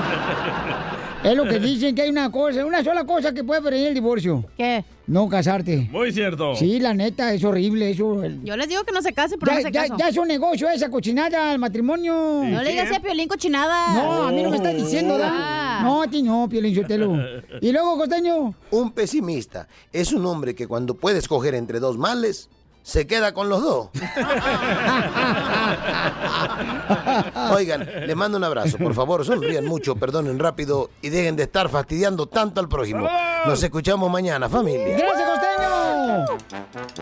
Es 1.23 1.35
lo 1.35 1.45
que 1.45 1.59
dicen 1.59 1.93
que 1.95 2.03
hay 2.03 2.09
una 2.09 2.31
cosa, 2.31 2.65
una 2.65 2.83
sola 2.83 3.03
cosa 3.05 3.33
que 3.33 3.43
puede 3.43 3.61
prevenir 3.61 3.87
el 3.89 3.93
divorcio. 3.95 4.45
¿Qué? 4.55 4.83
No 5.07 5.27
casarte. 5.27 5.87
Muy 5.91 6.11
cierto. 6.13 6.55
Sí, 6.55 6.79
la 6.79 6.93
neta, 6.93 7.33
es 7.33 7.43
horrible 7.43 7.89
eso. 7.91 8.23
El- 8.23 8.43
Yo 8.43 8.55
les 8.55 8.67
digo 8.69 8.83
que 8.83 8.91
no 8.91 9.01
se 9.01 9.13
case, 9.13 9.37
pero 9.37 9.51
Ya, 9.51 9.57
no 9.57 9.63
se 9.63 9.71
ya- 9.71 9.97
ya 9.97 10.07
es 10.09 10.17
un 10.17 10.27
negocio 10.27 10.69
esa 10.69 10.89
cochinada, 10.89 11.51
el 11.53 11.59
matrimonio. 11.59 12.13
No 12.45 12.61
le 12.63 12.69
digas 12.71 12.91
a 12.95 12.99
Piolín 13.01 13.27
cochinada. 13.27 13.93
No, 13.93 14.27
a 14.27 14.31
mí 14.31 14.43
no 14.43 14.49
me 14.51 14.57
estás 14.57 14.75
diciendo, 14.75 15.17
¿da? 15.17 15.29
Ah. 15.33 15.79
No, 15.83 16.01
a 16.03 16.07
ti 16.07 16.21
no, 16.21 16.47
Piolín 16.49 16.75
Sotelo. 16.75 17.13
Y 17.61 17.71
luego, 17.71 17.97
costeño. 17.97 18.53
Un 18.71 18.91
pesimista 18.91 19.67
es 19.91 20.13
un 20.13 20.25
hombre 20.25 20.55
que 20.55 20.67
cuando 20.67 20.93
puede 20.95 21.19
escoger 21.19 21.55
entre 21.55 21.79
dos 21.79 21.97
males, 21.97 22.49
se 22.87 23.05
queda 23.05 23.33
con 23.33 23.49
los 23.49 23.61
dos. 23.61 23.89
Oigan, 27.51 27.85
les 28.07 28.15
mando 28.15 28.37
un 28.37 28.45
abrazo. 28.45 28.77
Por 28.77 28.93
favor, 28.93 29.25
sonrían 29.25 29.65
mucho, 29.65 29.97
perdonen 29.97 30.39
rápido 30.39 30.89
y 31.01 31.09
dejen 31.09 31.35
de 31.35 31.43
estar 31.43 31.67
fastidiando 31.67 32.27
tanto 32.27 32.61
al 32.61 32.69
prójimo. 32.69 33.05
Nos 33.45 33.61
escuchamos 33.61 34.09
mañana, 34.09 34.47
familia. 34.47 34.97
¡Gracias, 34.97 35.29
costeño! 35.29 36.25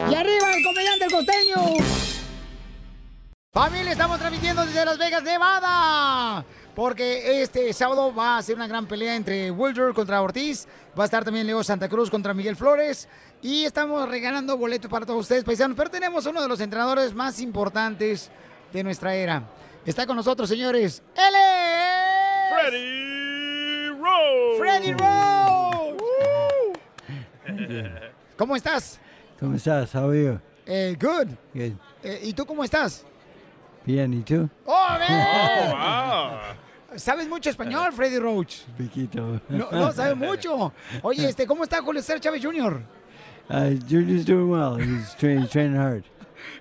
¡Y 0.09 0.15
arriba 0.15 0.55
el 0.55 0.63
comediante 0.63 1.05
el 1.05 1.11
costeño! 1.11 1.55
Familia, 3.53 3.91
estamos 3.91 4.17
transmitiendo 4.17 4.65
desde 4.65 4.85
Las 4.85 4.97
Vegas, 4.97 5.21
Nevada. 5.21 6.43
Porque 6.73 7.41
este 7.41 7.71
sábado 7.71 8.13
va 8.13 8.37
a 8.37 8.41
ser 8.41 8.55
una 8.55 8.67
gran 8.67 8.85
pelea 8.85 9.15
entre 9.15 9.49
Wilder 9.49 9.93
contra 9.93 10.21
Ortiz. 10.21 10.67
Va 10.97 11.03
a 11.03 11.05
estar 11.05 11.23
también 11.23 11.47
Leo 11.47 11.63
Santa 11.63 11.87
Cruz 11.87 12.09
contra 12.09 12.33
Miguel 12.33 12.57
Flores. 12.57 13.07
Y 13.45 13.63
estamos 13.63 14.09
regalando 14.09 14.57
boletos 14.57 14.89
para 14.89 15.05
todos 15.05 15.19
ustedes, 15.19 15.43
paisanos. 15.43 15.77
Pero 15.77 15.91
tenemos 15.91 16.25
uno 16.25 16.41
de 16.41 16.47
los 16.47 16.59
entrenadores 16.59 17.13
más 17.13 17.39
importantes 17.39 18.31
de 18.73 18.83
nuestra 18.83 19.13
era. 19.13 19.43
Está 19.85 20.07
con 20.07 20.15
nosotros, 20.15 20.49
señores. 20.49 21.03
¡Él 21.13 21.35
es... 21.35 22.71
Freddy 22.71 23.89
Rose. 23.89 24.57
¡Freddy 24.57 24.93
Rose! 24.93 25.95
¿Cómo 28.35 28.55
estás? 28.55 28.99
¿Cómo 29.39 29.53
estás? 29.53 29.93
How 29.93 30.09
are 30.09 30.23
you? 30.23 30.39
Eh, 30.65 30.97
good. 30.99 31.27
Good. 31.53 31.73
Eh, 32.01 32.21
¿Y 32.23 32.33
tú 32.33 32.47
cómo 32.47 32.63
estás? 32.63 33.05
Bien, 33.85 34.11
¿y 34.11 34.23
tú? 34.23 34.49
¡Oh, 34.65 34.87
bien! 35.07 35.19
wow. 35.69 36.97
¿Sabes 36.97 37.29
mucho 37.29 37.51
español, 37.51 37.93
Freddy 37.93 38.17
Roach? 38.17 38.61
Piquito. 38.75 39.39
No, 39.49 39.69
no, 39.69 39.91
sabe 39.91 40.15
mucho. 40.15 40.73
Oye, 41.03 41.29
este, 41.29 41.45
¿cómo 41.45 41.63
está 41.63 41.83
Julio 41.83 42.01
César 42.01 42.19
Chávez 42.19 42.43
Jr.? 42.43 43.04
Uh, 43.49 43.71
Junior's 43.71 44.25
doing 44.25 44.49
well. 44.49 44.75
He's, 44.75 45.13
tra- 45.13 45.39
he's 45.39 45.49
training 45.51 45.75
hard. 45.75 46.03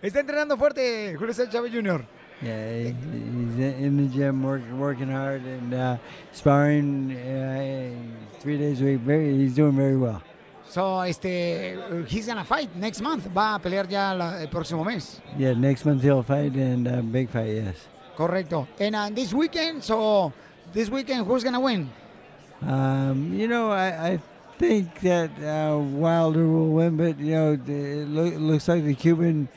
Está 0.03 0.21
entrenando 0.21 0.57
fuerte 0.57 1.15
Julio 1.19 1.33
César 1.33 1.51
Chávez 1.51 1.71
Jr. 1.73 2.05
Yeah, 2.43 2.79
he- 2.79 2.95
he's 2.95 3.59
in 3.59 3.97
the 3.97 4.09
gym, 4.15 4.43
work, 4.43 4.63
working 4.73 5.11
hard, 5.11 5.43
and 5.45 5.73
uh, 5.73 5.97
sparring 6.33 7.13
uh, 7.17 8.39
three 8.41 8.59
days 8.59 8.81
a 8.83 8.85
week. 8.85 9.01
Very, 9.01 9.35
he's 9.37 9.55
doing 9.55 9.73
very 9.77 9.97
well. 9.97 10.23
So, 10.69 11.01
este, 11.03 11.77
he's 12.09 12.27
gonna 12.27 12.45
fight 12.45 12.75
next 12.77 13.01
month. 13.01 13.27
Va 13.29 13.55
a 13.55 13.59
pelear 13.61 13.89
ya 13.91 14.13
la- 14.13 14.39
el 14.41 14.49
próximo 14.49 14.85
mes. 14.85 15.21
Yeah, 15.39 15.55
next 15.55 15.85
month 15.87 16.03
he'll 16.03 16.23
fight, 16.23 16.55
and 16.55 16.87
uh, 16.89 17.01
big 17.03 17.31
fight, 17.31 17.49
yes. 17.55 17.77
Correcto. 18.17 18.67
And 18.81 18.95
uh, 18.97 19.09
this 19.11 19.33
weekend, 19.33 19.83
so 19.85 20.33
this 20.73 20.91
weekend, 20.91 21.27
who's 21.27 21.45
gonna 21.45 21.61
win? 21.61 21.89
Um, 22.63 23.33
you 23.35 23.47
know, 23.49 23.71
I, 23.71 23.87
I 24.13 24.21
think 24.59 25.01
that 25.01 25.31
uh, 25.43 25.79
Wilder 25.79 26.47
will 26.47 26.71
win, 26.71 26.97
but 26.97 27.19
you 27.19 27.35
know, 27.35 27.53
it 27.53 27.69
loo- 28.09 28.39
looks 28.39 28.69
like 28.69 28.85
the 28.85 28.95
Cuban 28.95 29.49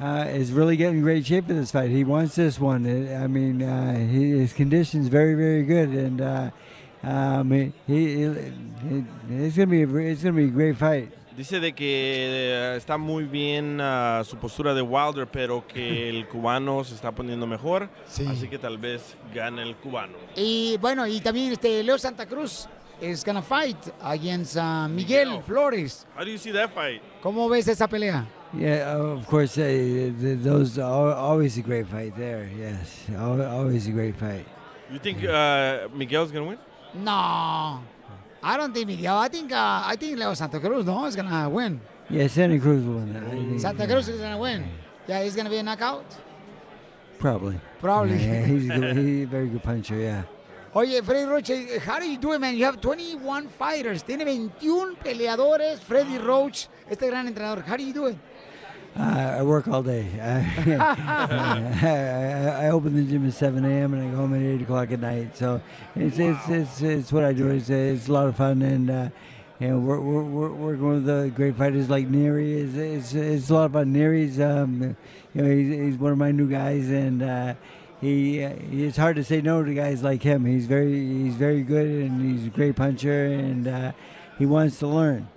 uh, 0.00 0.26
is 0.28 0.52
really 0.52 0.76
getting 0.76 1.00
great 1.02 1.26
shape 1.26 1.48
in 1.50 1.56
this 1.56 1.70
fight. 1.72 1.90
He 1.90 2.04
wants 2.04 2.34
this 2.36 2.58
one. 2.60 2.86
I 2.86 3.24
I 3.24 3.26
mean, 3.26 3.62
uh, 3.62 3.94
he, 3.98 4.30
his 4.38 4.52
condition's 4.52 5.08
very, 5.08 5.34
very 5.34 5.62
good, 5.64 5.88
and 5.90 6.20
uh, 6.20 6.50
um, 7.02 7.50
he, 7.50 7.72
he, 7.86 8.24
he- 8.24 9.04
it's 9.44 9.56
gonna 9.56 9.66
be 9.68 9.82
a, 9.82 9.88
it's 10.10 10.22
gonna 10.22 10.36
be 10.36 10.44
a 10.44 10.48
great 10.48 10.76
fight. 10.76 11.10
Dice 11.36 11.60
de 11.60 11.72
que 11.74 11.84
eh, 11.84 12.76
está 12.78 12.96
muy 12.96 13.24
bien 13.24 13.78
ah, 13.78 14.22
su 14.24 14.38
postura 14.38 14.72
de 14.72 14.80
Wilder, 14.80 15.26
pero 15.26 15.66
que 15.66 16.08
el 16.08 16.26
cubano 16.28 16.82
se 16.82 16.94
está 16.94 17.12
poniendo 17.12 17.46
mejor. 17.46 17.90
Así 18.08 18.48
que 18.48 18.58
tal 18.58 18.78
vez 18.78 19.14
gane 19.34 19.62
el 19.62 19.76
cubano. 19.76 20.14
Y 20.34 20.78
bueno, 20.80 21.06
y 21.06 21.20
también 21.20 21.52
este, 21.52 21.82
Leo 21.82 21.98
Santa 21.98 22.24
Cruz 22.24 22.66
is 23.00 23.22
gonna 23.24 23.42
fight 23.42 23.76
against 24.02 24.56
uh, 24.56 24.88
Miguel 24.88 25.42
Flores. 25.42 26.06
How 26.14 26.24
do 26.24 26.30
you 26.30 26.38
see 26.38 26.52
that 26.52 26.72
fight? 26.74 27.02
¿Cómo 27.22 27.48
ves 27.50 27.68
esa 27.68 27.86
pelea? 27.88 28.26
Yeah, 28.54 28.96
of 28.96 29.26
course, 29.26 29.58
uh, 29.58 29.64
th 29.64 30.38
those 30.42 30.78
are 30.78 31.12
always 31.14 31.58
a 31.58 31.62
great 31.62 31.86
fight 31.88 32.16
there. 32.16 32.48
Yes, 32.56 33.06
always 33.18 33.86
a 33.88 33.90
great 33.90 34.16
fight. 34.16 34.46
You 34.90 34.98
think 34.98 35.24
uh, 35.24 35.88
Miguel's 35.94 36.30
gonna 36.30 36.46
win? 36.46 36.58
No, 36.94 37.82
I 38.42 38.56
don't 38.56 38.72
think 38.72 38.86
Miguel. 38.86 39.18
I 39.18 39.28
think 39.28 39.52
uh, 39.52 39.82
I 39.84 39.96
think 39.98 40.18
Leo 40.18 40.32
Santa 40.34 40.60
Cruz, 40.60 40.86
no, 40.86 41.04
is 41.04 41.16
gonna 41.16 41.50
win. 41.50 41.80
Yeah, 42.08 42.28
Santa 42.28 42.58
Cruz 42.58 42.84
will 42.84 42.94
win 42.94 43.12
that. 43.12 43.24
I. 43.24 43.58
Santa 43.58 43.86
Cruz 43.86 44.08
is 44.08 44.20
gonna 44.20 44.38
win. 44.38 44.64
Yeah, 45.08 45.22
he's 45.22 45.36
gonna 45.36 45.50
be 45.50 45.58
a 45.58 45.62
knockout. 45.62 46.06
Probably. 47.18 47.58
Probably. 47.80 48.16
Yeah, 48.16 48.44
he's, 48.44 48.70
a 48.70 48.74
good, 48.78 48.96
he's 48.96 49.24
a 49.24 49.26
very 49.26 49.48
good 49.48 49.62
puncher, 49.62 49.96
yeah. 49.96 50.22
Oye, 50.76 51.00
Freddy 51.00 51.24
Roach, 51.24 51.50
how 51.86 51.98
do 51.98 52.06
you 52.06 52.18
do 52.18 52.34
it, 52.34 52.38
man? 52.38 52.54
You 52.54 52.66
have 52.66 52.82
21 52.82 53.48
fighters. 53.48 54.02
Tiene 54.02 54.24
21 54.24 54.96
peleadores. 54.96 55.78
Freddy 55.78 56.18
Roach, 56.18 56.68
este 56.90 57.08
gran 57.08 57.26
entrenador. 57.26 57.64
How 57.64 57.78
do 57.78 57.82
you 57.82 57.94
do 57.94 58.04
it? 58.08 58.18
Uh, 58.94 59.36
I 59.38 59.42
work 59.42 59.68
all 59.68 59.82
day. 59.82 60.06
I, 60.20 61.80
I, 61.82 62.66
I 62.66 62.70
open 62.72 62.94
the 62.94 63.10
gym 63.10 63.26
at 63.26 63.32
7 63.32 63.64
a.m. 63.64 63.94
and 63.94 64.02
I 64.06 64.10
go 64.10 64.16
home 64.18 64.34
at 64.34 64.42
8 64.42 64.60
o'clock 64.60 64.92
at 64.92 65.00
night. 65.00 65.34
So 65.34 65.62
it's, 65.94 66.18
it's, 66.18 66.46
it's, 66.50 66.82
it's 66.82 67.10
what 67.10 67.24
I 67.24 67.32
do. 67.32 67.48
It's, 67.48 67.70
it's 67.70 68.08
a 68.08 68.12
lot 68.12 68.26
of 68.26 68.36
fun. 68.36 68.60
And, 68.60 68.90
uh, 68.90 69.08
you 69.58 69.68
know, 69.68 69.78
we're, 69.78 69.98
we're, 69.98 70.24
we're 70.24 70.52
working 70.52 70.88
with 70.88 71.06
the 71.06 71.32
great 71.34 71.56
fighters 71.56 71.88
like 71.88 72.06
Neri. 72.06 72.60
It's, 72.60 72.74
it's, 72.74 73.14
it's 73.14 73.48
a 73.48 73.54
lot 73.54 73.64
of 73.64 73.72
fun. 73.72 73.94
Neri's, 73.94 74.38
um, 74.40 74.94
you 75.32 75.42
know, 75.42 75.50
he's, 75.50 75.74
he's 75.74 75.96
one 75.96 76.12
of 76.12 76.18
my 76.18 76.32
new 76.32 76.50
guys. 76.50 76.90
And, 76.90 77.22
uh, 77.22 77.54
he, 78.00 78.42
uh, 78.44 78.50
it's 78.72 78.96
hard 78.96 79.16
to 79.16 79.24
say 79.24 79.40
no 79.40 79.62
to 79.64 79.72
guys 79.74 80.02
like 80.02 80.22
him. 80.22 80.44
He's 80.44 80.66
very, 80.66 80.92
he's 81.24 81.34
very 81.34 81.62
good 81.62 81.86
and 81.86 82.20
he's 82.22 82.46
a 82.46 82.50
great 82.50 82.76
puncher 82.76 83.26
and 83.26 83.66
uh, 83.68 83.92
he 84.38 84.46
wants 84.46 84.78
to 84.80 84.86
learn. 84.86 85.28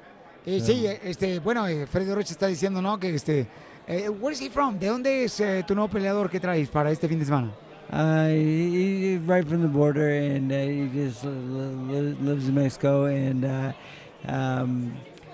Eh, 0.46 0.60
So- 0.60 0.66
sí, 0.74 0.86
este, 1.04 1.40
bueno, 1.40 1.66
eh, 1.68 1.86
Freddy 1.86 2.12
Roach 2.14 2.32
está 2.32 2.48
diciendo, 2.48 2.82
¿no? 2.82 2.98
Que 3.00 3.14
este, 3.14 3.48
eh, 3.88 4.10
where 4.10 4.32
is 4.34 4.40
he 4.42 4.50
from? 4.50 4.78
¿De 4.80 4.88
dónde 4.88 5.24
es 5.26 5.40
eh, 5.40 5.64
tu 5.66 5.76
nuevo 5.76 5.90
peleador 5.90 6.30
que 6.30 6.40
traes 6.40 6.70
para 6.70 6.92
este 6.92 7.08
fin 7.08 7.20
de 7.20 7.26
semana? 7.26 7.52
Uh, 7.92 8.28
he, 8.30 9.14
he's 9.16 9.22
right 9.28 9.48
from 9.48 9.62
the 9.64 9.68
border, 9.68 10.10
and 10.10 10.52
uh, 10.52 10.56
he 10.56 10.88
just 10.94 11.24
li- 11.26 11.32
li- 11.32 12.18
lives 12.22 12.48
in 12.48 12.54
Mexico. 12.54 13.06
And 13.06 13.44
uh, 13.44 13.74
um, 14.28 14.94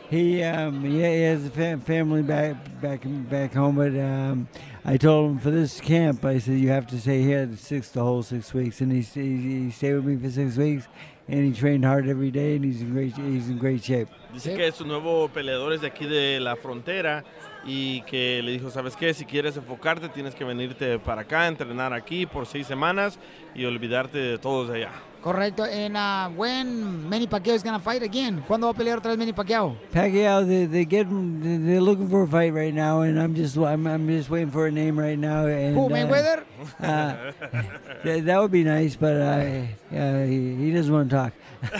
he, 0.09 0.41
um, 0.41 0.81
he 0.81 1.01
he 1.01 1.21
has 1.23 1.45
a 1.45 1.49
fa- 1.49 1.77
family 1.85 2.21
back 2.21 2.55
back 2.81 3.01
back 3.29 3.53
home. 3.53 3.75
But 3.75 3.93
um, 3.99 4.47
I 4.87 4.97
told 4.97 5.31
him 5.31 5.39
for 5.39 5.49
this 5.49 5.81
camp, 5.81 6.23
I 6.23 6.37
said 6.37 6.59
you 6.59 6.69
have 6.69 6.85
to 6.87 6.99
stay 6.99 7.23
here 7.23 7.47
the 7.47 7.57
six 7.57 7.89
the 7.89 8.03
whole 8.03 8.21
six 8.21 8.53
weeks, 8.53 8.81
and 8.81 8.91
he 8.91 9.01
he, 9.01 9.71
stayed 9.71 9.95
with 9.95 10.05
me 10.05 10.15
for 10.15 10.29
six 10.29 10.57
weeks, 10.57 10.87
and 11.27 11.43
he 11.43 11.59
trained 11.59 11.83
hard 11.83 12.07
every 12.07 12.29
day, 12.29 12.55
and 12.55 12.63
he's 12.63 12.81
in 12.81 12.93
great 12.93 13.15
he's 13.17 13.49
in 13.49 13.57
great 13.57 13.83
shape. 13.83 14.07
Dice 14.31 14.55
que 14.55 14.71
su 14.71 14.85
nuevo 14.85 15.27
peleador 15.29 15.73
es 15.73 15.81
de 15.81 15.87
aquí 15.87 16.05
de 16.05 16.39
la 16.39 16.55
frontera 16.55 17.23
y 17.65 18.01
que 18.01 18.43
le 18.43 18.51
dijo, 18.51 18.69
¿sabes 18.69 18.95
qué? 18.95 19.11
Si 19.15 19.25
quieres 19.25 19.57
enfocarte, 19.57 20.07
tienes 20.09 20.35
que 20.35 20.43
venirte 20.43 20.99
para 20.99 21.21
acá, 21.21 21.47
entrenar 21.47 21.91
aquí 21.91 22.27
por 22.27 22.45
seis 22.45 22.67
semanas 22.67 23.17
y 23.55 23.65
olvidarte 23.65 24.19
de 24.19 24.37
todos 24.37 24.69
allá. 24.69 24.91
Correcto. 25.25 25.65
And 25.65 25.97
uh, 25.97 26.29
when 26.37 27.09
Manny 27.09 27.25
Pacquiao 27.25 27.55
is 27.55 27.63
gonna 27.63 27.79
fight 27.79 28.03
again. 28.03 28.43
¿Cuándo 28.47 28.67
va 28.67 28.73
a 28.73 28.73
pelear 28.75 28.99
otra 28.99 29.09
vez 29.09 29.17
Manny 29.17 29.33
Pacquiao? 29.33 29.75
Pacquiao, 29.91 30.45
they 30.45 30.67
they 30.67 30.85
get 30.85 31.07
they're 31.09 31.81
looking 31.81 32.07
for 32.07 32.21
a 32.21 32.27
fight 32.27 32.53
right 32.53 32.71
now, 32.71 33.01
and 33.01 33.19
I'm 33.19 33.33
just 33.33 33.57
I'm, 33.57 33.87
I'm 33.87 34.07
just 34.07 34.29
waiting 34.29 34.51
for 34.51 34.67
a 34.67 34.71
name 34.71 34.99
right 34.99 35.17
now. 35.17 35.47
And, 35.47 35.75
Who, 35.75 35.87
uh, 35.87 35.89
Mayweather? 35.89 36.43
Uh, 36.79 37.31
th- 38.03 38.23
that 38.23 38.39
would 38.39 38.51
be 38.51 38.63
nice, 38.63 38.95
but 38.95 39.15
uh, 39.17 39.97
uh, 39.97 40.25
he, 40.25 40.55
he 40.57 40.71
doesn't 40.71 40.93
want 40.93 41.09
to 41.09 41.15
talk. 41.15 41.33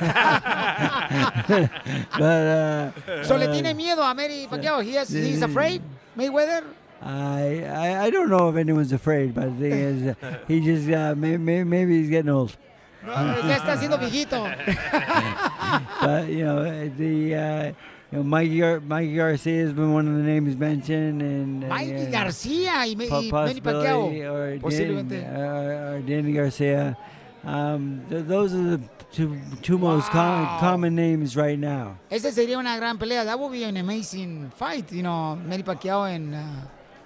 but 2.18 2.24
uh, 2.24 3.24
So 3.24 3.38
le 3.38 3.46
uh, 3.46 3.54
tiene 3.54 3.78
miedo 3.78 4.02
a 4.02 4.16
Manny 4.16 4.48
Pacquiao. 4.48 4.82
He 4.82 4.96
has, 4.96 5.10
he's 5.10 5.44
afraid. 5.44 5.84
Mayweather. 6.18 6.64
I, 7.00 7.62
I 7.64 8.06
I 8.06 8.10
don't 8.10 8.32
know 8.32 8.50
if 8.50 8.56
anyone's 8.56 8.92
afraid, 8.92 9.36
but 9.36 9.54
the 9.60 9.70
thing 9.70 9.72
is, 9.74 10.08
uh, 10.08 10.40
he 10.48 10.62
just 10.62 10.90
uh, 10.90 11.14
may, 11.14 11.38
may, 11.38 11.64
maybe 11.64 12.00
he's 12.00 12.10
getting 12.10 12.32
old. 12.32 12.58
Ya 13.06 13.56
está 13.58 13.78
siendo 13.78 13.98
viejito. 13.98 14.44
but 16.02 16.28
you 16.28 16.46
know 16.46 16.64
the 16.98 17.36
uh, 17.36 17.66
you 18.12 18.18
know 18.18 18.24
Mikey 18.24 18.60
Gar- 18.60 18.80
Mikey 18.82 19.16
Garcia 19.16 19.64
has 19.64 19.74
been 19.74 19.94
one 19.94 20.08
of 20.08 20.16
the 20.16 20.24
names 20.24 20.56
mentioned, 20.58 21.22
and 21.22 21.64
uh, 21.64 21.68
Mikey 21.68 21.92
yeah, 21.92 22.10
Garcia 22.10 22.72
y, 22.86 22.96
y 22.98 23.32
Manny 23.32 23.62
Pacquiao. 23.62 24.12
Dan- 24.12 24.60
Posiblemente. 24.62 25.24
uh, 25.24 25.96
or 25.96 26.02
Danny 26.02 26.34
Garcia. 26.34 26.98
Um, 27.44 28.02
th- 28.10 28.26
those 28.26 28.54
are 28.56 28.78
the 28.78 28.82
two 29.12 29.38
two 29.62 29.78
most 29.78 30.10
com- 30.10 30.60
common 30.60 30.96
names 30.96 31.36
right 31.38 31.60
now. 31.60 31.98
Esa 32.10 32.32
sería 32.32 32.58
una 32.58 32.76
gran 32.78 32.98
pelea. 32.98 33.24
That 33.24 33.40
would 33.40 33.52
be 33.52 33.64
an 33.64 33.78
amazing 33.78 34.52
fight, 34.56 34.92
you 34.92 35.04
know, 35.04 35.36
Manny 35.36 35.62
Pacquiao 35.64 36.10
and 36.10 36.34
uh, 36.34 36.40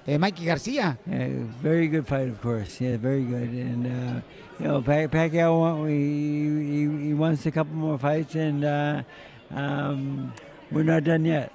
eh, 0.07 0.17
Mikey 0.17 0.45
García. 0.45 0.97
Uh, 1.07 1.45
very 1.61 1.87
good 1.87 2.07
fight, 2.07 2.29
of 2.29 2.41
course. 2.41 2.79
Yeah, 2.79 2.95
very 2.97 3.23
good. 3.23 3.49
And 3.49 3.85
uh, 3.85 4.21
you 4.59 4.67
know, 4.67 4.81
Pac- 4.81 5.11
Pacquiao 5.11 5.87
he, 5.87 6.97
he, 6.97 7.07
he 7.07 7.13
wants 7.13 7.45
a 7.45 7.51
couple 7.51 7.73
more 7.75 7.97
fights, 7.97 8.35
and 8.35 8.63
uh, 8.65 9.03
um, 9.51 10.33
we're 10.71 10.83
not 10.83 11.03
done 11.03 11.25
yet. 11.25 11.51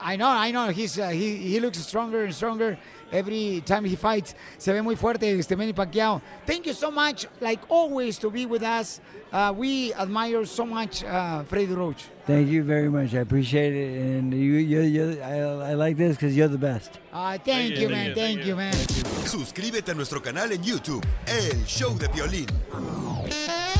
I 0.00 0.16
know, 0.16 0.28
I 0.28 0.50
know. 0.50 0.68
He's, 0.68 0.98
uh, 0.98 1.08
he, 1.08 1.36
he 1.36 1.60
looks 1.60 1.78
stronger 1.78 2.24
and 2.24 2.34
stronger 2.34 2.78
every 3.12 3.62
time 3.64 3.84
he 3.84 3.96
fights. 3.96 4.34
Se 4.58 4.72
ve 4.72 4.82
muy 4.82 4.96
fuerte 4.96 5.38
este 5.38 5.56
Manny 5.56 5.72
Pacquiao. 5.72 6.20
Thank 6.46 6.66
you 6.66 6.72
so 6.72 6.90
much, 6.90 7.26
like 7.40 7.60
always, 7.68 8.18
to 8.18 8.30
be 8.30 8.46
with 8.46 8.62
us. 8.62 9.00
Uh, 9.32 9.52
we 9.56 9.92
admire 9.94 10.44
so 10.46 10.64
much 10.64 11.04
uh, 11.04 11.42
Freddy 11.44 11.74
Roach. 11.74 12.04
Thank 12.26 12.48
you 12.48 12.62
very 12.62 12.88
much. 12.88 13.14
I 13.14 13.18
appreciate 13.18 13.74
it, 13.74 14.00
and 14.00 14.32
you, 14.32 14.54
you, 14.54 14.80
you 14.82 15.20
I, 15.22 15.70
I 15.70 15.74
like 15.74 15.96
this 15.96 16.16
because 16.16 16.36
you're 16.36 16.48
the 16.48 16.58
best. 16.58 16.98
Uh, 17.12 17.36
thank 17.38 17.78
you, 17.78 17.88
man. 17.88 18.14
Thank 18.14 18.44
you, 18.44 18.56
man. 18.56 18.72
Suscríbete 19.26 19.90
a 19.90 19.94
nuestro 19.94 20.20
canal 20.20 20.52
en 20.52 20.62
YouTube, 20.62 21.04
El 21.26 21.64
Show 21.66 21.96
de 21.98 22.08
Violín. 22.08 22.46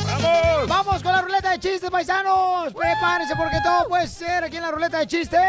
¡Vamos! 0.07 0.68
¡Vamos 0.68 1.03
con 1.03 1.12
la 1.12 1.22
ruleta 1.22 1.51
de 1.51 1.59
chistes, 1.59 1.91
paisanos! 1.91 2.72
Prepárense 2.72 3.35
porque 3.37 3.59
todo 3.62 3.89
puede 3.89 4.07
ser 4.07 4.45
aquí 4.45 4.57
en 4.57 4.62
la 4.62 4.70
ruleta 4.70 4.99
de 4.99 5.07
chistes. 5.07 5.41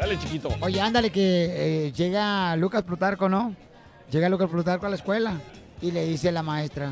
Dale, 0.00 0.18
chiquito. 0.18 0.48
Oye, 0.60 0.80
ándale 0.80 1.10
que 1.10 1.86
eh, 1.86 1.92
llega 1.92 2.56
Lucas 2.56 2.82
Plutarco, 2.82 3.28
¿no? 3.28 3.54
Llega 4.10 4.28
Lucas 4.30 4.48
Plutarco 4.48 4.86
a 4.86 4.88
la 4.88 4.96
escuela 4.96 5.34
y 5.82 5.90
le 5.92 6.04
dice 6.06 6.30
a 6.30 6.32
la 6.32 6.42
maestra, 6.42 6.90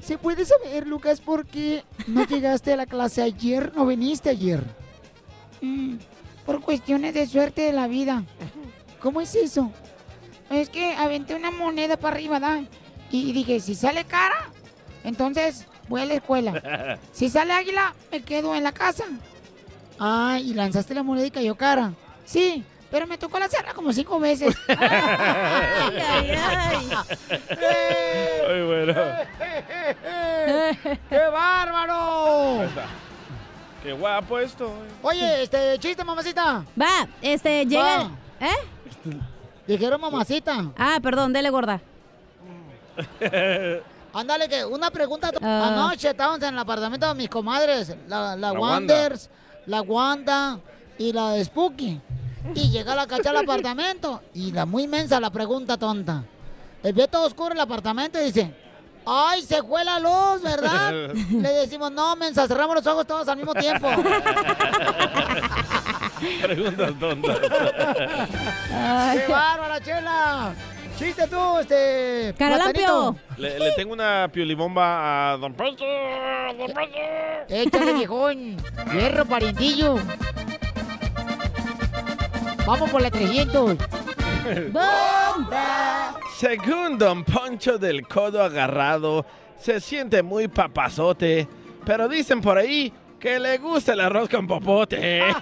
¿se 0.00 0.16
puede 0.16 0.44
saber, 0.44 0.86
Lucas, 0.86 1.20
por 1.20 1.44
qué 1.44 1.84
no 2.06 2.24
llegaste 2.24 2.72
a 2.72 2.76
la 2.76 2.86
clase 2.86 3.22
ayer? 3.22 3.72
¿No 3.74 3.84
viniste 3.84 4.30
ayer? 4.30 4.62
"Mm, 5.60 5.96
por 6.46 6.60
cuestiones 6.62 7.14
de 7.14 7.26
suerte 7.26 7.62
de 7.62 7.72
la 7.72 7.86
vida. 7.88 8.22
¿Cómo 9.00 9.20
es 9.20 9.34
eso? 9.34 9.70
Es 10.50 10.68
que 10.70 10.94
aventé 10.94 11.34
una 11.34 11.50
moneda 11.50 11.96
para 11.96 12.16
arriba, 12.16 12.40
¿da? 12.40 12.62
Y 13.10 13.32
dije, 13.32 13.60
si 13.60 13.74
sale 13.74 14.04
cara, 14.04 14.50
entonces 15.04 15.66
voy 15.88 16.02
a 16.02 16.06
la 16.06 16.14
escuela. 16.14 16.52
Si 17.12 17.28
sale 17.28 17.52
águila, 17.52 17.94
me 18.12 18.22
quedo 18.22 18.54
en 18.54 18.62
la 18.64 18.72
casa. 18.72 19.04
Ah, 19.98 20.38
y 20.42 20.54
lanzaste 20.54 20.94
la 20.94 21.02
moneda 21.02 21.26
y 21.26 21.30
cayó 21.30 21.54
cara. 21.56 21.92
Sí, 22.30 22.62
pero 22.92 23.08
me 23.08 23.18
tocó 23.18 23.40
lanzarla 23.40 23.74
como 23.74 23.92
cinco 23.92 24.20
veces. 24.20 24.54
Ay, 24.68 25.98
ay, 25.98 26.30
ay. 26.30 26.88
Muy 28.46 28.62
bueno. 28.68 28.94
¡Qué 31.10 31.18
bárbaro! 31.32 32.68
Qué 33.82 33.92
guapo 33.92 34.38
esto. 34.38 34.72
Oye, 35.02 35.42
este, 35.42 35.76
chiste, 35.80 36.04
mamacita. 36.04 36.64
Va, 36.80 37.08
este, 37.20 37.66
llega. 37.66 37.82
Va. 37.82 38.10
¿Eh? 38.40 38.54
Dijeron 39.66 40.00
mamacita. 40.00 40.70
Ah, 40.78 41.00
perdón, 41.02 41.32
dele 41.32 41.50
gorda. 41.50 41.80
Ándale, 44.14 44.48
que 44.48 44.64
una 44.64 44.92
pregunta. 44.92 45.32
Ah. 45.42 45.70
Anoche 45.72 46.10
estábamos 46.10 46.40
en 46.42 46.54
el 46.54 46.58
apartamento 46.60 47.08
de 47.08 47.14
mis 47.14 47.28
comadres, 47.28 47.96
la, 48.06 48.36
la, 48.36 48.38
La 48.52 48.52
Wonders, 48.52 49.28
la 49.66 49.82
Wanda 49.82 50.60
y 50.96 51.12
la 51.12 51.42
Spooky. 51.42 52.00
Y 52.54 52.70
llega 52.70 52.94
la 52.94 53.06
cacha 53.06 53.30
al 53.30 53.36
apartamento 53.38 54.22
y 54.34 54.52
la 54.52 54.66
muy 54.66 54.84
inmensa 54.84 55.20
la 55.20 55.30
pregunta 55.30 55.76
tonta. 55.76 56.24
El 56.82 56.94
ve 56.94 57.06
todo 57.08 57.26
oscuro 57.26 57.52
el 57.52 57.60
apartamento 57.60 58.18
y 58.20 58.24
dice, 58.24 58.54
¡ay, 59.06 59.42
se 59.42 59.62
fue 59.62 59.84
la 59.84 59.98
luz, 60.00 60.42
¿verdad? 60.42 60.92
Le 61.30 61.48
decimos, 61.50 61.92
no, 61.92 62.16
mensa, 62.16 62.48
cerramos 62.48 62.76
los 62.76 62.86
ojos 62.86 63.06
todos 63.06 63.28
al 63.28 63.36
mismo 63.36 63.54
tiempo. 63.54 63.88
Preguntas 66.42 66.92
tontas. 66.98 67.38
¡Qué 67.40 69.26
bárbara, 69.28 69.80
chela! 69.82 70.52
Chiste 70.98 71.26
tú, 71.28 71.58
este... 71.60 72.34
Caralampio. 72.36 73.16
Le, 73.38 73.58
le 73.58 73.72
tengo 73.72 73.94
una 73.94 74.28
piolibomba 74.30 75.32
a 75.32 75.36
Don 75.38 75.54
Poncho. 75.54 75.84
Don 76.58 76.72
Poncho. 76.72 76.98
Échale, 77.48 77.94
viejón. 77.94 78.56
Hierro, 78.92 79.24
parientillo. 79.24 79.96
Vamos 82.66 82.90
por 82.90 83.02
la 83.02 83.10
300. 83.10 83.76
Según 86.36 86.98
Don 86.98 87.24
Poncho 87.24 87.78
del 87.78 88.06
codo 88.06 88.42
agarrado, 88.42 89.24
se 89.58 89.80
siente 89.80 90.22
muy 90.22 90.48
papazote, 90.48 91.48
pero 91.84 92.08
dicen 92.08 92.40
por 92.40 92.58
ahí 92.58 92.92
que 93.18 93.38
le 93.38 93.58
gusta 93.58 93.92
el 93.92 94.00
arroz 94.00 94.28
con 94.28 94.46
popote. 94.46 95.22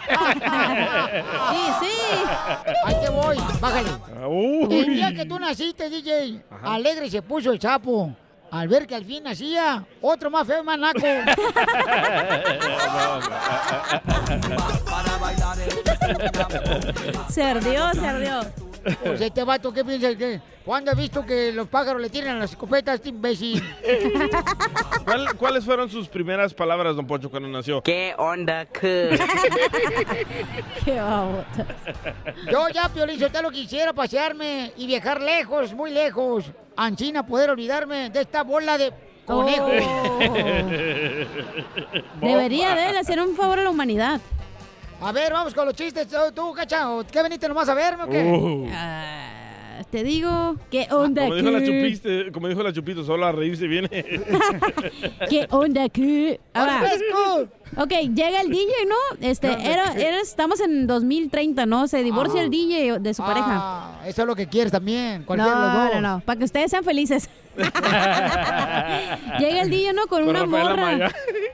Sí, 1.51 1.61
sí. 1.81 2.25
Ahí 2.85 2.95
te 3.03 3.11
voy, 3.11 3.37
bájale. 3.61 3.89
Uy. 4.29 4.81
El 4.81 4.87
día 4.95 5.15
que 5.15 5.25
tú 5.25 5.39
naciste, 5.39 5.89
DJ, 5.89 6.43
alegre 6.63 7.09
se 7.09 7.23
puso 7.23 7.51
el 7.53 7.59
chapo. 7.59 8.15
Al 8.51 8.69
ver 8.69 8.87
que 8.87 8.95
al 8.95 9.05
fin 9.05 9.25
nacía 9.25 9.85
otro 10.01 10.31
más 10.31 10.47
feo 10.47 10.61
y 10.61 10.65
más 10.65 10.79
naco. 10.79 11.01
Se 17.29 17.43
ardió, 17.43 17.93
se 17.95 18.07
ardió. 18.07 18.41
Pues 19.05 19.21
este 19.21 19.45
vato, 19.45 19.73
¿qué 19.73 19.85
piensas 19.85 20.17
que? 20.17 20.41
¿Cuándo 20.65 20.91
has 20.91 20.97
visto 20.97 21.25
que 21.27 21.53
los 21.53 21.69
pájaros 21.69 22.01
le 22.01 22.09
tiran 22.11 22.39
las 22.39 22.51
escopetas 22.53 22.93
a 22.93 22.95
este 22.97 23.09
imbécil? 23.11 23.63
¿Cuál- 25.05 25.35
¿Cuáles 25.37 25.65
fueron 25.65 25.91
sus 25.91 26.09
primeras 26.09 26.55
palabras, 26.55 26.97
Don 26.97 27.07
Poncho, 27.07 27.31
cuando 27.31 27.49
nació? 27.49 27.83
¿Qué 27.83 28.15
onda, 28.17 28.65
que? 28.67 29.19
Qué. 30.85 30.95
Yo 32.51 32.69
ya, 32.69 32.89
Piolín, 32.89 33.21
lo 33.43 33.51
quisiera 33.51 33.93
pasearme 33.93 34.73
y 34.77 34.87
viajar 34.87 35.21
lejos, 35.21 35.75
muy 35.75 35.91
lejos. 35.91 36.45
Anchina, 36.79 37.27
poder 37.27 37.51
olvidarme 37.51 38.09
de 38.11 38.21
esta 38.21 38.45
bola 38.45 38.79
de 38.79 38.93
conejo. 39.27 39.67
Debería 42.21 42.77
de 42.77 42.91
él 42.91 42.97
hacer 42.97 43.21
un 43.21 43.35
favor 43.35 43.59
a 43.59 43.65
la 43.65 43.71
humanidad. 43.71 44.21
A 45.01 45.11
ver, 45.11 45.33
vamos 45.33 45.55
con 45.55 45.67
los 45.67 45.75
chistes. 45.75 46.07
Tú, 46.33 46.55
cacha, 46.55 46.89
¿o 46.91 47.05
¿qué 47.05 47.21
veniste 47.21 47.49
nomás 47.49 47.69
a 47.69 47.75
verme 47.75 48.05
o 48.05 48.09
qué? 48.09 48.23
Uh. 48.23 48.69
Ah, 48.73 49.28
te 49.91 50.03
digo, 50.05 50.57
¿qué 50.71 50.89
onda 50.91 51.23
Como 51.23 51.35
dijo, 51.35 51.51
la 51.51 51.65
chupiste, 51.65 52.33
como 52.33 52.49
dijo 52.49 52.63
la 52.63 52.73
Chupito, 52.73 53.05
solo 53.05 53.27
a 53.27 53.33
reírse 53.33 53.67
viene. 53.67 53.89
¿Qué 55.29 55.47
onda 55.51 55.89
qué? 55.89 56.41
Ahora, 56.55 56.83
ok, 57.77 57.93
llega 58.15 58.41
el 58.41 58.51
DJ, 58.51 58.73
¿no? 58.87 58.97
Este, 59.21 59.49
era, 59.49 59.93
era, 59.95 60.21
estamos 60.21 60.61
en 60.61 60.87
2030, 60.87 61.67
¿no? 61.67 61.89
Se 61.89 62.03
divorcia 62.03 62.43
el 62.43 62.51
DJ 62.51 62.99
de 62.99 63.15
su 63.15 63.23
pareja. 63.23 63.47
Ah, 63.51 64.01
eso 64.07 64.23
es 64.23 64.29
lo 64.29 64.35
que 64.37 64.47
quieres 64.47 64.73
también. 64.73 65.25
Cualquiera 65.25 65.55
de 65.55 65.61
los 65.67 65.75
No, 65.75 65.85
dos. 65.85 65.95
no, 65.95 66.01
no, 66.01 66.21
para 66.21 66.39
que 66.39 66.45
ustedes 66.45 66.71
sean 66.71 66.85
felices. 66.85 67.29
Llega 69.39 69.63
el 69.63 69.71
DJ, 69.71 69.93
¿no? 69.93 70.07
Con, 70.07 70.21
Con 70.21 70.29
una 70.31 70.45
Rafael 70.45 70.99
morra. 70.99 71.13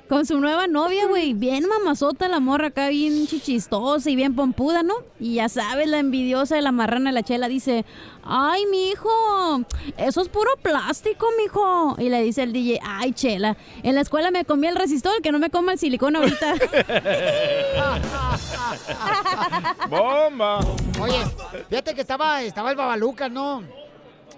Con 0.09 0.27
su 0.27 0.39
nueva 0.39 0.67
novia, 0.67 1.07
güey. 1.07 1.33
Bien 1.33 1.67
mamazota 1.67 2.29
la 2.29 2.39
morra 2.39 2.67
acá, 2.67 2.89
bien 2.89 3.27
chichistosa 3.27 4.11
y 4.11 4.17
bien 4.17 4.37
pompuda, 4.37 4.83
¿no? 4.83 4.97
Y 5.19 5.37
ya 5.37 5.49
sabes, 5.49 5.89
la 5.89 5.99
envidiosa 5.99 6.57
de 6.57 6.63
la 6.63 6.73
marrana 6.73 7.09
de 7.09 7.15
la 7.15 7.23
chela 7.23 7.49
dice: 7.49 7.87
Ay, 8.23 8.67
mijo, 8.67 9.63
eso 9.97 10.21
es 10.21 10.29
puro 10.29 10.51
plástico, 10.61 11.27
mijo. 11.43 11.97
Y 11.99 12.11
le 12.11 12.23
dice 12.23 12.43
el 12.43 12.53
DJ: 12.53 12.81
Ay, 12.85 13.13
chela, 13.13 13.57
en 13.83 13.95
la 13.95 14.03
escuela 14.03 14.31
me 14.31 14.45
comí 14.45 14.67
el 14.67 14.77
resistor, 14.77 15.23
que 15.23 15.33
no 15.33 15.39
me 15.39 15.49
coma 15.49 15.73
el 15.73 15.79
silicón 15.79 16.17
ahorita. 16.17 16.55
¡Bomba! 19.89 20.59
Oye, 21.01 21.25
fíjate 21.71 21.95
que 21.95 22.03
estaba, 22.03 22.43
estaba 22.43 22.71
el 22.71 22.77
Babalucas, 22.77 23.31
¿no? 23.31 23.63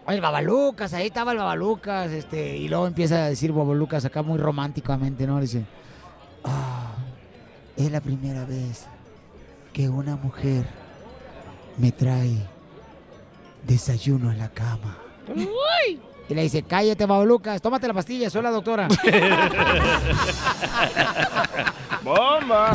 El 0.09 0.21
Babalucas, 0.21 0.93
ahí 0.95 1.07
estaba 1.09 1.33
el 1.33 1.39
Babalucas, 1.39 2.13
este, 2.13 2.57
y 2.57 2.69
luego 2.69 2.87
empieza 2.87 3.25
a 3.25 3.29
decir 3.29 3.51
Babalucas 3.53 4.05
acá 4.05 4.23
muy 4.23 4.39
románticamente, 4.39 5.27
¿no? 5.27 5.41
Dice, 5.41 5.65
ah, 6.45 6.95
es 7.77 7.91
la 7.91 8.01
primera 8.01 8.45
vez 8.45 8.87
que 9.73 9.89
una 9.89 10.15
mujer 10.15 10.65
me 11.77 11.91
trae 11.91 12.37
desayuno 13.67 14.31
en 14.31 14.39
la 14.39 14.49
cama. 14.49 14.97
Y 16.29 16.35
le 16.35 16.43
dice, 16.43 16.63
cállate, 16.63 17.05
Babalucas, 17.05 17.61
tómate 17.61 17.89
la 17.89 17.95
pastilla, 17.95 18.31
soy 18.31 18.43
la 18.43 18.51
doctora. 18.51 18.87
¡Bomba! 22.05 22.73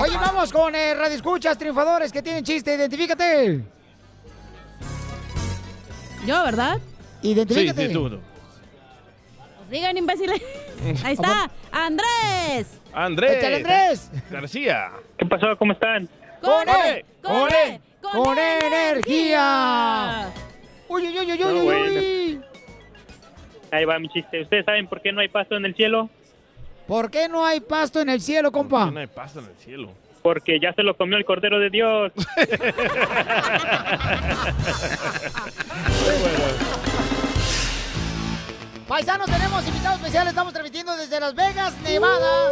Oye, 0.00 0.16
vamos 0.16 0.52
con 0.52 0.74
eh, 0.76 0.94
Radio 0.94 1.16
Escuchas, 1.16 1.58
triunfadores 1.58 2.12
que 2.12 2.22
tienen 2.22 2.44
chiste, 2.44 2.74
identifícate. 2.74 3.75
Yo, 6.24 6.42
¿verdad? 6.44 6.78
Sí, 7.22 7.32
Identifícate. 7.32 7.88
sí, 7.88 7.92
tú. 7.92 8.10
tú. 8.10 8.20
Pues 9.58 9.70
digan, 9.70 9.96
imbéciles. 9.96 10.40
Ahí 11.04 11.14
está, 11.14 11.50
Andrés. 11.72 12.80
Andrés. 12.92 13.36
Échale, 13.38 13.56
Andrés. 13.56 14.10
García. 14.30 14.92
¿Qué 15.18 15.26
pasó? 15.26 15.56
¿Cómo 15.58 15.72
están? 15.72 16.08
¡Con 16.40 16.68
E, 16.68 16.90
él! 16.98 17.04
¡Con 17.22 17.48
él! 17.52 17.80
¡Con 18.00 18.38
energía! 18.38 20.30
¡Uy, 20.88 21.08
uy, 21.08 21.18
uy, 21.18 21.32
uy, 21.32 21.42
uy, 21.42 21.68
uy! 21.68 22.40
Ahí 23.72 23.84
va 23.84 23.98
mi 23.98 24.08
chiste. 24.08 24.42
¿Ustedes 24.42 24.64
saben 24.64 24.86
por 24.86 25.00
qué 25.02 25.12
no 25.12 25.20
hay 25.20 25.28
pasto 25.28 25.56
en 25.56 25.64
el 25.64 25.74
cielo? 25.74 26.08
¿Por 26.86 27.10
qué 27.10 27.28
no 27.28 27.44
hay 27.44 27.58
pasto 27.60 28.00
en 28.00 28.08
el 28.10 28.20
cielo, 28.20 28.52
compa? 28.52 28.90
No 28.90 29.00
hay 29.00 29.08
pasto 29.08 29.40
en 29.40 29.46
el 29.46 29.56
cielo. 29.56 29.90
Porque 30.26 30.58
ya 30.60 30.72
se 30.72 30.82
lo 30.82 30.96
comió 30.96 31.16
el 31.18 31.24
Cordero 31.24 31.60
de 31.60 31.70
Dios. 31.70 32.10
Paisanos, 38.88 39.26
tenemos 39.26 39.66
invitados 39.66 39.98
especiales. 39.98 40.30
Estamos 40.30 40.52
transmitiendo 40.52 40.96
desde 40.96 41.18
Las 41.18 41.34
Vegas, 41.34 41.74
Nevada. 41.82 42.50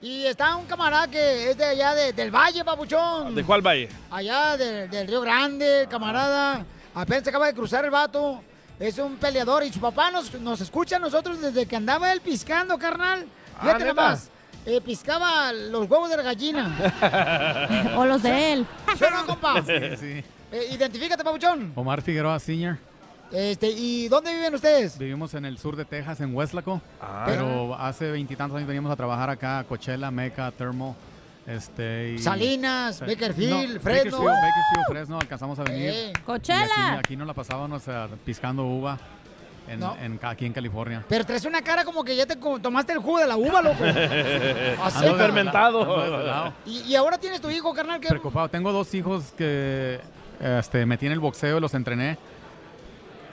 Y 0.00 0.26
está 0.26 0.54
un 0.56 0.66
camarada 0.66 1.08
que 1.08 1.50
es 1.50 1.56
de 1.56 1.64
allá 1.64 1.94
de- 1.94 2.12
del 2.12 2.30
Valle, 2.30 2.64
papuchón. 2.64 3.34
¿De 3.34 3.42
cuál 3.42 3.62
valle? 3.62 3.88
Allá 4.10 4.56
de- 4.56 4.86
del 4.88 5.08
Río 5.08 5.20
Grande, 5.22 5.82
el 5.82 5.88
camarada. 5.88 6.64
Apenas 6.94 7.24
se 7.24 7.30
acaba 7.30 7.46
de 7.46 7.54
cruzar 7.54 7.84
el 7.84 7.90
vato. 7.90 8.42
Es 8.78 8.98
un 8.98 9.16
peleador 9.16 9.64
y 9.64 9.72
su 9.72 9.80
papá 9.80 10.10
nos, 10.10 10.32
nos 10.40 10.60
escucha 10.60 10.96
a 10.96 10.98
nosotros 10.98 11.40
desde 11.40 11.66
que 11.66 11.76
andaba 11.76 12.12
él 12.12 12.20
piscando, 12.20 12.78
carnal. 12.78 13.26
Fíjate 13.60 13.84
¿neta? 13.84 13.94
nomás. 13.94 14.30
Eh, 14.66 14.80
piscaba 14.80 15.52
los 15.52 15.88
huevos 15.90 16.08
de 16.10 16.16
la 16.16 16.22
gallina. 16.22 17.92
O 17.96 18.04
los 18.04 18.22
de 18.22 18.52
él. 18.54 18.66
¿Sí 18.98 19.04
o 19.04 19.10
no, 19.10 19.26
compa? 19.26 19.62
Sí, 19.66 19.72
sí. 19.98 20.24
Eh, 20.52 20.68
identifícate, 20.72 21.24
papuchón. 21.24 21.72
Omar 21.74 22.00
Figueroa 22.02 22.38
Senior. 22.38 22.76
Este, 23.32 23.68
¿Y 23.70 24.06
dónde 24.08 24.32
viven 24.32 24.54
ustedes? 24.54 24.96
Vivimos 24.98 25.34
en 25.34 25.44
el 25.44 25.58
sur 25.58 25.74
de 25.74 25.84
Texas, 25.84 26.20
en 26.20 26.34
Westlaco. 26.34 26.80
Ah. 27.00 27.24
Pero 27.26 27.74
hace 27.74 28.10
veintitantos 28.10 28.56
años 28.56 28.68
veníamos 28.68 28.92
a 28.92 28.96
trabajar 28.96 29.30
acá 29.30 29.60
a 29.60 29.64
Coachella, 29.64 30.10
Meca, 30.10 30.50
Thermal. 30.52 30.94
Este, 31.46 32.12
y- 32.12 32.18
Salinas, 32.18 32.96
Sí. 32.96 33.04
Bakersfield, 33.06 33.74
No, 33.74 33.80
Fresno. 33.80 34.18
Bakersfield, 34.18 34.42
Bakersfield, 34.42 34.86
Fresno, 34.88 35.18
alcanzamos 35.20 35.58
a 35.58 35.64
venir. 35.64 35.88
Eh. 35.90 36.12
Y 36.16 36.20
Coachella. 36.22 36.64
Aquí, 36.90 36.98
aquí 37.00 37.16
nos 37.16 37.26
la 37.26 37.34
pasábamos 37.34 37.82
eh, 37.88 38.06
piscando 38.24 38.64
uva 38.64 38.96
en, 39.68 39.80
No. 39.80 39.96
en- 40.00 40.18
aquí 40.22 40.46
en 40.46 40.52
California. 40.52 41.04
Pero 41.08 41.24
traes 41.24 41.44
una 41.44 41.62
cara 41.62 41.84
como 41.84 42.04
que 42.04 42.14
ya 42.16 42.26
te 42.26 42.36
tomaste 42.36 42.92
el 42.92 42.98
jugo 42.98 43.18
de 43.18 43.26
la 43.26 43.36
uva, 43.36 43.62
loco. 43.62 43.82
Así, 43.84 43.98
Ando 44.98 45.12
cara. 45.12 45.24
fermentado. 45.24 46.02
ando. 46.02 46.54
Y, 46.66 46.80
y 46.82 46.96
ahora 46.96 47.18
tienes 47.18 47.40
tu 47.40 47.50
hijo, 47.50 47.72
carnal, 47.74 48.00
que 48.00 48.08
Preocupado. 48.08 48.48
Tengo 48.48 48.72
dos 48.72 48.92
hijos 48.94 49.32
que 49.36 50.00
este, 50.40 50.84
metí 50.86 51.06
en 51.06 51.12
el 51.12 51.20
boxeo 51.20 51.58
y 51.58 51.60
los 51.60 51.74
entrené. 51.74 52.18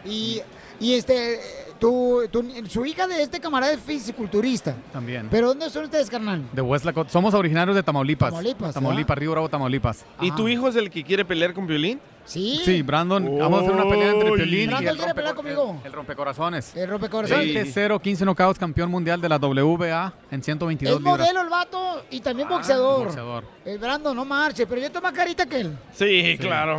y, 0.05 0.41
y 0.79 0.95
este 0.95 1.39
tu, 1.82 2.21
tu- 2.32 2.45
su 2.69 2.86
hija 2.86 3.07
de 3.07 3.23
este 3.23 3.39
camarada 3.39 3.73
es 3.73 3.79
fisiculturista. 3.82 4.75
También. 4.93 5.27
Pero 5.32 5.47
¿dónde 5.47 5.67
son 5.71 5.86
ustedes, 5.86 6.09
carnal? 6.11 6.43
De 6.53 6.61
Westlaco. 6.61 7.05
Somos 7.09 7.34
originarios 7.34 7.75
de 7.75 7.82
Tamaulipas. 7.82 8.29
Tamaulipas, 8.29 8.73
Tamaulipas, 8.75 9.17
Río 9.17 9.32
Bravo, 9.32 9.49
Tamaulipas. 9.49 10.05
¿Y 10.21 10.29
tu 10.32 10.47
hijo 10.47 10.67
es 10.69 10.75
el 10.75 10.91
que 10.91 11.03
quiere 11.03 11.25
pelear 11.25 11.53
con 11.55 11.65
Piolín? 11.65 11.99
Sí. 12.23 12.61
Sí, 12.63 12.84
Brandon, 12.84 13.25
vamos 13.39 13.59
a 13.59 13.63
hacer 13.63 13.73
una 13.73 13.89
pelea 13.89 14.11
entre 14.11 14.29
Uy. 14.29 14.38
Piolín 14.38 14.61
y 14.61 14.67
Brandon 14.67 14.88
el, 14.89 14.97
quiere 14.97 15.15
pelear 15.15 15.34
conmigo. 15.36 15.82
el 15.84 15.91
rompecorazones. 15.91 16.75
El 16.75 16.88
rompecorazones. 16.88 17.75
20-0, 17.75 17.99
15 17.99 18.25
knockouts, 18.25 18.59
campeón 18.59 18.91
mundial 18.91 19.19
de 19.19 19.27
la 19.27 19.38
WBA 19.39 20.13
en 20.29 20.43
122 20.43 20.93
Es 20.97 20.99
libras. 21.03 21.17
modelo 21.19 21.41
el 21.41 21.49
vato 21.49 22.03
y 22.11 22.19
también 22.21 22.47
boxeador. 22.47 23.05
boxeador. 23.05 23.43
El 23.65 23.79
Brandon, 23.79 24.15
no 24.15 24.23
marche, 24.23 24.67
pero 24.67 24.79
yo 24.79 24.91
tengo 24.91 25.01
más 25.01 25.13
carita 25.13 25.47
que 25.47 25.61
él. 25.61 25.75
Sí, 25.93 26.38
claro. 26.39 26.77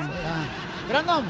Brandon, 0.88 1.24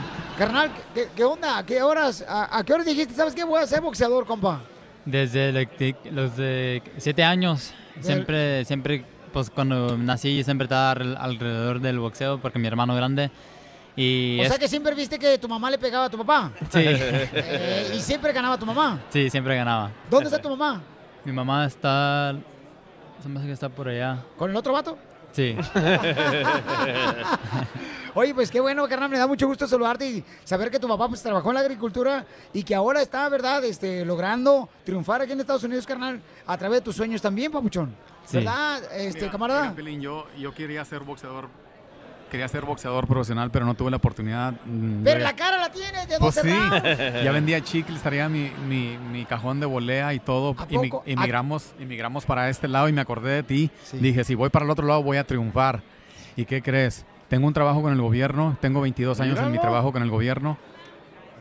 carnal, 0.46 0.70
¿qué, 0.94 1.08
qué 1.14 1.24
onda? 1.24 1.58
¿A 1.58 1.66
qué 1.66 1.82
horas? 1.82 2.24
A, 2.28 2.58
a 2.58 2.64
qué 2.64 2.72
horas 2.72 2.86
dijiste, 2.86 3.14
sabes 3.14 3.34
qué? 3.34 3.44
Voy 3.44 3.62
a 3.62 3.66
ser 3.66 3.80
boxeador, 3.80 4.26
compa. 4.26 4.60
Desde 5.04 5.68
los 6.10 6.36
de 6.36 6.82
siete 6.98 7.24
años, 7.24 7.72
siempre, 8.00 8.64
siempre, 8.64 9.04
pues 9.32 9.50
cuando 9.50 9.96
nací 9.98 10.44
siempre 10.44 10.66
estaba 10.66 10.92
al- 10.92 11.16
alrededor 11.16 11.80
del 11.80 11.98
boxeo 11.98 12.38
porque 12.40 12.58
mi 12.58 12.68
hermano 12.68 12.94
grande 12.94 13.30
y 13.96 14.38
O 14.38 14.42
es- 14.42 14.48
sea 14.48 14.58
que 14.58 14.68
siempre 14.68 14.94
viste 14.94 15.18
que 15.18 15.38
tu 15.38 15.48
mamá 15.48 15.70
le 15.70 15.78
pegaba 15.78 16.04
a 16.06 16.10
tu 16.10 16.18
papá. 16.18 16.52
Sí. 16.70 16.78
Eh, 16.84 17.92
y 17.96 18.00
siempre 18.00 18.32
ganaba 18.32 18.56
tu 18.58 18.64
mamá. 18.66 19.00
sí, 19.10 19.28
siempre 19.30 19.56
ganaba. 19.56 19.90
¿Dónde 20.10 20.26
está 20.26 20.40
tu 20.40 20.50
mamá? 20.50 20.80
Mi 21.24 21.32
mamá 21.32 21.66
está, 21.66 22.34
se 23.22 23.28
me 23.28 23.38
hace 23.38 23.46
que 23.48 23.52
está 23.54 23.68
por 23.68 23.88
allá. 23.88 24.18
¿Con 24.38 24.50
el 24.50 24.56
otro 24.56 24.72
vato? 24.72 24.96
Sí. 25.32 25.56
Oye, 28.14 28.34
pues 28.34 28.50
qué 28.50 28.60
bueno, 28.60 28.86
carnal, 28.88 29.08
me 29.08 29.16
da 29.16 29.26
mucho 29.26 29.46
gusto 29.46 29.66
saludarte 29.66 30.06
y 30.06 30.22
saber 30.44 30.70
que 30.70 30.78
tu 30.78 30.86
papá 30.86 31.08
pues 31.08 31.22
trabajó 31.22 31.48
en 31.48 31.54
la 31.54 31.60
agricultura 31.60 32.26
y 32.52 32.62
que 32.62 32.74
ahora 32.74 33.00
está, 33.00 33.26
¿verdad?, 33.30 33.64
este, 33.64 34.04
logrando 34.04 34.68
triunfar 34.84 35.22
aquí 35.22 35.32
en 35.32 35.40
Estados 35.40 35.64
Unidos, 35.64 35.86
carnal, 35.86 36.20
a 36.46 36.58
través 36.58 36.80
de 36.80 36.84
tus 36.84 36.96
sueños 36.96 37.22
también, 37.22 37.50
papuchón. 37.50 37.94
Sí. 38.26 38.36
¿Verdad, 38.36 38.82
este, 38.94 39.20
Mira, 39.20 39.32
camarada? 39.32 39.62
mira, 39.62 39.74
Pelín, 39.74 40.02
yo, 40.02 40.26
yo 40.38 40.54
quería 40.54 40.84
ser 40.84 41.00
boxeador. 41.00 41.48
Quería 42.32 42.48
ser 42.48 42.64
boxeador 42.64 43.06
profesional, 43.06 43.50
pero 43.50 43.66
no 43.66 43.74
tuve 43.74 43.90
la 43.90 43.98
oportunidad. 43.98 44.54
mm, 44.64 45.04
Pero 45.04 45.18
de- 45.18 45.22
la 45.24 45.36
cara 45.36 45.58
la 45.58 45.70
tienes 45.70 46.08
de 46.08 46.18
Pues 46.18 46.34
12 46.36 46.50
sí, 46.50 47.22
ya 47.24 47.30
vendía 47.30 47.60
chicles, 47.62 48.00
traía 48.00 48.26
mi, 48.30 48.50
mi, 48.66 48.96
mi 48.96 49.26
cajón 49.26 49.60
de 49.60 49.66
volea 49.66 50.14
y 50.14 50.18
todo. 50.18 50.56
¿A 50.58 50.66
Y 50.70 50.78
mi- 50.78 50.88
poco? 50.88 51.02
Emigramos, 51.06 51.74
emigramos 51.78 52.24
para 52.24 52.48
este 52.48 52.68
lado 52.68 52.88
y 52.88 52.92
me 52.94 53.02
acordé 53.02 53.32
de 53.34 53.42
ti. 53.42 53.70
Dije, 53.92 54.24
si 54.24 54.34
voy 54.34 54.48
para 54.48 54.64
el 54.64 54.70
otro 54.70 54.86
lado 54.86 55.02
voy 55.02 55.18
a 55.18 55.24
triunfar. 55.26 55.82
¿Y 56.34 56.46
qué 56.46 56.62
crees? 56.62 57.04
Tengo 57.28 57.46
un 57.46 57.52
trabajo 57.52 57.82
con 57.82 57.92
el 57.92 58.00
gobierno, 58.00 58.56
tengo 58.62 58.80
22 58.80 59.20
años 59.20 59.36
en 59.38 59.44
mi 59.44 59.50
Míralo. 59.52 59.62
trabajo 59.68 59.92
con 59.92 60.02
el 60.02 60.08
gobierno. 60.10 60.56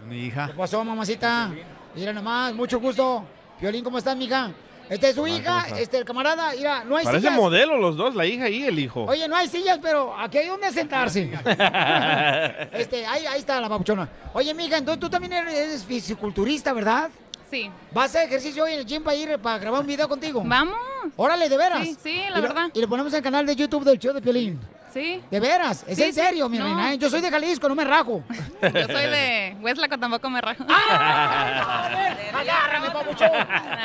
Mi 0.09 0.25
hija. 0.25 0.47
¿Qué 0.47 0.53
pasó, 0.53 0.83
mamacita? 0.83 1.51
Mira 1.95 2.11
nomás, 2.11 2.53
mucho 2.53 2.81
gusto. 2.81 3.23
Violín, 3.61 3.81
¿cómo 3.83 3.97
estás, 3.97 4.17
mija? 4.17 4.51
Esta 4.89 5.07
es 5.07 5.15
su 5.15 5.21
Hola, 5.23 5.33
hija, 5.37 5.65
este, 5.79 5.97
el 5.97 6.05
camarada, 6.05 6.51
mira, 6.57 6.83
no 6.83 6.97
hay 6.97 7.05
Parece 7.05 7.21
sillas. 7.27 7.35
modelo 7.39 7.77
los 7.77 7.95
dos, 7.95 8.13
la 8.13 8.25
hija 8.25 8.49
y 8.49 8.63
el 8.63 8.77
hijo. 8.79 9.05
Oye, 9.05 9.27
no 9.27 9.35
hay 9.37 9.47
sillas, 9.47 9.79
pero 9.81 10.13
aquí 10.17 10.37
hay 10.39 10.47
donde 10.47 10.69
sentarse. 10.71 11.31
este, 12.73 13.05
ahí, 13.05 13.25
ahí 13.25 13.39
está 13.39 13.59
la 13.61 13.69
papuchona. 13.69 14.07
Oye, 14.33 14.53
mija, 14.53 14.77
entonces 14.77 14.99
tú 14.99 15.09
también 15.09 15.33
eres, 15.33 15.83
fisiculturista, 15.85 16.73
¿verdad? 16.73 17.09
Sí. 17.49 17.69
¿Vas 17.91 18.03
a 18.03 18.19
hacer 18.19 18.23
ejercicio 18.27 18.63
hoy 18.63 18.73
en 18.73 18.79
el 18.79 18.85
gym 18.85 19.03
para 19.03 19.15
ir 19.15 19.37
para 19.39 19.59
grabar 19.59 19.81
un 19.81 19.87
video 19.87 20.07
contigo? 20.07 20.41
Vamos. 20.45 20.75
Órale, 21.17 21.49
de 21.49 21.57
veras. 21.57 21.83
Sí, 21.87 21.97
sí, 22.01 22.21
la 22.29 22.39
Y 22.39 22.41
lo- 22.41 22.47
verdad. 22.47 22.69
Y 22.73 22.79
lo 22.81 22.87
ponemos 22.87 23.11
en 23.13 23.17
el 23.17 23.23
canal 23.23 23.45
de 23.45 23.55
YouTube 23.55 23.83
del 23.83 23.97
show 23.99 24.13
de 24.13 24.21
Piolín. 24.21 24.59
Sí. 24.93 25.21
De 25.31 25.39
veras, 25.39 25.85
es 25.87 25.97
Sí, 25.97 26.03
en 26.03 26.13
sí. 26.13 26.19
serio, 26.19 26.49
mi 26.49 26.57
No. 26.57 26.65
reina. 26.65 26.93
¿eh? 26.93 26.97
Yo 26.97 27.09
soy 27.09 27.21
de 27.21 27.29
Jalisco, 27.29 27.69
no 27.69 27.75
me 27.75 27.83
rajo. 27.85 28.23
Yo 28.61 28.85
soy 28.87 29.05
de 29.07 29.55
Hueslaco, 29.61 29.97
tampoco 29.97 30.29
me 30.29 30.41
rajo. 30.41 30.65
Agárrame, 32.33 32.91
papuchón. 32.91 33.29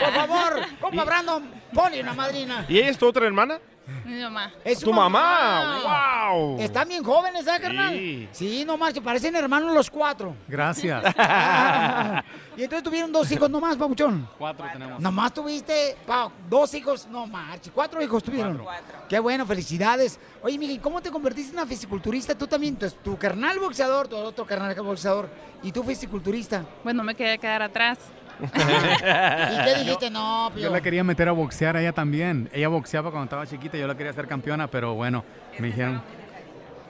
Por 0.01 0.13
favor, 0.13 0.61
compa 0.81 1.05
Brandon, 1.05 1.51
ponle 1.73 2.01
una 2.01 2.15
madrina. 2.15 2.65
¿Y 2.69 2.79
ella 2.79 2.91
es 2.91 2.99
tu 2.99 3.07
otra 3.07 3.27
hermana? 3.27 3.59
Mi 4.05 4.21
mamá. 4.21 4.53
Es 4.65 4.81
¡Tu 4.81 4.93
mamá! 4.93 6.29
¡Wow! 6.33 6.61
Están 6.61 6.89
bien 6.89 7.05
jóvenes, 7.05 7.47
¿eh, 7.47 7.59
carnal? 7.61 7.93
Sí. 7.95 8.29
Sí, 8.33 8.65
no 8.65 8.77
marches, 8.77 9.03
parecen 9.03 9.37
hermanos 9.37 9.73
los 9.73 9.89
cuatro. 9.91 10.35
Gracias. 10.49 11.05
y 12.57 12.63
entonces 12.65 12.83
tuvieron 12.83 13.13
dos 13.13 13.31
hijos 13.31 13.49
nomás, 13.49 13.77
papuchón. 13.77 14.29
Cuatro 14.39 14.67
tenemos. 14.73 15.01
Nomás 15.01 15.33
tuviste 15.33 15.97
pa, 16.05 16.31
dos 16.49 16.75
hijos, 16.75 17.07
no 17.07 17.27
marches, 17.27 17.73
cuatro 17.73 18.03
hijos 18.03 18.25
tuvieron. 18.25 18.65
Qué 19.09 19.21
bueno, 19.21 19.47
felicidades. 19.47 20.19
Oye, 20.43 20.59
Miguel, 20.59 20.81
¿cómo 20.81 21.01
te 21.01 21.11
convertiste 21.11 21.53
en 21.53 21.59
una 21.59 21.67
fisiculturista? 21.67 22.37
Tú 22.37 22.47
también, 22.47 22.77
tu, 22.77 22.91
tu 22.91 23.17
carnal 23.17 23.59
boxeador, 23.61 24.09
tu 24.09 24.17
otro 24.17 24.45
carnal 24.45 24.75
boxeador, 24.75 25.29
y 25.63 25.71
tú 25.71 25.85
fisiculturista. 25.85 26.65
Pues 26.83 26.95
no 26.95 27.05
me 27.05 27.15
quedé 27.15 27.39
quedar 27.39 27.63
atrás. 27.63 27.99
¿Y 28.55 29.65
qué 29.65 29.75
dijiste? 29.79 30.11
No, 30.11 30.51
Yo 30.51 30.55
Pio. 30.55 30.71
la 30.71 30.81
quería 30.81 31.05
meter 31.05 31.29
a 31.29 31.33
boxear 31.33 31.77
a 31.77 31.81
ella 31.81 31.93
también. 31.93 32.49
Ella 32.53 32.69
boxeaba 32.69 33.11
cuando 33.11 33.25
estaba 33.25 33.47
chiquita, 33.47 33.77
yo 33.79 33.87
la 33.87 33.97
quería 33.97 34.11
hacer 34.11 34.27
campeona, 34.27 34.67
pero 34.69 34.95
bueno, 34.95 35.25
me 35.59 35.69
dijeron, 35.69 36.03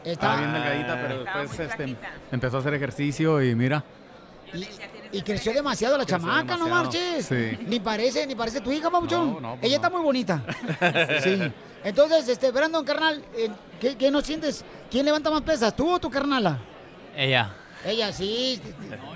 estaba 0.05 0.36
bien 0.36 0.53
delgadita, 0.53 0.99
pero 1.01 1.24
después 1.24 1.61
este, 1.61 1.97
empezó 2.32 2.57
a 2.57 2.61
hacer 2.61 2.74
ejercicio 2.74 3.42
y 3.42 3.55
mira. 3.55 3.82
Y 5.12 5.22
creció 5.22 5.53
demasiado 5.53 5.97
la 5.97 6.05
Creció 6.05 6.18
chamaca, 6.18 6.57
no 6.57 6.68
marches. 6.68 7.26
sí. 7.26 7.59
Ni 7.66 7.80
parece, 7.80 8.26
ni 8.26 8.34
parece 8.34 8.61
tu 8.61 8.72
hija. 8.72 8.90
No, 8.90 9.01
no, 9.40 9.57
pues 9.57 9.59
Ella 9.62 9.76
está 9.76 9.90
muy 9.90 10.03
bonita. 10.03 10.42
sí. 11.22 11.53
Entonces, 11.84 12.28
este, 12.28 12.51
Brandon, 12.51 12.84
carnal, 12.84 13.22
eh, 13.36 13.49
¿qué, 13.80 13.97
qué 13.97 14.11
no 14.11 14.20
sientes? 14.20 14.64
¿Quién 14.90 15.05
levanta 15.05 15.30
más 15.30 15.42
pesas, 15.42 15.74
tú 15.74 15.88
o 15.90 15.99
tu 15.99 16.11
carnala? 16.11 16.59
Ella. 17.16 17.55
Ella 17.87 18.12
sí. 18.12 18.61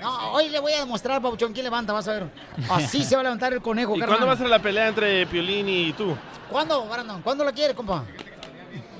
No, 0.01 0.31
hoy 0.31 0.47
le 0.49 0.59
voy 0.59 0.71
a 0.73 0.79
demostrar, 0.79 1.21
papuchón, 1.21 1.51
quién 1.51 1.65
levanta, 1.65 1.91
vas 1.93 2.07
a 2.07 2.13
ver. 2.13 2.23
Así 2.69 3.03
se 3.03 3.15
va 3.15 3.21
a 3.21 3.23
levantar 3.23 3.51
el 3.53 3.61
conejo, 3.61 3.95
¿Y 3.97 3.99
carnal. 3.99 4.17
cuándo 4.17 4.27
va 4.27 4.33
a 4.33 4.37
ser 4.37 4.47
la 4.49 4.59
pelea 4.59 4.87
entre 4.87 5.25
Piolín 5.27 5.67
y 5.67 5.93
tú? 5.93 6.15
¿Cuándo, 6.49 6.85
Brandon? 6.85 7.21
¿Cuándo 7.21 7.43
la 7.43 7.51
quieres, 7.51 7.75
compa? 7.75 8.03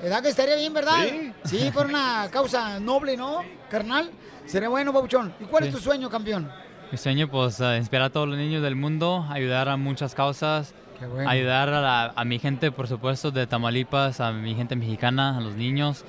¿Verdad 0.02 0.22
que 0.22 0.28
estaría 0.28 0.56
bien, 0.56 0.72
verdad? 0.74 0.96
Sí. 1.08 1.32
Sí, 1.44 1.70
por 1.72 1.86
una 1.86 2.28
causa 2.30 2.78
noble, 2.80 3.16
¿no, 3.16 3.38
carnal? 3.70 4.10
Sería 4.46 4.68
bueno, 4.68 4.92
papuchón. 4.92 5.32
¿Y 5.40 5.44
cuál 5.44 5.64
es 5.64 5.72
tu 5.74 5.78
sueño, 5.80 6.10
campeón? 6.10 6.50
Mi 6.90 6.98
sueño, 6.98 7.28
pues, 7.28 7.58
eh, 7.60 7.76
inspirar 7.78 8.06
a 8.06 8.10
todos 8.10 8.28
los 8.28 8.36
niños 8.36 8.62
del 8.62 8.76
mundo, 8.76 9.24
ayudar 9.30 9.68
a 9.70 9.76
muchas 9.78 10.14
causas, 10.14 10.74
bueno. 11.00 11.30
ayudar 11.30 11.70
a, 11.70 11.80
la- 11.80 12.12
a 12.14 12.24
mi 12.24 12.38
gente, 12.38 12.70
por 12.72 12.88
supuesto, 12.88 13.30
de 13.30 13.46
Tamaulipas, 13.46 14.20
a 14.20 14.32
mi 14.32 14.54
gente 14.54 14.76
mexicana, 14.76 15.38
a 15.38 15.40
los 15.40 15.54
niños. 15.54 16.04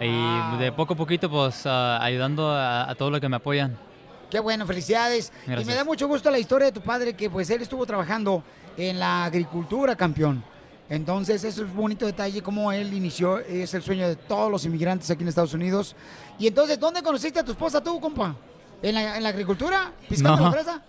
Y 0.00 0.56
de 0.58 0.72
poco 0.72 0.94
a 0.94 0.96
poquito, 0.96 1.28
pues, 1.30 1.62
ah, 1.66 1.98
ayudando 2.02 2.48
a, 2.50 2.88
a 2.90 2.94
todos 2.94 3.10
los 3.10 3.20
que 3.20 3.28
me 3.28 3.36
apoyan. 3.36 3.76
Qué 4.30 4.40
bueno, 4.40 4.66
felicidades. 4.66 5.32
Y 5.46 5.50
Gracias. 5.50 5.66
me 5.68 5.74
da 5.74 5.84
mucho 5.84 6.06
gusto 6.06 6.30
la 6.30 6.38
historia 6.38 6.66
de 6.66 6.72
tu 6.72 6.80
padre, 6.82 7.14
que 7.14 7.30
pues 7.30 7.48
él 7.50 7.62
estuvo 7.62 7.84
trabajando 7.86 8.42
en 8.76 8.98
la 8.98 9.24
agricultura, 9.24 9.96
campeón. 9.96 10.44
Entonces, 10.90 11.44
eso 11.44 11.64
es 11.64 11.70
un 11.70 11.76
bonito 11.76 12.06
detalle, 12.06 12.42
cómo 12.42 12.70
él 12.72 12.92
inició, 12.94 13.38
es 13.38 13.74
el 13.74 13.82
sueño 13.82 14.08
de 14.08 14.16
todos 14.16 14.50
los 14.50 14.64
inmigrantes 14.64 15.10
aquí 15.10 15.22
en 15.22 15.28
Estados 15.28 15.52
Unidos. 15.54 15.94
Y 16.38 16.46
entonces, 16.46 16.78
¿dónde 16.78 17.02
conociste 17.02 17.40
a 17.40 17.44
tu 17.44 17.52
esposa 17.52 17.82
tú, 17.82 18.00
compa? 18.00 18.34
¿En 18.82 18.94
la, 18.94 19.16
en 19.16 19.22
la 19.22 19.28
agricultura? 19.30 19.92
¿Piscando 20.08 20.36
No. 20.38 20.44
la 20.44 20.52
fresa? 20.52 20.82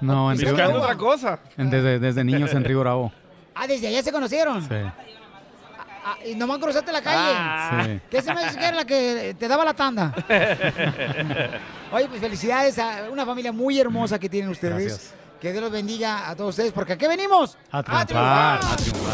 No, 0.00 0.30
en 0.32 0.38
Piscando 0.38 0.64
Río 0.72 0.78
uva. 0.80 0.96
cosa. 0.96 1.38
en- 1.56 1.70
Desde, 1.70 1.98
desde 1.98 2.24
niños 2.24 2.52
en 2.52 2.64
Río 2.64 2.80
Bravo. 2.80 3.12
Ah, 3.54 3.66
desde 3.66 3.88
allá 3.88 4.02
se 4.02 4.12
conocieron. 4.12 4.62
Sí. 4.62 4.74
Ah, 6.10 6.16
y 6.24 6.34
nomás 6.34 6.58
cruzaste 6.58 6.90
la 6.90 7.02
calle. 7.02 7.34
Ah. 7.36 7.82
Sí. 7.84 8.00
¿Qué 8.10 8.22
se 8.22 8.32
me 8.32 8.42
dice 8.42 8.56
que 8.58 8.64
era 8.64 8.76
la 8.76 8.86
que 8.86 9.36
te 9.38 9.46
daba 9.46 9.62
la 9.62 9.74
tanda? 9.74 10.14
Oye, 11.92 12.08
pues 12.08 12.20
felicidades 12.20 12.78
a 12.78 13.10
una 13.10 13.26
familia 13.26 13.52
muy 13.52 13.78
hermosa 13.78 14.18
que 14.18 14.28
tienen 14.30 14.50
ustedes. 14.50 14.86
Gracias. 14.88 15.14
Que 15.38 15.52
Dios 15.52 15.62
los 15.62 15.70
bendiga 15.70 16.30
a 16.30 16.34
todos 16.34 16.50
ustedes, 16.50 16.72
porque 16.72 16.94
aquí 16.94 17.06
venimos. 17.06 17.58
A 17.70 17.82
triunfar. 17.82 18.60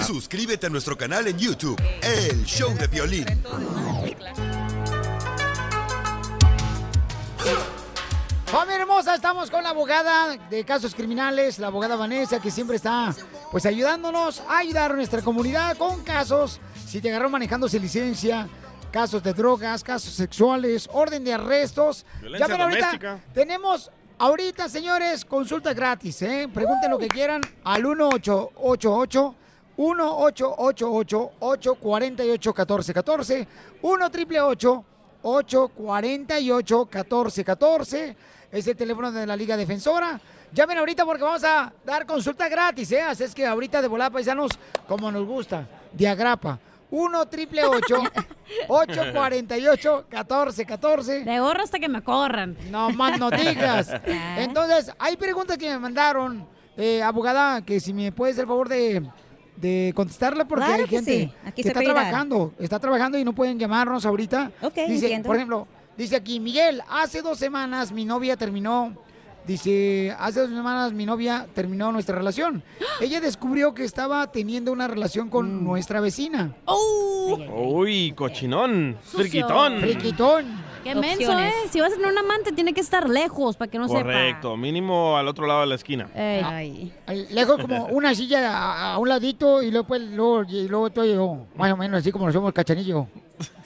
Suscríbete 0.06 0.68
a 0.68 0.70
nuestro 0.70 0.96
canal 0.96 1.26
en 1.26 1.36
YouTube, 1.36 1.82
El 2.00 2.44
Show 2.44 2.72
de 2.74 2.86
Violín. 2.86 3.26
Familia 8.46 8.82
hermosa, 8.82 9.16
estamos 9.16 9.50
con 9.50 9.64
la 9.64 9.70
abogada 9.70 10.36
de 10.48 10.64
casos 10.64 10.94
criminales, 10.94 11.58
la 11.58 11.66
abogada 11.66 11.96
Vanessa, 11.96 12.40
que 12.40 12.52
siempre 12.52 12.76
está 12.76 13.12
pues 13.50 13.66
ayudándonos 13.66 14.42
a 14.48 14.58
ayudar 14.58 14.92
a 14.92 14.94
nuestra 14.94 15.22
comunidad 15.22 15.76
con 15.76 16.02
casos. 16.04 16.60
Si 16.94 17.00
te 17.00 17.08
agarró 17.08 17.28
manejando 17.28 17.68
sin 17.68 17.82
licencia, 17.82 18.48
casos 18.92 19.20
de 19.20 19.32
drogas, 19.32 19.82
casos 19.82 20.14
sexuales, 20.14 20.88
orden 20.92 21.24
de 21.24 21.32
arrestos. 21.32 22.06
Violencia 22.20 22.46
ven 22.46 22.60
ahorita, 22.60 22.86
doméstica. 22.86 23.20
tenemos 23.34 23.90
ahorita, 24.16 24.68
señores, 24.68 25.24
consulta 25.24 25.74
gratis, 25.74 26.22
¿eh? 26.22 26.48
Pregunten 26.54 26.92
lo 26.92 26.96
que 26.96 27.08
quieran 27.08 27.40
al 27.64 27.82
1888 27.82 29.34
1888 29.76 31.32
848 31.40 32.54
1414 32.54 33.48
1 33.82 34.10
triple 34.12 34.40
848 34.40 36.88
1414 36.92 38.16
es 38.52 38.66
el 38.68 38.76
teléfono 38.76 39.10
de 39.10 39.26
la 39.26 39.34
Liga 39.34 39.56
Defensora. 39.56 40.20
Llamen 40.52 40.78
ahorita 40.78 41.04
porque 41.04 41.24
vamos 41.24 41.42
a 41.42 41.72
dar 41.84 42.06
consulta 42.06 42.48
gratis, 42.48 42.92
¿eh? 42.92 43.02
Así 43.02 43.24
es 43.24 43.34
que 43.34 43.44
ahorita 43.44 43.82
de 43.82 43.88
volada 43.88 44.10
paisanos, 44.10 44.52
como 44.86 45.10
nos 45.10 45.26
gusta, 45.26 45.66
de 45.92 46.06
agrapa. 46.06 46.60
1 46.94 47.26
triple 47.26 47.62
848 48.68 50.04
1414 50.10 51.24
De 51.24 51.38
gorro 51.40 51.62
hasta 51.62 51.78
que 51.80 51.88
me 51.88 52.02
corran. 52.02 52.56
No 52.70 52.90
más 52.90 53.18
no 53.18 53.30
digas. 53.30 53.90
Entonces, 54.36 54.92
hay 54.98 55.16
preguntas 55.16 55.58
que 55.58 55.68
me 55.68 55.78
mandaron, 55.78 56.46
eh, 56.76 57.02
abogada, 57.02 57.62
que 57.62 57.80
si 57.80 57.92
me 57.92 58.12
puedes 58.12 58.38
el 58.38 58.46
favor 58.46 58.68
de, 58.68 59.02
de 59.56 59.92
contestarle 59.96 60.44
porque 60.44 60.66
Claro 60.66 60.82
hay 60.84 60.88
que 60.88 60.96
gente 60.96 61.12
sí. 61.12 61.32
Aquí 61.44 61.62
que 61.62 61.68
está 61.68 61.80
trabajando, 61.80 62.52
está 62.60 62.78
trabajando 62.78 63.18
y 63.18 63.24
no 63.24 63.34
pueden 63.34 63.58
llamarnos 63.58 64.06
ahorita. 64.06 64.52
Ok, 64.62 64.74
dice, 64.86 65.06
entiendo. 65.06 65.26
por 65.26 65.36
ejemplo, 65.36 65.66
dice 65.96 66.14
aquí, 66.14 66.38
Miguel, 66.38 66.80
hace 66.88 67.22
dos 67.22 67.38
semanas 67.38 67.90
mi 67.90 68.04
novia 68.04 68.36
terminó, 68.36 68.94
dice, 69.46 70.14
hace 70.18 70.40
dos 70.40 70.48
semanas 70.50 70.92
mi 70.92 71.06
novia 71.06 71.46
terminó 71.54 71.92
nuestra 71.92 72.16
relación. 72.16 72.62
Ella 73.00 73.20
descubrió 73.20 73.74
que 73.74 73.84
estaba 73.84 74.30
teniendo 74.32 74.72
una 74.72 74.88
relación 74.88 75.28
con 75.28 75.60
Mm. 75.60 75.64
nuestra 75.64 76.00
vecina. 76.00 76.54
Uy, 76.66 78.12
cochinón. 78.16 78.96
Friquitón. 79.02 79.80
Friquitón. 79.80 80.64
Qué 80.84 80.94
menso, 80.94 81.38
¿eh? 81.38 81.50
Si 81.70 81.80
vas 81.80 81.92
a 81.92 81.96
tener 81.96 82.12
un 82.12 82.18
amante, 82.18 82.52
tiene 82.52 82.74
que 82.74 82.80
estar 82.82 83.08
lejos 83.08 83.56
para 83.56 83.70
que 83.70 83.78
no 83.78 83.88
sepa. 83.88 84.02
Correcto, 84.02 84.54
mínimo 84.56 85.16
al 85.16 85.26
otro 85.28 85.46
lado 85.46 85.62
de 85.62 85.66
la 85.68 85.74
esquina. 85.76 86.10
Ey. 86.14 86.92
Al- 87.06 87.26
Lejos 87.34 87.58
como 87.58 87.86
una 87.90 88.14
silla 88.14 88.50
a, 88.54 88.92
a 88.92 88.98
un 88.98 89.08
ladito 89.08 89.62
y 89.62 89.70
luego, 89.70 89.86
pues, 89.86 90.02
luego, 90.02 90.42
y 90.46 90.68
luego 90.68 90.88
estoy 90.88 91.14
yo, 91.14 91.38
más 91.56 91.72
o 91.72 91.76
menos 91.78 92.00
así 92.00 92.12
como 92.12 92.26
nos 92.26 92.34
somos 92.34 92.52
cachanillo. 92.52 93.06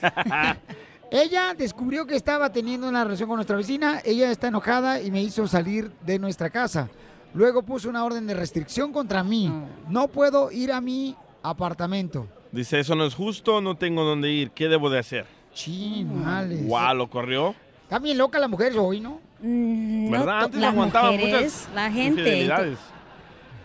Ella 1.11 1.55
descubrió 1.57 2.05
que 2.05 2.15
estaba 2.15 2.51
teniendo 2.51 2.87
una 2.87 3.03
relación 3.03 3.27
con 3.27 3.37
nuestra 3.37 3.57
vecina, 3.57 3.99
ella 4.05 4.29
está 4.31 4.49
enojada 4.49 5.01
y 5.01 5.09
me 5.09 5.21
hizo 5.23 5.47
salir 5.47 5.91
de 6.05 6.19
nuestra 6.19 6.49
casa. 6.51 6.87
Luego 7.33 7.63
puso 7.63 7.89
una 7.89 8.03
orden 8.05 8.27
de 8.27 8.33
restricción 8.35 8.91
contra 8.91 9.23
mí. 9.23 9.51
No 9.89 10.07
puedo 10.07 10.51
ir 10.51 10.71
a 10.71 10.81
mi 10.81 11.15
apartamento. 11.41 12.27
Dice, 12.51 12.79
eso 12.79 12.95
no 12.95 13.05
es 13.05 13.15
justo, 13.15 13.59
no 13.61 13.75
tengo 13.75 14.03
dónde 14.03 14.29
ir. 14.31 14.51
¿Qué 14.51 14.67
debo 14.67 14.89
de 14.89 14.99
hacer? 14.99 15.25
Chinales. 15.53 16.65
Guau, 16.65 16.95
lo 16.95 17.09
corrió. 17.09 17.55
Está 17.83 17.99
bien 17.99 18.17
loca 18.17 18.37
la 18.39 18.47
mujer 18.47 18.73
hoy, 18.77 18.99
¿no? 18.99 19.19
Mm, 19.41 20.11
¿Verdad? 20.11 20.43
Antes 20.43 20.61
las 20.61 20.73
aguantaba 20.73 21.11
mujeres, 21.11 21.33
muchas 21.33 21.69
la 21.73 21.91
gente. 21.91 22.21
infidelidades. 22.21 22.77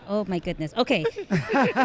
Oh 0.07 0.25
my 0.27 0.39
goodness. 0.39 0.73
Ok. 0.77 0.91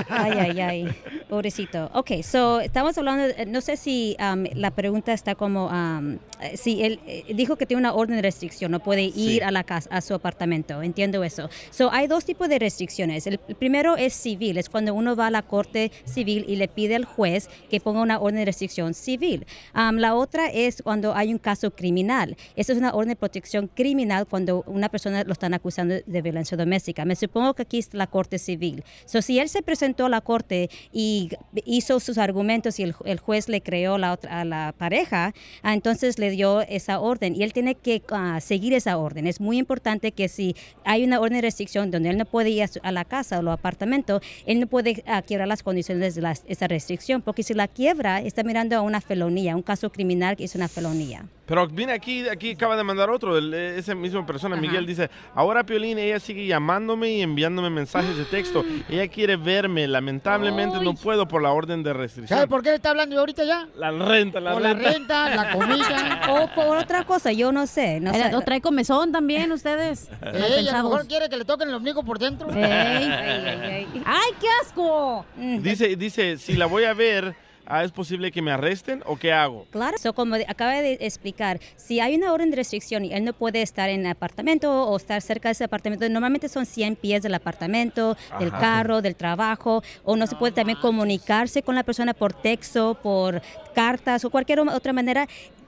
Ay, 0.08 0.32
ay, 0.38 0.60
ay. 0.60 0.88
Pobrecito. 1.28 1.90
Ok, 1.94 2.22
so 2.22 2.60
estamos 2.60 2.96
hablando, 2.98 3.28
de- 3.28 3.46
no 3.46 3.60
sé 3.60 3.76
si 3.76 4.16
um, 4.20 4.44
la 4.54 4.70
pregunta 4.72 5.12
está 5.12 5.34
como, 5.34 5.66
um, 5.68 6.18
eh, 6.40 6.56
si 6.56 6.82
él 6.82 7.00
eh, 7.06 7.24
dijo 7.34 7.56
que 7.56 7.66
tiene 7.66 7.80
una 7.80 7.92
orden 7.94 8.16
de 8.16 8.22
restricción, 8.22 8.70
no 8.72 8.80
puede 8.80 9.02
ir 9.02 9.12
Sí. 9.14 9.40
a 9.40 9.50
la 9.50 9.64
casa, 9.64 9.88
a 9.92 10.00
su 10.00 10.14
apartamento. 10.14 10.82
Entiendo 10.82 11.22
eso. 11.24 11.48
So 11.70 11.90
hay 11.92 12.06
dos 12.08 12.24
tipos 12.24 12.48
de 12.48 12.58
restricciones. 12.58 13.26
El, 13.26 13.38
el 13.48 13.54
primero 13.54 13.96
es 13.96 14.12
civil, 14.14 14.58
es 14.58 14.68
cuando 14.68 14.92
uno 14.94 15.14
va 15.14 15.28
a 15.28 15.30
la 15.30 15.42
corte 15.42 15.92
civil 16.04 16.44
y 16.48 16.56
le 16.56 16.68
pide 16.68 16.96
al 16.96 17.04
juez 17.04 17.48
que 17.70 17.80
ponga 17.80 18.00
una 18.00 18.18
orden 18.18 18.38
de 18.40 18.44
restricción 18.46 18.94
civil. 18.94 19.46
Um, 19.74 19.96
la 19.96 20.14
otra 20.14 20.48
es 20.48 20.82
cuando 20.82 21.14
hay 21.14 21.32
un 21.32 21.38
caso 21.38 21.70
criminal. 21.70 22.36
Esa 22.56 22.72
es 22.72 22.78
una 22.78 22.92
orden 22.92 23.10
de 23.10 23.16
protección 23.16 23.68
criminal 23.68 24.26
cuando 24.26 24.64
una 24.66 24.88
persona 24.88 25.22
lo 25.24 25.32
están 25.32 25.54
acusando 25.54 25.94
de 26.04 26.22
violencia 26.22 26.56
doméstica. 26.56 27.04
Me 27.04 27.14
supongo 27.16 27.54
que 27.54 27.62
aquí 27.62 27.80
la 27.92 28.06
corte 28.10 28.38
civil. 28.38 28.84
So, 29.06 29.22
si 29.22 29.38
él 29.38 29.48
se 29.48 29.62
presentó 29.62 30.06
a 30.06 30.08
la 30.08 30.20
corte 30.20 30.68
y 30.92 31.30
hizo 31.64 32.00
sus 32.00 32.18
argumentos 32.18 32.78
y 32.78 32.82
el, 32.82 32.94
el 33.04 33.18
juez 33.18 33.48
le 33.48 33.60
creó 33.62 33.96
la 33.98 34.12
otra, 34.12 34.40
a 34.40 34.44
la 34.44 34.74
pareja, 34.76 35.32
ah, 35.62 35.74
entonces 35.74 36.18
le 36.18 36.30
dio 36.30 36.60
esa 36.62 37.00
orden 37.00 37.34
y 37.34 37.42
él 37.42 37.52
tiene 37.52 37.74
que 37.74 38.02
ah, 38.10 38.40
seguir 38.40 38.74
esa 38.74 38.98
orden. 38.98 39.26
Es 39.26 39.40
muy 39.40 39.58
importante 39.58 40.12
que 40.12 40.28
si 40.28 40.54
hay 40.84 41.04
una 41.04 41.20
orden 41.20 41.36
de 41.36 41.42
restricción 41.42 41.90
donde 41.90 42.10
él 42.10 42.18
no 42.18 42.24
puede 42.24 42.50
ir 42.50 42.68
a, 42.82 42.92
la 42.92 43.04
casa 43.04 43.36
o 43.36 43.40
al 43.40 43.48
apartamento, 43.48 44.20
él 44.46 44.60
no 44.60 44.66
puede 44.66 45.02
ah, 45.06 45.22
quiebrar 45.22 45.48
las 45.48 45.62
condiciones 45.62 46.14
de 46.14 46.22
las- 46.22 46.44
esa 46.46 46.66
restricción, 46.68 47.22
porque 47.22 47.42
si 47.42 47.54
la 47.54 47.68
quiebra, 47.68 48.20
está 48.20 48.42
mirando 48.42 48.76
a 48.76 48.82
una 48.82 49.00
felonía, 49.00 49.56
un 49.56 49.62
caso 49.62 49.90
criminal 49.90 50.36
que 50.36 50.44
es 50.44 50.54
una 50.54 50.68
felonía. 50.68 51.24
Pero 51.50 51.66
mira, 51.68 51.94
aquí, 51.94 52.28
aquí 52.28 52.52
acaba 52.52 52.76
de 52.76 52.84
mandar 52.84 53.10
otro, 53.10 53.36
el- 53.36 53.52
esa 53.52 53.92
misma 53.96 54.24
persona, 54.24 54.54
Ajá. 54.54 54.62
Miguel, 54.62 54.86
dice, 54.86 55.10
ahora 55.34 55.64
Piolín, 55.64 55.98
ella 55.98 56.20
sigue 56.20 56.46
llamándome 56.46 57.10
y 57.10 57.22
enviándome 57.22 57.68
mensajes 57.70 58.16
de 58.16 58.24
texto. 58.24 58.64
Ella 58.88 59.08
quiere 59.08 59.34
verme, 59.36 59.88
lamentablemente 59.88 60.78
no 60.80 60.94
puedo 60.94 61.26
por 61.26 61.42
la 61.42 61.50
orden 61.50 61.82
de 61.82 61.92
restricción. 61.92 62.38
¿Sabe 62.38 62.48
por 62.48 62.62
qué 62.62 62.68
le 62.70 62.76
está 62.76 62.90
hablando 62.90 63.18
ahorita 63.18 63.42
ya? 63.44 63.66
La 63.76 63.90
renta, 63.90 64.38
la 64.38 64.52
Por 64.52 64.62
la 64.62 64.74
renta. 64.74 64.92
renta, 64.92 65.34
la 65.34 65.50
comida. 65.58 66.20
O 66.30 66.46
por 66.54 66.76
otra 66.76 67.02
cosa, 67.04 67.32
yo 67.32 67.50
no 67.50 67.66
sé. 67.66 67.98
No 67.98 68.14
sé. 68.14 68.32
¿O 68.36 68.40
trae 68.42 68.60
comezón 68.60 69.10
también 69.10 69.50
ustedes? 69.50 70.08
Ella 70.22 70.78
a 70.78 70.82
lo 70.84 70.90
mejor 70.90 71.08
quiere 71.08 71.28
que 71.28 71.36
le 71.36 71.44
toquen 71.44 71.68
el 71.68 71.74
ombligo 71.74 72.04
por 72.04 72.20
dentro. 72.20 72.48
Ey. 72.52 72.60
¡Ay, 74.06 74.30
qué 74.40 74.46
asco! 74.62 75.24
Dice, 75.36 75.96
dice, 75.96 76.38
si 76.38 76.52
la 76.54 76.66
voy 76.66 76.84
a 76.84 76.94
ver, 76.94 77.34
ah, 77.70 77.84
¿es 77.84 77.92
posible 77.92 78.30
que 78.32 78.42
me 78.42 78.50
arresten 78.50 79.02
o 79.06 79.16
qué 79.16 79.32
hago? 79.32 79.66
Claro, 79.70 79.96
so, 79.98 80.12
como 80.12 80.36
de- 80.36 80.44
acaba 80.48 80.72
de 80.72 80.98
explicar, 81.00 81.60
si 81.76 82.00
hay 82.00 82.16
una 82.16 82.32
orden 82.32 82.50
de 82.50 82.56
restricción 82.56 83.04
y 83.04 83.12
él 83.12 83.24
no 83.24 83.32
puede 83.32 83.62
estar 83.62 83.88
en 83.88 84.00
el 84.00 84.06
apartamento 84.08 84.84
o 84.88 84.96
estar 84.96 85.22
cerca 85.22 85.48
de 85.48 85.52
ese 85.52 85.64
apartamento, 85.64 86.08
normalmente 86.08 86.48
son 86.48 86.66
100 86.66 86.96
pies 86.96 87.22
del 87.22 87.34
apartamento, 87.34 88.16
del 88.38 88.50
carro, 88.50 89.00
del 89.02 89.14
trabajo, 89.16 89.82
o 90.04 90.16
no 90.16 90.26
se 90.26 90.36
puede 90.36 90.52
también 90.52 90.78
comunicarse 90.80 91.62
con 91.62 91.74
la 91.74 91.82
persona 91.84 92.12
por 92.14 92.32
texto, 92.32 92.98
por 93.02 93.40
cartas 93.74 94.24
o 94.24 94.30
cualquier 94.30 94.60
otra 94.60 94.92
manera. 94.92 95.26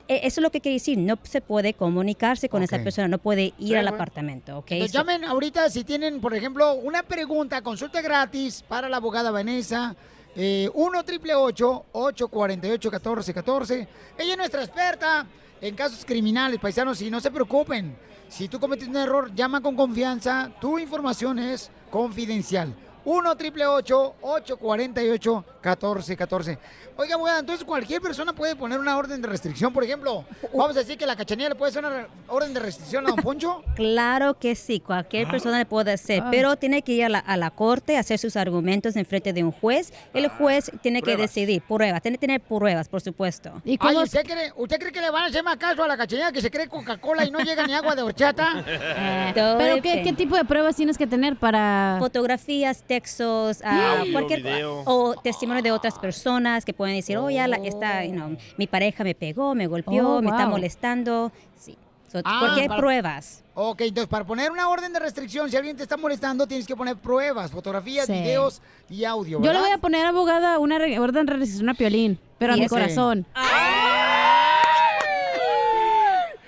E- 0.08 0.26
Eso 0.26 0.40
es 0.40 0.42
lo 0.42 0.50
que 0.50 0.60
quiere 0.60 0.74
decir, 0.74 0.98
no 0.98 1.16
se 1.22 1.40
puede 1.40 1.74
comunicarse 1.74 2.48
con 2.48 2.62
esa 2.64 2.82
persona, 2.82 3.06
no 3.06 3.18
puede 3.18 3.44
ir 3.58 3.68
Sí, 3.68 3.74
al 3.76 3.82
bueno. 3.84 3.94
apartamento, 3.94 4.58
¿ok? 4.58 4.72
Entonces, 4.72 4.92
So- 4.92 4.98
llamen 4.98 5.24
ahorita 5.24 5.70
si 5.70 5.84
tienen, 5.84 6.20
por 6.20 6.34
ejemplo, 6.34 6.74
una 6.74 7.04
pregunta, 7.04 7.62
consulta 7.62 8.02
gratis 8.02 8.64
para 8.66 8.88
la 8.88 8.96
abogada 8.96 9.30
Vanessa. 9.30 9.94
Eh, 10.34 10.70
1 10.72 11.04
triple 11.04 11.34
848 11.34 12.90
1414 12.90 13.88
Ella 14.16 14.32
es 14.32 14.38
nuestra 14.38 14.64
experta 14.64 15.26
en 15.60 15.76
casos 15.76 16.04
criminales, 16.04 16.58
paisanos, 16.58 17.00
y 17.02 17.10
no 17.10 17.20
se 17.20 17.30
preocupen. 17.30 17.96
Si 18.28 18.48
tú 18.48 18.58
cometes 18.58 18.88
un 18.88 18.96
error, 18.96 19.32
llama 19.34 19.60
con 19.60 19.76
confianza. 19.76 20.50
Tu 20.60 20.78
información 20.78 21.38
es 21.38 21.70
confidencial. 21.90 22.74
1 23.04 23.36
triple 23.36 23.66
848 23.66 25.44
1414 25.62 26.58
Oiga, 26.96 27.14
abogada, 27.14 27.40
entonces 27.40 27.64
cualquier 27.64 28.02
persona 28.02 28.34
puede 28.34 28.54
poner 28.54 28.78
una 28.78 28.96
orden 28.98 29.22
de 29.22 29.26
restricción. 29.26 29.72
Por 29.72 29.82
ejemplo, 29.82 30.24
vamos 30.52 30.76
a 30.76 30.80
decir 30.80 30.98
que 30.98 31.06
la 31.06 31.16
cachanilla 31.16 31.48
le 31.48 31.54
puede 31.54 31.70
hacer 31.70 31.84
una 31.84 32.06
orden 32.28 32.52
de 32.52 32.60
restricción 32.60 33.06
a 33.06 33.08
don 33.10 33.16
Poncho. 33.16 33.62
Claro 33.74 34.38
que 34.38 34.54
sí, 34.54 34.80
cualquier 34.80 35.28
persona 35.28 35.58
le 35.58 35.64
puede 35.64 35.92
hacer, 35.92 36.22
Ay. 36.22 36.28
pero 36.30 36.56
tiene 36.56 36.82
que 36.82 36.92
ir 36.92 37.04
a 37.04 37.08
la, 37.08 37.18
a 37.18 37.36
la 37.36 37.50
corte, 37.50 37.96
hacer 37.96 38.18
sus 38.18 38.36
argumentos 38.36 38.94
en 38.96 39.06
frente 39.06 39.32
de 39.32 39.42
un 39.42 39.52
juez. 39.52 39.92
El 40.12 40.28
juez 40.28 40.70
tiene 40.82 41.00
que 41.00 41.16
decidir, 41.16 41.62
pruebas, 41.62 42.02
tiene 42.02 42.18
que 42.18 42.26
tener 42.26 42.40
pruebas, 42.40 42.88
por 42.88 43.00
supuesto. 43.00 43.62
Ay, 43.64 43.96
¿usted 43.96 44.24
cree, 44.24 44.52
¿usted 44.56 44.78
cree 44.78 44.92
que 44.92 45.00
le 45.00 45.10
van 45.10 45.24
a 45.24 45.26
hacer 45.26 45.42
más 45.42 45.56
caso 45.56 45.82
a 45.82 45.88
la 45.88 45.96
cachanilla 45.96 46.30
que 46.30 46.42
se 46.42 46.50
cree 46.50 46.68
Coca-Cola 46.68 47.24
y 47.24 47.30
no 47.30 47.40
llega 47.40 47.66
ni 47.66 47.72
agua 47.72 47.94
de 47.96 48.02
horchata? 48.02 48.62
¿Pero 49.34 49.80
qué, 49.82 50.02
qué 50.02 50.12
tipo 50.12 50.36
de 50.36 50.44
pruebas 50.44 50.76
tienes 50.76 50.98
que 50.98 51.06
tener 51.06 51.36
para...? 51.36 51.96
Fotografías, 51.98 52.82
textos, 52.96 53.62
ah, 53.64 53.98
Audio, 54.00 54.12
cualquier 54.12 54.42
video. 54.42 54.82
o 54.84 55.14
testimonio 55.22 55.62
de 55.62 55.72
otras 55.72 55.98
personas 55.98 56.64
que 56.66 56.74
pueden 56.74 56.96
decir, 56.96 57.16
oh, 57.16 57.30
ya 57.30 57.46
la, 57.48 57.56
esta, 57.56 58.04
you 58.04 58.12
know, 58.12 58.36
mi 58.58 58.66
pareja 58.66 59.02
me 59.02 59.14
pegó, 59.14 59.54
me 59.54 59.66
golpeó, 59.66 60.16
Oh, 60.18 60.20
me 60.22 60.28
está 60.30 60.46
molestando. 60.46 61.32
Sí. 61.58 61.76
So, 62.10 62.20
Ah, 62.24 62.40
porque 62.44 62.60
hay 62.62 62.68
para- 62.68 62.80
pruebas. 62.80 63.42
Ok, 63.54 63.80
entonces 63.82 64.08
para 64.08 64.24
poner 64.26 64.50
una 64.50 64.68
orden 64.68 64.92
de 64.92 64.98
restricción, 64.98 65.48
si 65.50 65.56
alguien 65.56 65.74
te 65.76 65.82
está 65.82 65.96
molestando, 65.96 66.46
tienes 66.46 66.66
que 66.66 66.76
poner 66.76 66.96
pruebas, 66.96 67.50
fotografías, 67.50 68.06
Sí. 68.06 68.12
videos 68.12 68.60
y 68.90 69.04
audio. 69.04 69.40
Yo 69.42 69.52
le 69.52 69.58
voy 69.60 69.70
a 69.70 69.78
poner 69.78 70.04
abogada 70.04 70.58
una 70.58 70.78
re- 70.78 70.98
orden 70.98 71.24
de 71.24 71.32
restricción 71.32 71.68
a 71.70 71.74
Piolín, 71.74 72.18
pero 72.38 72.52
a 72.52 72.56
mi 72.56 72.62
ese- 72.64 72.68
corazón. 72.74 73.24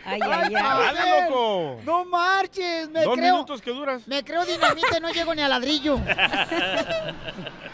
Ay, 0.07 0.21
ay, 0.23 0.53
¡Dale, 0.53 1.23
loco! 1.29 1.81
No 1.85 2.05
marches, 2.05 2.91
me 2.91 3.03
Dos 3.05 3.15
creo. 3.17 3.33
minutos 3.35 3.63
que 3.63 3.71
duras. 3.71 4.07
Me 4.07 4.23
creo 4.23 4.45
dinamita 4.45 4.99
y 4.99 5.01
no 5.01 5.11
llego 5.11 5.35
ni 5.35 5.43
a 5.43 5.49
ladrillo. 5.49 5.99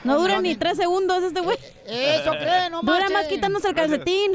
No 0.02 0.18
dura 0.18 0.40
ni 0.40 0.56
tres 0.56 0.78
segundos 0.78 1.22
este 1.22 1.40
güey. 1.42 1.58
Eso 1.86 2.30
cree, 2.32 2.70
no 2.70 2.80
Dura 2.80 3.00
marches. 3.00 3.12
más 3.12 3.26
quitándose 3.26 3.68
el 3.68 3.74
calcetín. 3.74 4.32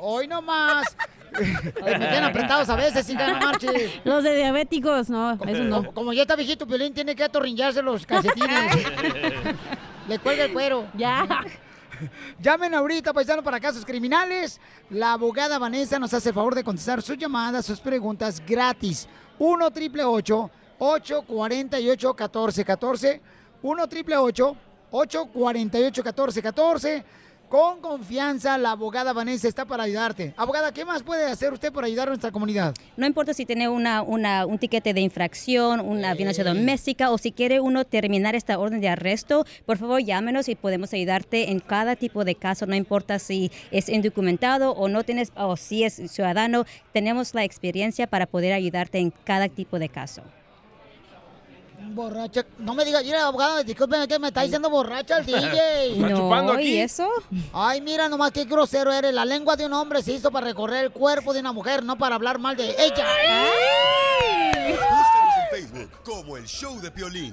Hoy 0.00 0.26
no 0.26 0.42
más. 0.42 0.96
me 1.38 1.98
quedan 2.08 2.24
apretados 2.24 2.68
a 2.68 2.74
veces, 2.74 3.08
hija, 3.08 3.28
no 3.28 3.38
marches. 3.38 3.92
Los 4.02 4.24
de 4.24 4.34
diabéticos, 4.34 5.08
no, 5.10 5.34
eso 5.34 5.62
no. 5.64 5.76
Como, 5.76 5.94
como 5.94 6.12
ya 6.12 6.22
está 6.22 6.34
viejito, 6.34 6.66
Piolín 6.66 6.92
tiene 6.94 7.14
que 7.14 7.22
atornillarse 7.22 7.80
los 7.80 8.04
calcetines. 8.06 8.74
Le 10.08 10.18
cuelga 10.18 10.44
el 10.46 10.52
cuero. 10.52 10.86
Ya. 10.94 11.26
Llamen 12.40 12.74
ahorita, 12.74 13.12
paisano, 13.12 13.42
para 13.42 13.60
casos 13.60 13.84
criminales. 13.84 14.60
La 14.90 15.12
abogada 15.12 15.58
Vanessa 15.58 15.98
nos 15.98 16.14
hace 16.14 16.30
el 16.30 16.34
favor 16.34 16.54
de 16.54 16.64
contestar 16.64 17.02
sus 17.02 17.18
llamadas, 17.18 17.66
sus 17.66 17.80
preguntas 17.80 18.42
gratis. 18.46 19.08
1 19.38 19.70
triple 19.70 20.04
848 20.04 21.24
1414 21.28 23.20
1 23.62 23.88
triple 23.88 24.16
848 24.16 26.02
1414 26.02 27.04
Con 27.54 27.80
confianza, 27.80 28.58
la 28.58 28.72
abogada 28.72 29.12
Vanessa 29.12 29.46
está 29.46 29.64
para 29.64 29.84
ayudarte. 29.84 30.34
Abogada, 30.36 30.72
¿qué 30.72 30.84
más 30.84 31.04
puede 31.04 31.26
hacer 31.26 31.52
usted 31.52 31.72
para 31.72 31.86
ayudar 31.86 32.08
a 32.08 32.10
nuestra 32.10 32.32
comunidad? 32.32 32.74
No 32.96 33.06
importa 33.06 33.32
si 33.32 33.46
tiene 33.46 33.68
una, 33.68 34.02
una, 34.02 34.44
un 34.44 34.58
tiquete 34.58 34.92
de 34.92 35.00
infracción, 35.00 35.78
una 35.78 36.14
violencia 36.14 36.42
doméstica 36.42 37.12
o 37.12 37.16
si 37.16 37.30
quiere 37.30 37.60
uno 37.60 37.84
terminar 37.84 38.34
esta 38.34 38.58
orden 38.58 38.80
de 38.80 38.88
arresto, 38.88 39.46
por 39.66 39.78
favor 39.78 40.02
llámenos 40.02 40.48
y 40.48 40.56
podemos 40.56 40.92
ayudarte 40.94 41.52
en 41.52 41.60
cada 41.60 41.94
tipo 41.94 42.24
de 42.24 42.34
caso, 42.34 42.66
no 42.66 42.74
importa 42.74 43.20
si 43.20 43.52
es 43.70 43.88
indocumentado 43.88 44.72
o 44.72 44.88
no 44.88 45.04
tienes 45.04 45.30
o 45.36 45.56
si 45.56 45.84
es 45.84 46.02
ciudadano, 46.10 46.64
tenemos 46.92 47.34
la 47.34 47.44
experiencia 47.44 48.08
para 48.08 48.26
poder 48.26 48.52
ayudarte 48.52 48.98
en 48.98 49.12
cada 49.22 49.48
tipo 49.48 49.78
de 49.78 49.88
caso. 49.88 50.24
Borracha. 51.90 52.44
No 52.58 52.74
me 52.74 52.84
diga, 52.84 53.00
mira, 53.02 53.26
abogada, 53.26 53.62
discúlpeme 53.62 54.06
que 54.08 54.18
me 54.18 54.28
está 54.28 54.42
diciendo 54.42 54.70
borracha 54.70 55.18
el 55.18 55.26
DJ. 55.26 55.92
¿Está 55.94 56.08
No, 56.08 56.16
chupando 56.16 56.52
aquí? 56.52 56.74
¿y 56.74 56.78
eso? 56.78 57.08
Ay, 57.52 57.80
mira 57.80 58.08
nomás 58.08 58.30
qué 58.32 58.44
grosero 58.44 58.92
eres. 58.92 59.12
La 59.12 59.24
lengua 59.24 59.56
de 59.56 59.66
un 59.66 59.72
hombre 59.72 60.02
se 60.02 60.12
hizo 60.12 60.30
para 60.30 60.46
recorrer 60.46 60.84
el 60.86 60.90
cuerpo 60.92 61.32
de 61.34 61.40
una 61.40 61.52
mujer, 61.52 61.84
no 61.84 61.96
para 61.96 62.14
hablar 62.14 62.38
mal 62.38 62.56
de 62.56 62.70
ella. 62.78 63.06
Búscanos 64.70 65.34
en 65.52 65.62
Facebook 65.62 65.90
como 66.04 66.36
el 66.36 66.46
show 66.46 66.80
de 66.80 66.90
Piolín. 66.90 67.32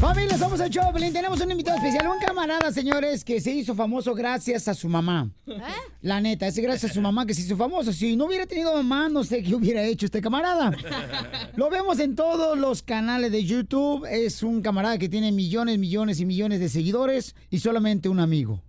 Familia, 0.00 0.38
somos 0.38 0.60
el 0.60 0.70
show, 0.70 0.92
Pelín. 0.92 1.12
Tenemos 1.12 1.40
un 1.40 1.50
invitado 1.50 1.76
especial, 1.76 2.06
un 2.06 2.20
camarada, 2.24 2.70
señores, 2.70 3.24
que 3.24 3.40
se 3.40 3.50
hizo 3.50 3.74
famoso 3.74 4.14
gracias 4.14 4.68
a 4.68 4.74
su 4.74 4.88
mamá. 4.88 5.28
La 6.02 6.20
neta, 6.20 6.46
es 6.46 6.56
gracias 6.56 6.92
a 6.92 6.94
su 6.94 7.00
mamá 7.00 7.26
que 7.26 7.34
se 7.34 7.40
hizo 7.42 7.56
famoso. 7.56 7.92
Si 7.92 8.14
no 8.14 8.26
hubiera 8.26 8.46
tenido 8.46 8.72
mamá, 8.74 9.08
no 9.08 9.24
sé 9.24 9.42
qué 9.42 9.56
hubiera 9.56 9.82
hecho 9.82 10.06
este 10.06 10.20
camarada. 10.20 10.70
Lo 11.56 11.68
vemos 11.68 11.98
en 11.98 12.14
todos 12.14 12.56
los 12.56 12.82
canales 12.82 13.32
de 13.32 13.44
YouTube. 13.44 14.06
Es 14.08 14.44
un 14.44 14.62
camarada 14.62 14.98
que 14.98 15.08
tiene 15.08 15.32
millones, 15.32 15.78
millones 15.78 16.20
y 16.20 16.26
millones 16.26 16.60
de 16.60 16.68
seguidores 16.68 17.34
y 17.50 17.58
solamente 17.58 18.08
un 18.08 18.20
amigo, 18.20 18.62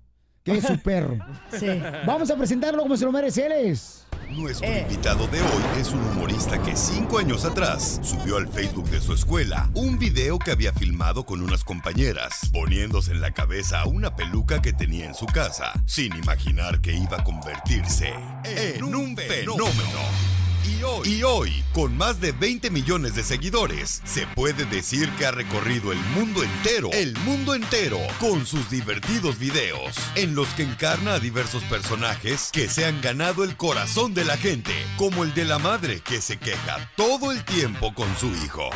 que 0.44 0.54
es 0.54 0.66
su 0.66 0.80
perro. 0.80 1.20
Vamos 2.08 2.32
a 2.32 2.38
presentarlo 2.38 2.82
como 2.82 2.98
se 2.98 3.06
lo 3.06 3.12
merece. 3.12 3.46
Él 3.46 3.52
es. 3.52 4.09
Nuestro 4.28 4.68
invitado 4.68 5.28
de 5.28 5.42
hoy 5.42 5.64
es 5.80 5.92
un 5.92 6.00
humorista 6.00 6.62
que 6.62 6.76
cinco 6.76 7.20
años 7.20 7.46
atrás 7.46 8.00
subió 8.04 8.38
al 8.38 8.48
Facebook 8.48 8.90
de 8.90 9.02
su 9.02 9.14
escuela 9.14 9.70
un 9.74 9.98
video 9.98 10.38
que 10.38 10.52
había 10.52 10.74
filmado 10.74 11.26
con 11.26 11.42
unas 11.42 11.64
compañeras, 11.64 12.50
poniéndose 12.52 13.12
en 13.12 13.22
la 13.22 13.32
cabeza 13.32 13.86
una 13.86 14.16
peluca 14.16 14.62
que 14.62 14.74
tenía 14.74 15.06
en 15.06 15.16
su 15.16 15.26
casa, 15.26 15.72
sin 15.86 16.16
imaginar 16.16 16.82
que 16.82 16.94
iba 16.94 17.18
a 17.18 17.24
convertirse 17.24 18.14
en 18.44 18.84
un 18.84 19.16
fenómeno. 19.16 20.39
Y 20.66 21.24
hoy, 21.24 21.64
con 21.74 21.98
más 21.98 22.20
de 22.20 22.32
20 22.32 22.70
millones 22.72 23.16
de 23.16 23.24
seguidores, 23.24 24.02
se 24.04 24.28
puede 24.28 24.66
decir 24.66 25.10
que 25.18 25.26
ha 25.26 25.32
recorrido 25.32 25.92
el 25.92 26.00
mundo 26.16 26.44
entero, 26.44 26.90
el 26.92 27.18
mundo 27.20 27.56
entero, 27.56 28.00
con 28.20 28.46
sus 28.46 28.70
divertidos 28.70 29.40
videos, 29.40 29.96
en 30.16 30.36
los 30.36 30.48
que 30.50 30.64
encarna 30.64 31.14
a 31.14 31.20
diversos 31.20 31.64
personajes 31.64 32.50
que 32.52 32.68
se 32.68 32.86
han 32.86 33.02
ganado 33.02 33.44
el 33.44 33.56
corazón 33.56 34.14
de 34.14 34.26
la 34.26 34.38
gente, 34.38 34.74
como 34.98 35.24
el 35.24 35.34
de 35.34 35.46
la 35.46 35.60
madre 35.60 36.02
que 36.02 36.22
se 36.22 36.38
queja 36.38 36.92
todo 36.96 37.32
el 37.32 37.44
tiempo 37.46 37.94
con 37.94 38.16
su 38.18 38.28
hijo. 38.28 38.70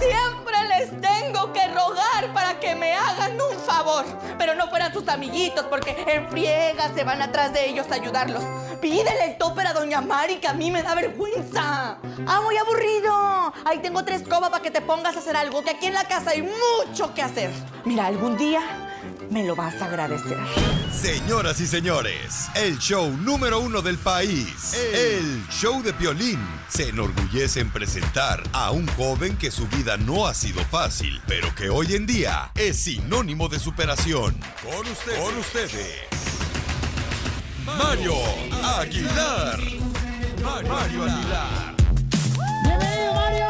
Siempre 0.00 0.56
les 0.68 1.00
tengo 1.00 1.52
que 1.52 1.68
rogar 1.68 2.32
para 2.32 2.58
que 2.58 2.74
me 2.74 2.94
hagan 2.94 3.38
un 3.40 3.58
favor. 3.58 4.04
Pero 4.38 4.54
no 4.54 4.68
fueran 4.68 4.92
sus 4.92 5.06
amiguitos, 5.08 5.66
porque 5.66 5.96
en 6.06 6.28
friega 6.28 6.90
se 6.94 7.04
van 7.04 7.20
atrás 7.22 7.52
de 7.52 7.68
ellos 7.68 7.86
a 7.90 7.96
ayudarlos. 7.96 8.42
Pídele 8.80 9.26
el 9.26 9.38
topper 9.38 9.66
a 9.66 9.74
Doña 9.74 10.00
Mari, 10.00 10.36
que 10.36 10.48
a 10.48 10.54
mí 10.54 10.70
me 10.70 10.82
da 10.82 10.94
vergüenza. 10.94 11.98
Ah, 12.26 12.40
muy 12.42 12.56
aburrido. 12.56 13.52
Ahí 13.64 13.78
tengo 13.80 14.04
tres 14.04 14.22
cobas 14.22 14.50
para 14.50 14.62
que 14.62 14.70
te 14.70 14.80
pongas 14.80 15.16
a 15.16 15.18
hacer 15.18 15.36
algo, 15.36 15.62
que 15.62 15.70
aquí 15.70 15.86
en 15.86 15.94
la 15.94 16.04
casa 16.04 16.30
hay 16.30 16.42
mucho 16.42 17.14
que 17.14 17.22
hacer. 17.22 17.50
Mira, 17.84 18.06
algún 18.06 18.36
día 18.36 18.89
me 19.30 19.44
lo 19.44 19.54
vas 19.54 19.80
a 19.80 19.86
agradecer. 19.86 20.36
Señoras 20.92 21.60
y 21.60 21.66
señores, 21.66 22.48
el 22.54 22.78
show 22.78 23.10
número 23.10 23.60
uno 23.60 23.80
del 23.80 23.96
país, 23.98 24.74
el 24.92 25.46
show 25.48 25.82
de 25.82 25.92
Piolín, 25.92 26.40
se 26.68 26.88
enorgullece 26.88 27.60
en 27.60 27.70
presentar 27.70 28.42
a 28.52 28.72
un 28.72 28.86
joven 28.88 29.36
que 29.36 29.50
su 29.50 29.66
vida 29.68 29.96
no 29.96 30.26
ha 30.26 30.34
sido 30.34 30.62
fácil, 30.64 31.20
pero 31.26 31.54
que 31.54 31.68
hoy 31.70 31.94
en 31.94 32.06
día 32.06 32.50
es 32.54 32.76
sinónimo 32.76 33.48
de 33.48 33.58
superación. 33.58 34.36
Con 34.62 34.86
ustedes, 34.86 35.20
con 35.20 35.36
ustedes, 35.38 35.94
Mario 37.64 38.14
Aguilar. 38.62 39.60
Mario 40.42 41.04
Aguilar. 41.04 41.76
¡Bienvenido, 42.64 43.14
Mario! 43.14 43.46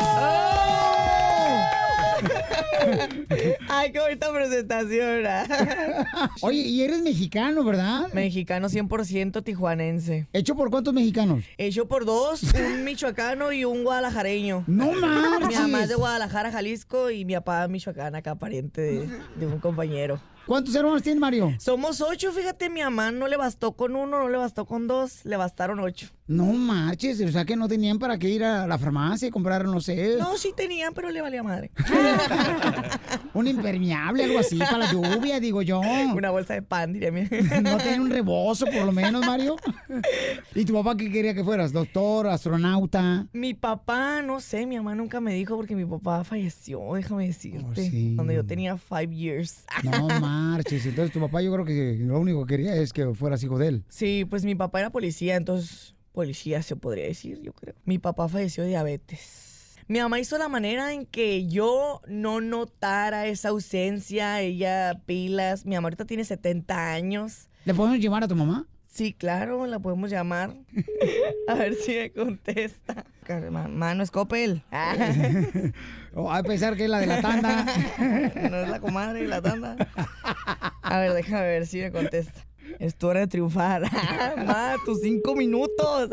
Ay, 3.81 3.93
qué 3.93 3.99
bonita 3.99 4.31
presentación. 4.31 5.24
Oye, 6.43 6.59
y 6.59 6.83
eres 6.83 7.01
mexicano, 7.01 7.64
¿verdad? 7.64 8.12
Mexicano 8.12 8.68
100% 8.68 9.43
tijuanense. 9.43 10.28
¿Hecho 10.35 10.55
por 10.55 10.70
cuántos 10.70 10.93
mexicanos? 10.93 11.47
Hecho 11.57 11.89
por 11.89 12.05
dos, 12.05 12.43
un 12.43 12.85
michoacano 12.85 13.53
y 13.53 13.64
un 13.64 13.83
guadalajareño. 13.83 14.64
¡No 14.66 14.93
marches! 14.93 15.49
Mi 15.49 15.55
mamá 15.55 15.85
es 15.85 15.89
de 15.89 15.95
Guadalajara, 15.95 16.53
Jalisco, 16.53 17.11
y 17.11 17.24
mi 17.24 17.33
papá 17.37 17.66
Michoacán, 17.68 18.14
acá 18.16 18.35
pariente 18.35 18.83
de, 18.83 19.09
de 19.37 19.47
un 19.47 19.59
compañero. 19.61 20.20
¿Cuántos 20.51 20.74
hermanos 20.74 21.03
tienes, 21.03 21.20
Mario? 21.20 21.55
Somos 21.59 22.01
ocho, 22.01 22.33
fíjate, 22.33 22.70
mi 22.70 22.83
mamá 22.83 23.12
no 23.12 23.28
le 23.28 23.37
bastó 23.37 23.72
con 23.72 23.95
uno, 23.95 24.18
no 24.18 24.28
le 24.28 24.37
bastó 24.37 24.64
con 24.66 24.89
dos, 24.89 25.24
le 25.24 25.37
bastaron 25.37 25.78
ocho. 25.78 26.09
No 26.26 26.47
marches, 26.47 27.20
o 27.20 27.28
sea 27.31 27.45
que 27.45 27.55
no 27.55 27.68
tenían 27.68 27.99
para 27.99 28.18
qué 28.18 28.28
ir 28.28 28.43
a 28.43 28.66
la 28.66 28.76
farmacia 28.78 29.28
y 29.28 29.31
comprar, 29.31 29.64
no 29.66 29.81
sé, 29.81 30.16
No, 30.18 30.37
sí 30.37 30.53
tenían, 30.57 30.93
pero 30.93 31.11
le 31.11 31.20
valía 31.20 31.43
madre. 31.43 31.70
un 33.35 33.47
impermeable, 33.75 34.25
algo 34.25 34.39
así, 34.39 34.59
para 34.59 34.79
la 34.79 34.93
lluvia, 34.93 35.41
digo 35.41 35.62
yo. 35.62 35.81
Una 36.14 36.31
bolsa 36.31 36.55
de 36.55 36.62
pan, 36.62 36.93
diría 36.93 37.12
mi. 37.12 37.23
No 37.62 37.77
tenían 37.79 38.01
un 38.01 38.11
rebozo, 38.11 38.66
por 38.66 38.85
lo 38.85 38.93
menos, 38.93 39.25
Mario. 39.25 39.57
¿Y 40.55 40.64
tu 40.64 40.75
papá 40.75 40.97
qué 40.97 41.11
quería 41.11 41.35
que 41.35 41.45
fueras? 41.45 41.73
¿Doctor, 41.73 42.27
astronauta? 42.29 43.27
Mi 43.33 43.55
papá, 43.55 44.23
no 44.23 44.41
sé, 44.41 44.66
mi 44.66 44.77
mamá 44.77 44.95
nunca 44.95 45.21
me 45.21 45.35
dijo 45.35 45.57
porque 45.57 45.77
mi 45.77 45.85
papá 45.85 46.25
falleció, 46.25 46.95
déjame 46.95 47.27
decirte. 47.27 48.14
Cuando 48.14 48.33
yo 48.33 48.45
tenía 48.45 48.77
five 48.77 49.14
years. 49.14 49.64
No 49.85 50.09
marches, 50.21 50.87
entonces 50.87 51.12
tu 51.12 51.21
papá 51.21 51.43
yo 51.43 51.53
creo 51.53 51.64
que 51.64 51.97
lo 52.01 52.18
único 52.18 52.45
que 52.47 52.57
quería 52.57 52.75
es 52.77 52.93
que 52.93 53.14
fueras 53.14 53.43
hijo 53.43 53.59
de 53.59 53.68
él. 53.68 53.85
Sí, 53.89 54.27
pues 54.29 54.45
mi 54.45 54.55
papá 54.55 54.81
era 54.81 54.91
policía, 54.91 55.37
entonces 55.37 55.95
policía 56.12 56.62
se 56.62 56.77
podría 56.77 57.05
decir, 57.05 57.41
yo 57.43 57.53
creo. 57.53 57.75
Mi 57.85 57.99
papá 57.99 58.29
falleció 58.29 58.64
de 58.64 58.71
diabetes. 58.71 59.49
Mi 59.91 59.99
mamá 59.99 60.20
hizo 60.20 60.38
la 60.38 60.49
manera 60.49 60.93
en 60.93 61.05
que 61.05 61.49
yo 61.49 62.01
no 62.07 62.41
notara 62.41 63.26
esa 63.26 63.49
ausencia, 63.49 64.41
ella 64.41 65.01
pilas. 65.05 65.66
Mi 65.66 65.74
mamá 65.74 65.86
ahorita 65.86 66.05
tiene 66.05 66.22
70 66.22 66.93
años. 66.93 67.49
¿Le 67.64 67.74
podemos 67.74 67.99
llevar 67.99 68.22
a 68.22 68.28
tu 68.28 68.36
mamá? 68.36 68.68
Sí, 68.86 69.12
claro, 69.12 69.66
la 69.66 69.80
podemos 69.80 70.09
llamar. 70.09 70.55
a 71.49 71.55
ver 71.55 71.74
si 71.74 71.97
me 71.97 72.12
contesta. 72.12 73.05
Mamá, 73.51 73.97
no 73.97 74.05
es 74.05 74.12
Coppel. 74.12 74.62
O 76.14 76.30
a 76.30 76.41
pesar 76.45 76.76
que 76.76 76.84
es 76.84 76.91
la 76.91 77.01
de 77.01 77.07
la 77.07 77.20
tanda. 77.20 77.64
no 77.99 78.57
es 78.59 78.68
la 78.68 78.78
comadre 78.78 79.24
y 79.24 79.26
la 79.26 79.43
tanda. 79.43 79.76
A 80.82 81.01
ver, 81.01 81.14
déjame 81.14 81.43
ver 81.43 81.66
si 81.66 81.80
me 81.80 81.91
contesta. 81.91 82.47
Es 82.78 82.95
tu 82.95 83.09
hora 83.09 83.18
de 83.18 83.26
triunfar. 83.26 83.82
Ma, 84.47 84.76
tus 84.84 85.01
cinco 85.01 85.34
minutos. 85.34 86.11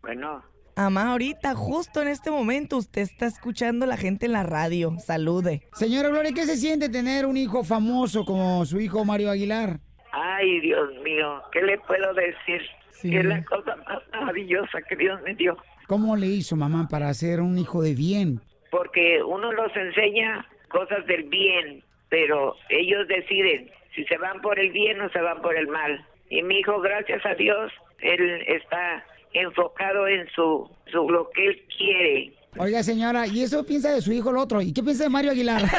Bueno, 0.00 0.42
Amá, 0.74 1.12
ahorita, 1.12 1.54
justo 1.54 2.00
en 2.00 2.08
este 2.08 2.30
momento, 2.30 2.78
usted 2.78 3.02
está 3.02 3.26
escuchando 3.26 3.84
a 3.84 3.88
la 3.88 3.96
gente 3.96 4.26
en 4.26 4.32
la 4.32 4.42
radio. 4.42 4.94
Salude. 4.98 5.62
Señora 5.74 6.08
Gloria, 6.08 6.32
¿qué 6.34 6.44
se 6.46 6.56
siente 6.56 6.88
tener 6.88 7.26
un 7.26 7.36
hijo 7.36 7.62
famoso 7.62 8.24
como 8.24 8.64
su 8.64 8.80
hijo 8.80 9.04
Mario 9.04 9.30
Aguilar? 9.30 9.80
ay, 10.12 10.60
Dios 10.60 10.94
mío, 11.02 11.42
¿qué 11.52 11.62
le 11.62 11.78
puedo 11.78 12.12
decir? 12.14 12.62
Sí. 12.90 13.16
Es 13.16 13.24
la 13.24 13.42
cosa 13.44 13.76
más 13.76 14.02
maravillosa 14.12 14.82
que 14.82 14.96
Dios 14.96 15.20
me 15.22 15.34
dio. 15.34 15.56
¿Cómo 15.88 16.16
le 16.16 16.26
hizo 16.26 16.56
mamá 16.56 16.86
para 16.88 17.12
ser 17.14 17.40
un 17.40 17.58
hijo 17.58 17.82
de 17.82 17.94
bien? 17.94 18.40
Porque 18.70 19.22
uno 19.22 19.52
los 19.52 19.74
enseña 19.74 20.46
cosas 20.68 21.04
del 21.06 21.24
bien, 21.24 21.82
pero 22.08 22.56
ellos 22.68 23.08
deciden 23.08 23.70
si 23.94 24.04
se 24.04 24.16
van 24.18 24.40
por 24.40 24.58
el 24.58 24.70
bien 24.70 25.00
o 25.00 25.10
se 25.10 25.20
van 25.20 25.42
por 25.42 25.56
el 25.56 25.68
mal. 25.68 26.06
Y 26.30 26.42
mi 26.42 26.60
hijo, 26.60 26.80
gracias 26.80 27.24
a 27.26 27.34
Dios, 27.34 27.72
él 28.00 28.42
está 28.46 29.04
enfocado 29.34 30.06
en 30.08 30.28
su, 30.34 30.68
su 30.90 31.08
lo 31.08 31.30
que 31.30 31.46
él 31.46 31.62
quiere. 31.76 32.32
Oiga, 32.58 32.82
señora, 32.82 33.26
¿y 33.26 33.42
eso 33.42 33.64
piensa 33.64 33.92
de 33.92 34.02
su 34.02 34.12
hijo 34.12 34.30
el 34.30 34.36
otro? 34.36 34.60
¿Y 34.60 34.72
qué 34.72 34.82
piensa 34.82 35.04
de 35.04 35.10
Mario 35.10 35.30
Aguilar? 35.30 35.62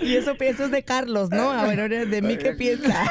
Y 0.00 0.16
eso 0.16 0.36
piensas 0.36 0.70
de 0.70 0.82
Carlos, 0.84 1.30
¿no? 1.30 1.50
A 1.50 1.66
ver, 1.66 2.06
de 2.06 2.22
mí, 2.22 2.36
¿qué 2.36 2.52
piensa? 2.52 3.04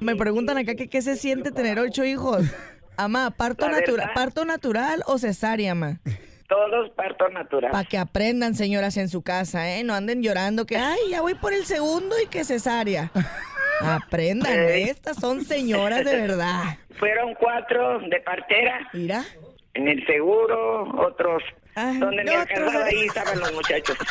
Me 0.00 0.16
preguntan 0.16 0.58
acá 0.58 0.74
que 0.74 0.88
qué 0.88 1.02
se 1.02 1.16
siente 1.16 1.50
tener 1.50 1.78
ocho 1.78 2.04
hijos. 2.04 2.44
Amá, 2.96 3.30
¿parto, 3.30 3.68
natura-. 3.68 4.12
¿parto 4.14 4.44
natural 4.44 5.02
o 5.06 5.18
cesárea, 5.18 5.72
amá? 5.72 6.00
Todos 6.48 6.90
parto 6.90 7.28
natural. 7.30 7.72
Para 7.72 7.84
que 7.84 7.98
aprendan, 7.98 8.54
señoras, 8.54 8.96
en 8.96 9.08
su 9.08 9.22
casa, 9.22 9.70
¿eh? 9.70 9.82
No 9.82 9.94
anden 9.94 10.22
llorando 10.22 10.66
que, 10.66 10.76
ay, 10.76 10.98
ya 11.10 11.22
voy 11.22 11.34
por 11.34 11.52
el 11.52 11.64
segundo 11.64 12.14
y 12.22 12.26
que 12.26 12.44
cesárea. 12.44 13.10
Aprendan, 13.84 14.52
Ey. 14.58 14.84
estas 14.84 15.16
son 15.16 15.44
señoras 15.44 16.04
de 16.04 16.16
verdad. 16.20 16.62
Fueron 16.98 17.34
cuatro 17.34 17.98
de 18.00 18.20
partera. 18.20 18.88
Mira. 18.92 19.24
En 19.74 19.88
el 19.88 20.04
seguro, 20.06 20.84
otros. 21.06 21.42
donde 21.74 22.22
me 22.22 22.24
no, 22.24 22.40
alcanzaba 22.40 22.68
otros- 22.70 22.84
ahí 22.84 23.04
estaban 23.06 23.40
los 23.40 23.52
muchachos. 23.52 23.96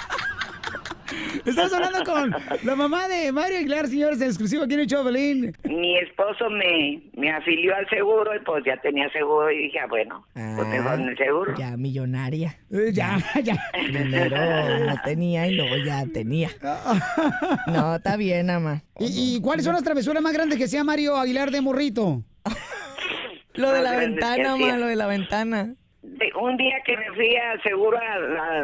Estamos 1.45 1.73
hablando 1.73 2.03
con 2.03 2.35
la 2.63 2.75
mamá 2.75 3.07
de 3.07 3.31
Mario 3.31 3.57
Aguilar, 3.57 3.87
señores, 3.87 4.21
en 4.21 4.27
exclusivo 4.27 4.63
aquí 4.63 4.75
en 4.75 4.79
el 4.81 4.87
show, 4.87 5.03
Belín. 5.03 5.55
Mi 5.65 5.97
esposo 5.97 6.49
me, 6.49 7.01
me 7.17 7.31
afilió 7.31 7.75
al 7.75 7.87
seguro 7.89 8.33
y 8.35 8.39
pues 8.45 8.63
ya 8.65 8.77
tenía 8.77 9.09
seguro 9.11 9.51
y 9.51 9.63
dije, 9.63 9.79
ah, 9.79 9.87
bueno, 9.89 10.25
pues 10.33 10.67
mejor 10.67 10.99
en 10.99 11.09
el 11.09 11.17
seguro. 11.17 11.53
Ya 11.57 11.75
millonaria. 11.75 12.57
ya, 12.93 13.17
ya. 13.43 13.55
Primero 13.73 14.79
no 14.85 14.95
tenía 15.03 15.47
y 15.47 15.55
luego 15.55 15.75
ya 15.85 16.05
tenía. 16.13 16.49
No, 17.67 17.95
está 17.95 18.15
bien, 18.15 18.49
ama. 18.49 18.81
¿Y, 18.99 19.35
y 19.37 19.41
cuáles 19.41 19.65
son 19.65 19.73
las 19.73 19.83
travesuras 19.83 20.21
más 20.23 20.33
grandes 20.33 20.57
que 20.57 20.67
sea 20.67 20.83
Mario 20.83 21.17
Aguilar 21.17 21.51
de 21.51 21.61
morrito? 21.61 22.23
Lo 23.55 23.71
de 23.71 23.81
la 23.83 23.95
ventana, 23.97 24.55
ma, 24.57 24.77
lo 24.77 24.87
de 24.87 24.95
la 24.95 25.05
ventana. 25.05 25.75
De- 26.01 26.31
un 26.41 26.57
día 26.57 26.75
que 26.85 26.97
me 26.97 27.05
fui 27.13 27.35
al 27.35 27.61
seguro 27.61 27.97
a, 27.99 28.01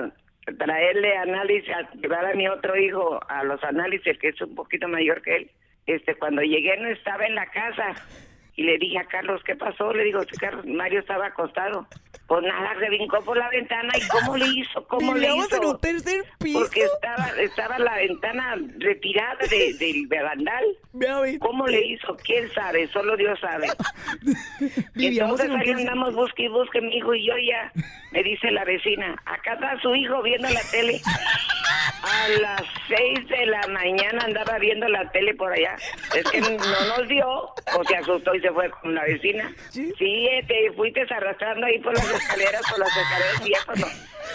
a 0.06 0.12
traerle 0.58 1.18
análisis, 1.18 1.70
llevar 2.02 2.26
a 2.26 2.34
mi 2.34 2.48
otro 2.48 2.78
hijo 2.78 3.20
a 3.30 3.44
los 3.44 3.64
análisis, 3.64 4.18
que 4.20 4.30
es 4.30 4.42
un 4.42 4.56
poquito 4.56 4.88
mayor 4.88 5.22
que 5.22 5.36
él, 5.36 5.52
este, 5.86 6.16
cuando 6.16 6.42
llegué 6.42 6.78
no 6.78 6.88
estaba 6.90 7.26
en 7.26 7.36
la 7.36 7.48
casa. 7.48 7.96
Y 8.56 8.64
le 8.64 8.78
dije 8.78 9.00
a 9.00 9.06
Carlos, 9.06 9.42
¿qué 9.46 9.56
pasó? 9.56 9.94
Le 9.94 10.04
digo, 10.04 10.22
Carlos, 10.40 10.66
Mario 10.66 11.00
estaba 11.00 11.28
acostado. 11.28 11.88
Pues 12.30 12.44
nada, 12.44 12.76
se 12.80 12.88
brincó 12.90 13.20
por 13.26 13.36
la 13.36 13.50
ventana. 13.50 13.92
¿Y 13.98 14.08
cómo 14.08 14.38
le 14.38 14.46
hizo? 14.46 14.84
¿Cómo 14.88 15.16
le 15.16 15.36
hizo? 15.36 15.56
en 15.58 15.66
un 15.66 15.80
tercer 15.82 16.24
piso. 16.38 16.60
Porque 16.60 16.84
estaba, 16.84 17.28
estaba 17.42 17.80
la 17.80 17.96
ventana 17.96 18.56
retirada 18.78 19.36
de- 19.50 19.74
del 19.74 20.08
barandal. 20.08 20.64
¿Cómo 21.40 21.66
le 21.68 21.84
hizo? 21.86 22.16
¿Quién 22.24 22.48
sabe? 22.54 22.88
Solo 22.90 23.18
Dios 23.18 23.40
sabe. 23.40 23.68
Vivíamos 24.96 25.40
Entonces 25.40 25.68
ahí 25.68 25.74
andamos 25.74 26.14
busque 26.14 26.44
y 26.44 26.48
busque 26.50 26.82
mi 26.82 26.98
hijo 26.98 27.14
y 27.16 27.26
yo 27.26 27.34
ya 27.38 27.72
me 28.12 28.24
dice 28.24 28.52
la 28.52 28.64
vecina, 28.64 29.16
acá 29.26 29.54
está 29.54 29.80
su 29.82 29.94
hijo 29.96 30.22
viendo 30.22 30.50
la 30.50 30.62
tele. 30.72 31.02
A 32.02 32.30
las 32.40 32.64
seis 32.88 33.28
de 33.28 33.46
la 33.46 33.62
mañana 33.68 34.24
andaba 34.24 34.58
viendo 34.58 34.88
la 34.88 35.10
tele 35.12 35.34
por 35.36 35.52
allá. 35.52 35.76
Es 36.16 36.24
que 36.32 36.40
no 36.40 36.50
nos 36.50 37.08
vio 37.08 37.28
o 37.30 37.84
se 37.88 37.96
asustó 37.98 38.34
y 38.34 38.40
se 38.42 38.50
fue 38.52 38.70
con 38.82 38.96
la 38.96 39.04
vecina. 39.04 39.52
Sí, 39.70 39.92
eh, 40.00 40.44
te 40.48 40.72
fuiste 40.74 41.02
arrastrando 41.10 41.66
ahí 41.68 41.78
por 41.80 41.94
las 41.94 42.10
escaleras, 42.22 42.62
por 42.70 42.80
las 42.80 42.90
escaleras 42.98 43.42
y 43.46 43.50
ya 43.52 43.58
cuando 43.66 43.88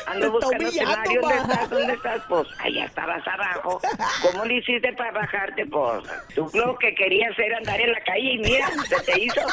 ando 0.07 0.33
buscando 0.33 0.71
Mario, 0.85 1.21
¿dónde 1.23 1.37
estás? 1.39 1.71
¿Dónde 1.71 1.93
estás? 1.95 2.23
Pues 2.29 2.49
allá 2.61 2.85
estabas 2.85 3.27
abajo. 3.27 3.81
¿Cómo 4.23 4.45
le 4.45 4.55
hiciste 4.59 4.93
para 4.95 5.13
bajarte? 5.13 5.67
Pues 5.67 6.03
tú 6.35 6.51
lo 6.55 6.77
que 6.79 6.95
querías 6.95 7.39
era 7.39 7.59
andar 7.59 7.81
en 7.81 7.93
la 7.93 8.01
calle 8.05 8.33
y 8.35 8.39
mira, 8.39 8.69
se 8.89 9.01
te 9.01 9.21
hizo. 9.23 9.41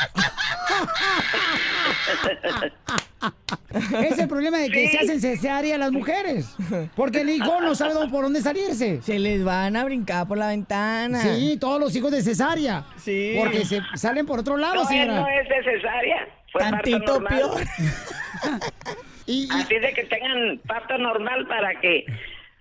Es 4.04 4.18
el 4.20 4.28
problema 4.28 4.58
de 4.58 4.70
que 4.70 4.90
se 4.90 4.98
hacen 5.00 5.22
cesárea 5.22 5.78
las 5.78 5.92
mujeres. 5.92 6.56
Porque 6.96 7.22
el 7.22 7.30
hijo 7.30 7.62
no 7.62 7.76
sabe 7.76 7.94
dónde- 7.94 8.12
por 8.12 8.24
dónde 8.24 8.42
salirse. 8.42 9.02
Se 9.02 9.20
les 9.20 9.44
van 9.44 9.76
a 9.76 9.84
brincar 9.86 10.28
por 10.28 10.38
la 10.38 10.48
ventana. 10.48 11.22
Sí, 11.22 11.58
todos 11.60 11.80
los 11.80 11.96
hijos 11.96 12.12
de 12.12 12.22
cesárea. 12.22 12.84
Sí. 12.98 13.36
Porque 13.40 13.64
se 13.66 13.82
salen 13.96 14.26
por 14.26 14.40
otro 14.40 14.58
lado, 14.58 14.76
No, 14.76 14.86
señora. 14.86 15.22
no 15.22 15.28
es 15.28 15.48
necesaria. 15.48 16.28
Fue 16.52 16.62
Tantito 16.62 17.24
peor. 17.24 17.62
Así 19.52 19.80
de 19.80 19.94
que 19.94 20.04
tengan 20.06 20.60
parto 20.68 20.98
normal 20.98 21.48
para 21.48 21.80
que 21.80 22.06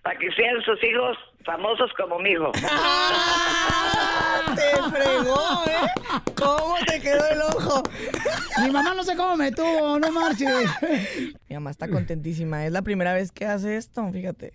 para 0.02 0.18
que 0.18 0.30
sean 0.32 0.62
sus 0.62 0.82
hijos 0.84 1.18
famosos 1.44 1.90
como 1.96 2.18
mi 2.18 2.30
hijo. 2.30 2.50
Te 4.54 4.90
fregó, 4.90 5.62
¿eh? 5.66 5.90
¿Cómo 6.34 6.74
te 6.86 7.00
quedó 7.00 7.24
el 7.30 7.40
ojo? 7.42 7.82
Mi 8.64 8.70
mamá 8.70 8.94
no 8.94 9.04
sé 9.04 9.14
cómo 9.14 9.36
me 9.36 9.52
tuvo, 9.52 9.98
no 10.00 10.10
marches. 10.10 10.66
Mi 11.48 11.54
mamá 11.54 11.70
está 11.70 11.88
contentísima. 11.88 12.66
Es 12.66 12.72
la 12.72 12.82
primera 12.82 13.12
vez 13.12 13.30
que 13.30 13.46
hace 13.46 13.76
esto, 13.76 14.10
fíjate. 14.12 14.54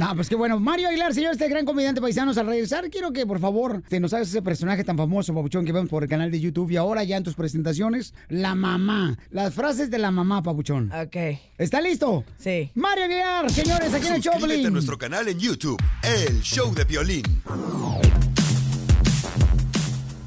No, 0.00 0.14
pues 0.16 0.28
qué 0.28 0.34
bueno. 0.34 0.58
Mario 0.58 0.88
Aguilar, 0.88 1.14
señor, 1.14 1.32
este 1.32 1.48
gran 1.48 1.64
comediante 1.64 2.00
paisanos, 2.00 2.38
al 2.38 2.46
regresar, 2.46 2.90
quiero 2.90 3.12
que, 3.12 3.24
por 3.26 3.38
favor, 3.38 3.82
te 3.88 4.00
nos 4.00 4.12
hagas 4.14 4.28
ese 4.28 4.42
personaje 4.42 4.82
tan 4.82 4.96
famoso, 4.96 5.32
Papuchón, 5.32 5.64
que 5.64 5.72
vemos 5.72 5.90
por 5.90 6.02
el 6.02 6.08
canal 6.08 6.30
de 6.30 6.40
YouTube 6.40 6.70
y 6.72 6.76
ahora 6.76 7.04
ya 7.04 7.16
en 7.16 7.22
tus 7.22 7.34
presentaciones, 7.34 8.14
la 8.28 8.54
mamá. 8.56 9.16
Las 9.30 9.54
frases 9.54 9.90
de 9.90 9.98
la 9.98 10.10
mamá, 10.10 10.42
Papuchón. 10.42 10.90
Ok. 10.92 11.16
¿Está 11.58 11.80
listo? 11.80 12.24
Sí. 12.38 12.70
Mario 12.74 13.04
Aguilar, 13.04 13.50
señores, 13.50 13.94
aquí 13.94 14.06
en 14.08 14.14
el 14.14 14.22
Suscríbete 14.22 14.28
a 14.28 14.56
Choplin. 14.56 14.72
nuestro 14.72 14.98
canal 14.98 15.28
en 15.28 15.38
YouTube, 15.38 15.80
El 16.02 16.40
Show 16.42 16.74
de 16.74 16.84
Violín. 16.84 17.22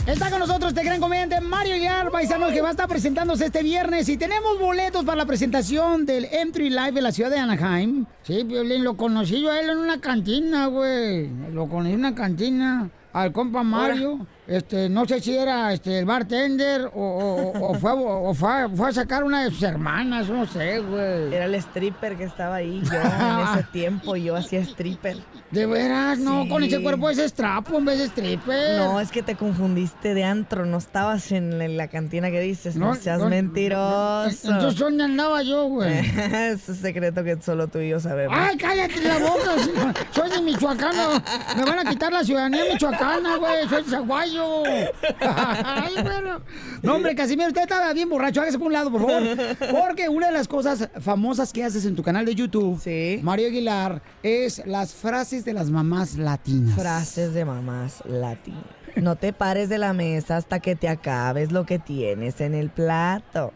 Está 0.05 0.29
con 0.29 0.39
nosotros 0.39 0.71
este 0.71 0.83
gran 0.83 1.01
comediante 1.01 1.41
Mario 1.41 1.73
Aguilar, 1.75 2.11
paisano, 2.11 2.47
que 2.47 2.61
va 2.61 2.69
a 2.69 2.71
estar 2.71 2.87
presentándose 2.87 3.47
este 3.47 3.61
viernes. 3.61 4.07
Y 4.07 4.17
tenemos 4.17 4.57
boletos 4.59 5.03
para 5.03 5.17
la 5.17 5.25
presentación 5.25 6.05
del 6.05 6.25
Entry 6.25 6.69
Live 6.69 6.93
de 6.93 7.01
la 7.01 7.11
ciudad 7.11 7.29
de 7.29 7.39
Anaheim. 7.39 8.05
Sí, 8.23 8.43
Violín, 8.43 8.83
lo 8.83 8.95
conocí 8.95 9.41
yo 9.41 9.51
a 9.51 9.59
él 9.59 9.69
en 9.69 9.77
una 9.77 9.99
cantina, 9.99 10.67
güey. 10.67 11.29
Lo 11.51 11.67
conocí 11.67 11.93
en 11.93 11.99
una 11.99 12.15
cantina. 12.15 12.89
Al 13.11 13.31
compa 13.33 13.63
Mario. 13.63 14.25
Este, 14.47 14.87
no 14.87 15.05
sé 15.05 15.19
si 15.19 15.35
era 15.37 15.73
este, 15.73 15.99
el 15.99 16.05
bartender 16.05 16.89
o, 16.95 17.01
o- 17.01 17.71
o 17.71 17.73
fue, 17.75 17.91
o 17.93 18.33
fue, 18.33 18.69
fue 18.75 18.89
a 18.89 18.91
sacar 18.93 19.25
una 19.25 19.43
de 19.43 19.49
sus 19.51 19.61
hermanas, 19.63 20.29
no 20.29 20.45
sé, 20.45 20.79
güey. 20.79 21.33
Era 21.33 21.45
el 21.45 21.55
stripper 21.55 22.15
que 22.15 22.23
estaba 22.23 22.55
ahí 22.55 22.81
yo 22.83 22.93
en 22.97 23.47
ese 23.53 23.63
tiempo. 23.73 24.15
Yo 24.15 24.35
hacía 24.37 24.61
stripper. 24.61 25.17
De 25.51 25.65
veras, 25.65 26.19
no, 26.19 26.43
Sí. 26.43 26.49
con 26.49 26.63
ese 26.63 26.81
cuerpo 26.81 27.09
es 27.09 27.33
trapo 27.33 27.77
en 27.77 27.85
vez 27.85 27.99
de 27.99 28.05
stripper. 28.05 28.77
No, 28.79 28.99
es 29.01 29.11
que 29.11 29.21
te 29.21 29.35
confundiste 29.35 30.13
de 30.13 30.23
antro. 30.23 30.65
No 30.65 30.77
estabas 30.77 31.31
en 31.33 31.75
la- 31.77 31.87
cantina 31.89 32.31
que 32.31 32.39
dices. 32.39 32.75
No, 32.77 32.95
seas 32.95 33.19
no, 33.19 33.27
mentiroso. 33.29 34.49
Entonces, 34.49 34.79
¿dónde 34.79 35.03
andaba 35.03 35.41
yo, 35.43 35.65
güey? 35.67 35.91
es 36.51 36.67
un 36.69 36.75
secreto 36.75 37.21
que 37.23 37.37
solo 37.41 37.67
tú 37.67 37.79
y 37.79 37.89
yo 37.89 37.99
sabemos. 37.99 38.37
¡Ay, 38.39 38.55
cállate 38.57 39.01
la 39.01 39.17
boca! 39.19 39.93
Soy 40.11 40.29
de 40.29 40.41
Michoacán. 40.41 40.95
no. 40.95 41.21
Me 41.57 41.63
van 41.69 41.85
a 41.85 41.89
quitar 41.89 42.13
la 42.13 42.23
ciudadanía 42.23 42.63
michoacana, 42.71 43.35
güey. 43.37 43.67
Soy 43.67 43.83
de 43.83 43.89
Zaguayo. 43.89 44.36
Ay, 45.19 45.95
bueno. 46.01 46.41
No, 46.81 46.95
hombre, 46.95 47.15
Casimiro, 47.15 47.47
usted 47.47 47.61
estaba 47.61 47.93
bien 47.93 48.09
borracho. 48.09 48.41
Hágase 48.41 48.57
por 48.57 48.67
un 48.67 48.73
lado, 48.73 48.91
por 48.91 49.01
favor. 49.01 49.23
Porque 49.71 50.09
una 50.09 50.27
de 50.27 50.33
las 50.33 50.47
cosas 50.47 50.89
famosas 50.99 51.53
que 51.53 51.63
haces 51.63 51.85
en 51.85 51.95
tu 51.95 52.03
canal 52.03 52.25
de 52.25 52.35
YouTube, 52.35 52.79
Mario 53.21 53.47
Aguilar, 53.47 54.01
es 54.23 54.65
las 54.65 54.93
frases 54.93 55.45
de 55.45 55.53
las 55.53 55.69
mamás 55.69 56.15
latinas. 56.15 56.75
Frases 56.75 57.33
de 57.33 57.45
mamás 57.45 58.03
latinas. 58.05 58.63
No 58.95 59.15
te 59.15 59.31
pares 59.31 59.69
de 59.69 59.77
la 59.77 59.93
mesa 59.93 60.37
hasta 60.37 60.59
que 60.59 60.75
te 60.75 60.89
acabes 60.89 61.51
lo 61.51 61.65
que 61.67 61.77
tienes 61.77 62.41
en 62.41 62.55
el 62.55 62.69
plato. 62.69 63.53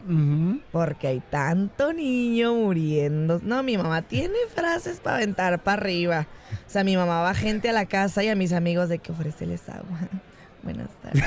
Porque 0.70 1.08
hay 1.08 1.20
tanto 1.20 1.92
niño 1.92 2.54
muriendo. 2.54 3.40
No, 3.42 3.62
mi 3.62 3.76
mamá 3.76 4.02
tiene 4.02 4.36
frases 4.54 5.00
para 5.00 5.16
aventar 5.16 5.62
para 5.62 5.80
arriba. 5.80 6.26
O 6.66 6.70
sea, 6.70 6.84
mi 6.84 6.96
mamá 6.96 7.22
va 7.22 7.34
gente 7.34 7.68
a 7.68 7.72
la 7.72 7.86
casa 7.86 8.22
y 8.22 8.28
a 8.28 8.36
mis 8.36 8.52
amigos 8.52 8.88
de 8.88 8.98
que 8.98 9.10
ofrecerles 9.10 9.68
agua. 9.68 9.98
Buenas 10.62 10.88
tardes. 11.02 11.24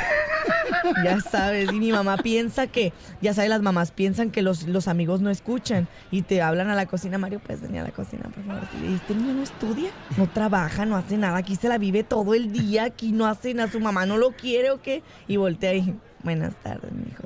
ya 1.03 1.19
sabes, 1.19 1.71
y 1.71 1.79
mi 1.79 1.91
mamá 1.91 2.17
piensa 2.17 2.67
que, 2.67 2.93
ya 3.21 3.33
sabes, 3.33 3.49
las 3.49 3.61
mamás 3.61 3.91
piensan 3.91 4.31
que 4.31 4.41
los, 4.41 4.67
los 4.67 4.87
amigos 4.87 5.21
no 5.21 5.29
escuchan 5.29 5.87
y 6.11 6.21
te 6.21 6.41
hablan 6.41 6.69
a 6.69 6.75
la 6.75 6.85
cocina. 6.85 7.17
Mario, 7.17 7.39
puedes 7.39 7.61
venir 7.61 7.81
a 7.81 7.83
la 7.83 7.91
cocina, 7.91 8.23
por 8.23 8.43
favor. 8.45 8.63
Y 8.81 8.93
este 8.93 9.15
niño 9.15 9.33
no 9.33 9.43
estudia, 9.43 9.89
no 10.17 10.29
trabaja, 10.29 10.85
no 10.85 10.95
hace 10.95 11.17
nada. 11.17 11.37
Aquí 11.37 11.55
se 11.55 11.67
la 11.67 11.77
vive 11.77 12.03
todo 12.03 12.33
el 12.33 12.51
día, 12.51 12.85
aquí 12.85 13.11
no 13.11 13.25
hace 13.25 13.53
nada. 13.53 13.69
Su 13.69 13.79
mamá 13.79 14.05
no 14.05 14.17
lo 14.17 14.31
quiere 14.31 14.71
o 14.71 14.81
qué. 14.81 15.03
Y 15.27 15.37
voltea 15.37 15.73
y, 15.73 15.99
buenas 16.23 16.55
tardes, 16.55 16.91
mi 16.91 17.03
hijo. 17.09 17.23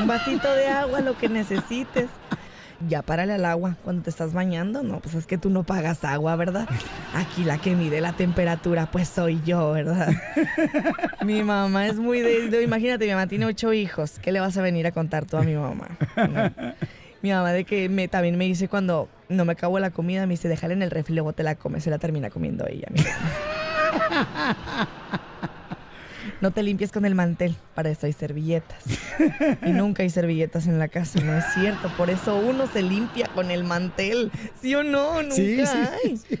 Un 0.00 0.06
vasito 0.06 0.50
de 0.54 0.68
agua, 0.68 1.00
lo 1.00 1.18
que 1.18 1.28
necesites. 1.28 2.08
Ya 2.88 3.02
párale 3.02 3.34
al 3.34 3.44
agua 3.44 3.76
cuando 3.84 4.02
te 4.02 4.10
estás 4.10 4.32
bañando. 4.32 4.82
No, 4.82 5.00
pues 5.00 5.14
es 5.14 5.26
que 5.26 5.38
tú 5.38 5.50
no 5.50 5.64
pagas 5.64 6.04
agua, 6.04 6.36
¿verdad? 6.36 6.68
Aquí 7.14 7.44
la 7.44 7.58
que 7.58 7.74
mide 7.74 8.00
la 8.00 8.12
temperatura, 8.14 8.90
pues 8.90 9.08
soy 9.08 9.40
yo, 9.44 9.72
¿verdad? 9.72 10.12
mi 11.24 11.42
mamá 11.42 11.86
es 11.86 11.96
muy 11.96 12.20
de... 12.20 12.62
Imagínate, 12.62 13.04
mi 13.04 13.10
mamá 13.12 13.26
tiene 13.26 13.46
ocho 13.46 13.72
hijos. 13.72 14.18
¿Qué 14.20 14.32
le 14.32 14.40
vas 14.40 14.56
a 14.56 14.62
venir 14.62 14.86
a 14.86 14.92
contar 14.92 15.26
tú 15.26 15.36
a 15.36 15.42
mi 15.42 15.54
mamá? 15.54 15.88
Mi 17.22 17.30
mamá 17.30 17.52
de 17.52 17.64
que 17.64 17.88
me, 17.88 18.08
también 18.08 18.38
me 18.38 18.46
dice 18.46 18.68
cuando 18.68 19.08
no 19.28 19.44
me 19.44 19.52
acabo 19.52 19.78
la 19.78 19.90
comida, 19.90 20.24
me 20.26 20.32
dice, 20.34 20.48
déjala 20.48 20.72
en 20.72 20.82
el 20.82 20.90
refri, 20.90 21.14
luego 21.14 21.34
te 21.34 21.42
la 21.42 21.54
comes, 21.54 21.84
se 21.84 21.90
la 21.90 21.98
termina 21.98 22.30
comiendo 22.30 22.66
ella. 22.66 22.88
mi 22.90 23.02
mamá. 23.02 24.88
No 26.40 26.50
te 26.52 26.62
limpies 26.62 26.90
con 26.90 27.04
el 27.04 27.14
mantel, 27.14 27.54
para 27.74 27.90
eso 27.90 28.06
hay 28.06 28.12
servilletas. 28.12 28.82
Y 29.66 29.70
nunca 29.72 30.02
hay 30.02 30.10
servilletas 30.10 30.66
en 30.66 30.78
la 30.78 30.88
casa, 30.88 31.20
no 31.20 31.36
es 31.36 31.44
cierto. 31.54 31.90
Por 31.96 32.08
eso 32.10 32.36
uno 32.36 32.66
se 32.66 32.82
limpia 32.82 33.26
con 33.34 33.50
el 33.50 33.64
mantel. 33.64 34.30
¿Sí 34.62 34.74
o 34.74 34.82
no? 34.82 35.22
Nunca 35.22 35.34
Sí, 35.34 35.56
sí, 35.66 35.78
hay. 36.04 36.16
sí. 36.16 36.38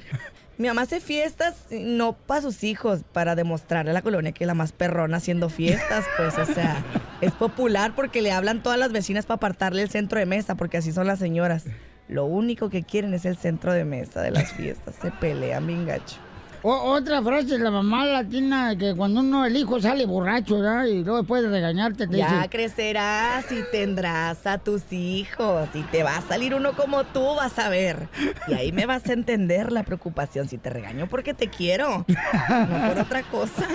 Mi 0.56 0.68
mamá 0.68 0.82
hace 0.82 1.00
fiestas 1.00 1.54
no 1.70 2.12
para 2.12 2.42
sus 2.42 2.64
hijos, 2.64 3.00
para 3.12 3.34
demostrarle 3.34 3.92
a 3.92 3.94
la 3.94 4.02
colonia 4.02 4.32
que 4.32 4.44
es 4.44 4.46
la 4.46 4.52
más 4.54 4.72
perrona 4.72 5.16
haciendo 5.16 5.48
fiestas, 5.48 6.04
pues, 6.18 6.36
o 6.36 6.44
sea, 6.44 6.82
es 7.22 7.32
popular 7.32 7.94
porque 7.96 8.20
le 8.20 8.30
hablan 8.30 8.62
todas 8.62 8.78
las 8.78 8.92
vecinas 8.92 9.24
para 9.24 9.36
apartarle 9.36 9.80
el 9.80 9.88
centro 9.88 10.18
de 10.18 10.26
mesa, 10.26 10.56
porque 10.56 10.76
así 10.76 10.92
son 10.92 11.06
las 11.06 11.18
señoras. 11.18 11.64
Lo 12.08 12.26
único 12.26 12.68
que 12.68 12.82
quieren 12.82 13.14
es 13.14 13.24
el 13.24 13.36
centro 13.38 13.72
de 13.72 13.84
mesa 13.86 14.20
de 14.20 14.32
las 14.32 14.52
fiestas. 14.52 14.96
Se 15.00 15.10
pelean 15.10 15.66
bien 15.66 15.86
gacho. 15.86 16.16
O- 16.62 16.92
otra 16.92 17.22
frase 17.22 17.46
de 17.46 17.58
la 17.58 17.70
mamá 17.70 18.04
latina 18.04 18.76
que 18.76 18.94
cuando 18.94 19.20
uno, 19.20 19.46
el 19.46 19.56
hijo 19.56 19.80
sale 19.80 20.04
borracho, 20.04 20.56
¿verdad? 20.60 20.84
Y 20.84 21.02
luego 21.02 21.18
después 21.18 21.42
de 21.42 21.48
regañarte 21.48 22.06
te 22.06 22.16
Ya 22.18 22.34
dice... 22.36 22.48
crecerás 22.50 23.50
y 23.50 23.62
tendrás 23.72 24.46
a 24.46 24.58
tus 24.58 24.92
hijos 24.92 25.68
y 25.74 25.82
te 25.84 26.02
va 26.02 26.16
a 26.18 26.20
salir 26.22 26.54
uno 26.54 26.72
como 26.74 27.04
tú, 27.04 27.24
vas 27.34 27.58
a 27.58 27.68
ver. 27.70 28.08
Y 28.46 28.52
ahí 28.54 28.72
me 28.72 28.84
vas 28.86 29.08
a 29.08 29.14
entender 29.14 29.72
la 29.72 29.84
preocupación 29.84 30.48
si 30.48 30.58
te 30.58 30.68
regaño 30.70 31.08
porque 31.08 31.32
te 31.32 31.48
quiero, 31.48 32.04
no 32.06 32.88
por 32.88 32.98
otra 32.98 33.22
cosa. 33.22 33.66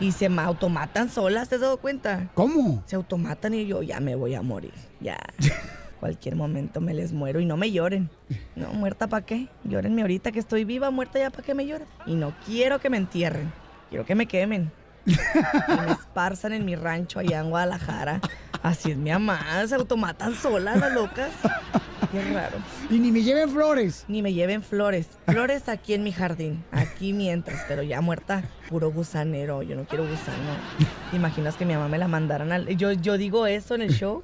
Y 0.00 0.12
se 0.12 0.28
me 0.28 0.42
automatan 0.42 1.10
solas, 1.10 1.48
¿te 1.48 1.54
has 1.56 1.60
dado 1.60 1.76
cuenta? 1.76 2.28
¿Cómo? 2.34 2.82
Se 2.86 2.96
automatan 2.96 3.54
y 3.54 3.66
yo 3.66 3.82
ya 3.82 4.00
me 4.00 4.14
voy 4.16 4.34
a 4.34 4.42
morir, 4.42 4.72
ya. 5.00 5.18
Cualquier 6.04 6.36
momento 6.36 6.82
me 6.82 6.92
les 6.92 7.14
muero 7.14 7.40
y 7.40 7.46
no 7.46 7.56
me 7.56 7.72
lloren. 7.72 8.10
No, 8.56 8.74
muerta 8.74 9.06
para 9.06 9.24
qué. 9.24 9.48
Llórenme 9.64 10.02
ahorita 10.02 10.32
que 10.32 10.38
estoy 10.38 10.66
viva, 10.66 10.90
muerta 10.90 11.18
ya 11.18 11.30
para 11.30 11.42
qué 11.42 11.54
me 11.54 11.64
lloran. 11.66 11.88
Y 12.04 12.14
no 12.14 12.34
quiero 12.44 12.78
que 12.78 12.90
me 12.90 12.98
entierren, 12.98 13.50
quiero 13.88 14.04
que 14.04 14.14
me 14.14 14.26
quemen. 14.26 14.70
Y 15.06 15.12
me 15.12 15.92
esparzan 15.92 16.52
en 16.52 16.66
mi 16.66 16.76
rancho 16.76 17.20
allá 17.20 17.40
en 17.40 17.48
Guadalajara. 17.48 18.20
Así 18.62 18.90
es 18.90 18.98
mi 18.98 19.12
mamá, 19.12 19.66
se 19.66 19.76
automatan 19.76 20.34
solas 20.34 20.78
las 20.78 20.92
locas. 20.92 21.30
Qué 22.12 22.22
raro. 22.34 22.58
Y 22.90 22.98
ni 22.98 23.10
me 23.10 23.22
lleven 23.22 23.48
flores. 23.48 24.04
Ni 24.06 24.20
me 24.20 24.34
lleven 24.34 24.62
flores. 24.62 25.08
Flores 25.24 25.70
aquí 25.70 25.94
en 25.94 26.04
mi 26.04 26.12
jardín, 26.12 26.62
aquí 26.70 27.14
mientras, 27.14 27.64
pero 27.66 27.82
ya 27.82 28.02
muerta, 28.02 28.44
puro 28.68 28.92
gusanero. 28.92 29.62
Yo 29.62 29.74
no 29.74 29.86
quiero 29.86 30.06
gusano. 30.06 30.36
¿Te 31.10 31.16
imaginas 31.16 31.56
que 31.56 31.64
mi 31.64 31.72
mamá 31.72 31.88
me 31.88 31.96
la 31.96 32.08
mandaran 32.08 32.52
al... 32.52 32.76
Yo, 32.76 32.92
yo 32.92 33.16
digo 33.16 33.46
eso 33.46 33.74
en 33.74 33.80
el 33.80 33.94
show. 33.94 34.22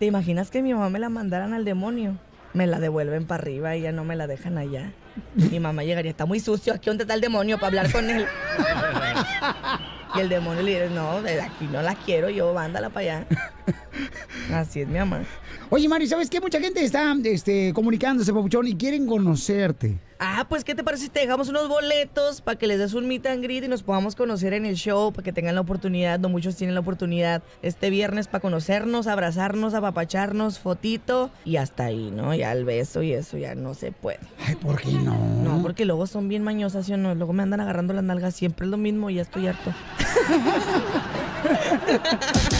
¿Te 0.00 0.06
imaginas 0.06 0.50
que 0.50 0.62
mi 0.62 0.72
mamá 0.72 0.88
me 0.88 0.98
la 0.98 1.10
mandaran 1.10 1.52
al 1.52 1.66
demonio? 1.66 2.16
Me 2.54 2.66
la 2.66 2.80
devuelven 2.80 3.26
para 3.26 3.42
arriba 3.42 3.76
y 3.76 3.82
ya 3.82 3.92
no 3.92 4.02
me 4.02 4.16
la 4.16 4.26
dejan 4.26 4.56
allá. 4.56 4.92
Mi 5.34 5.60
mamá 5.60 5.84
llegaría, 5.84 6.10
está 6.10 6.24
muy 6.24 6.40
sucio, 6.40 6.72
aquí 6.72 6.88
dónde 6.88 7.04
está 7.04 7.12
el 7.12 7.20
demonio 7.20 7.58
para 7.58 7.66
hablar 7.66 7.92
con 7.92 8.08
él. 8.08 8.26
Y 10.14 10.20
el 10.20 10.30
demonio 10.30 10.62
le 10.62 10.70
dice, 10.70 10.94
no, 10.94 11.20
de 11.20 11.42
aquí 11.42 11.68
no 11.70 11.82
la 11.82 11.94
quiero, 11.96 12.30
yo 12.30 12.54
mándala 12.54 12.88
para 12.88 13.18
allá. 13.18 13.26
Así 14.54 14.80
es 14.80 14.88
mi 14.88 14.98
mamá. 14.98 15.20
Oye, 15.72 15.88
Mari, 15.88 16.08
¿sabes 16.08 16.28
qué? 16.28 16.40
Mucha 16.40 16.58
gente 16.58 16.82
está 16.82 17.14
este, 17.22 17.72
comunicándose, 17.72 18.32
papuchón, 18.32 18.66
y 18.66 18.74
quieren 18.74 19.06
conocerte. 19.06 20.00
Ah, 20.18 20.44
pues, 20.48 20.64
¿qué 20.64 20.74
te 20.74 20.82
parece 20.82 21.04
si 21.04 21.10
te 21.10 21.20
dejamos 21.20 21.48
unos 21.48 21.68
boletos 21.68 22.40
para 22.40 22.58
que 22.58 22.66
les 22.66 22.80
des 22.80 22.92
un 22.92 23.06
meet 23.06 23.24
and 23.26 23.40
greet 23.40 23.62
y 23.62 23.68
nos 23.68 23.84
podamos 23.84 24.16
conocer 24.16 24.52
en 24.52 24.66
el 24.66 24.74
show, 24.74 25.12
para 25.12 25.22
que 25.22 25.32
tengan 25.32 25.54
la 25.54 25.60
oportunidad, 25.60 26.18
no 26.18 26.28
muchos 26.28 26.56
tienen 26.56 26.74
la 26.74 26.80
oportunidad 26.80 27.44
este 27.62 27.88
viernes 27.88 28.26
para 28.26 28.42
conocernos, 28.42 29.06
abrazarnos, 29.06 29.72
apapacharnos, 29.72 30.58
fotito 30.58 31.30
y 31.44 31.56
hasta 31.56 31.84
ahí, 31.84 32.10
¿no? 32.10 32.34
Ya 32.34 32.50
el 32.50 32.64
beso 32.64 33.04
y 33.04 33.12
eso 33.12 33.38
ya 33.38 33.54
no 33.54 33.74
se 33.74 33.92
puede. 33.92 34.18
Ay, 34.44 34.56
¿por 34.56 34.80
qué 34.80 34.90
no? 34.90 35.16
No, 35.44 35.62
porque 35.62 35.84
luego 35.84 36.08
son 36.08 36.28
bien 36.28 36.42
mañosas, 36.42 36.86
¿sí 36.86 36.94
o 36.94 36.96
no? 36.96 37.14
Luego 37.14 37.32
me 37.32 37.44
andan 37.44 37.60
agarrando 37.60 37.94
las 37.94 38.02
nalgas, 38.02 38.34
siempre 38.34 38.66
es 38.66 38.70
lo 38.72 38.76
mismo 38.76 39.08
y 39.08 39.14
ya 39.14 39.22
estoy 39.22 39.46
harto. 39.46 39.72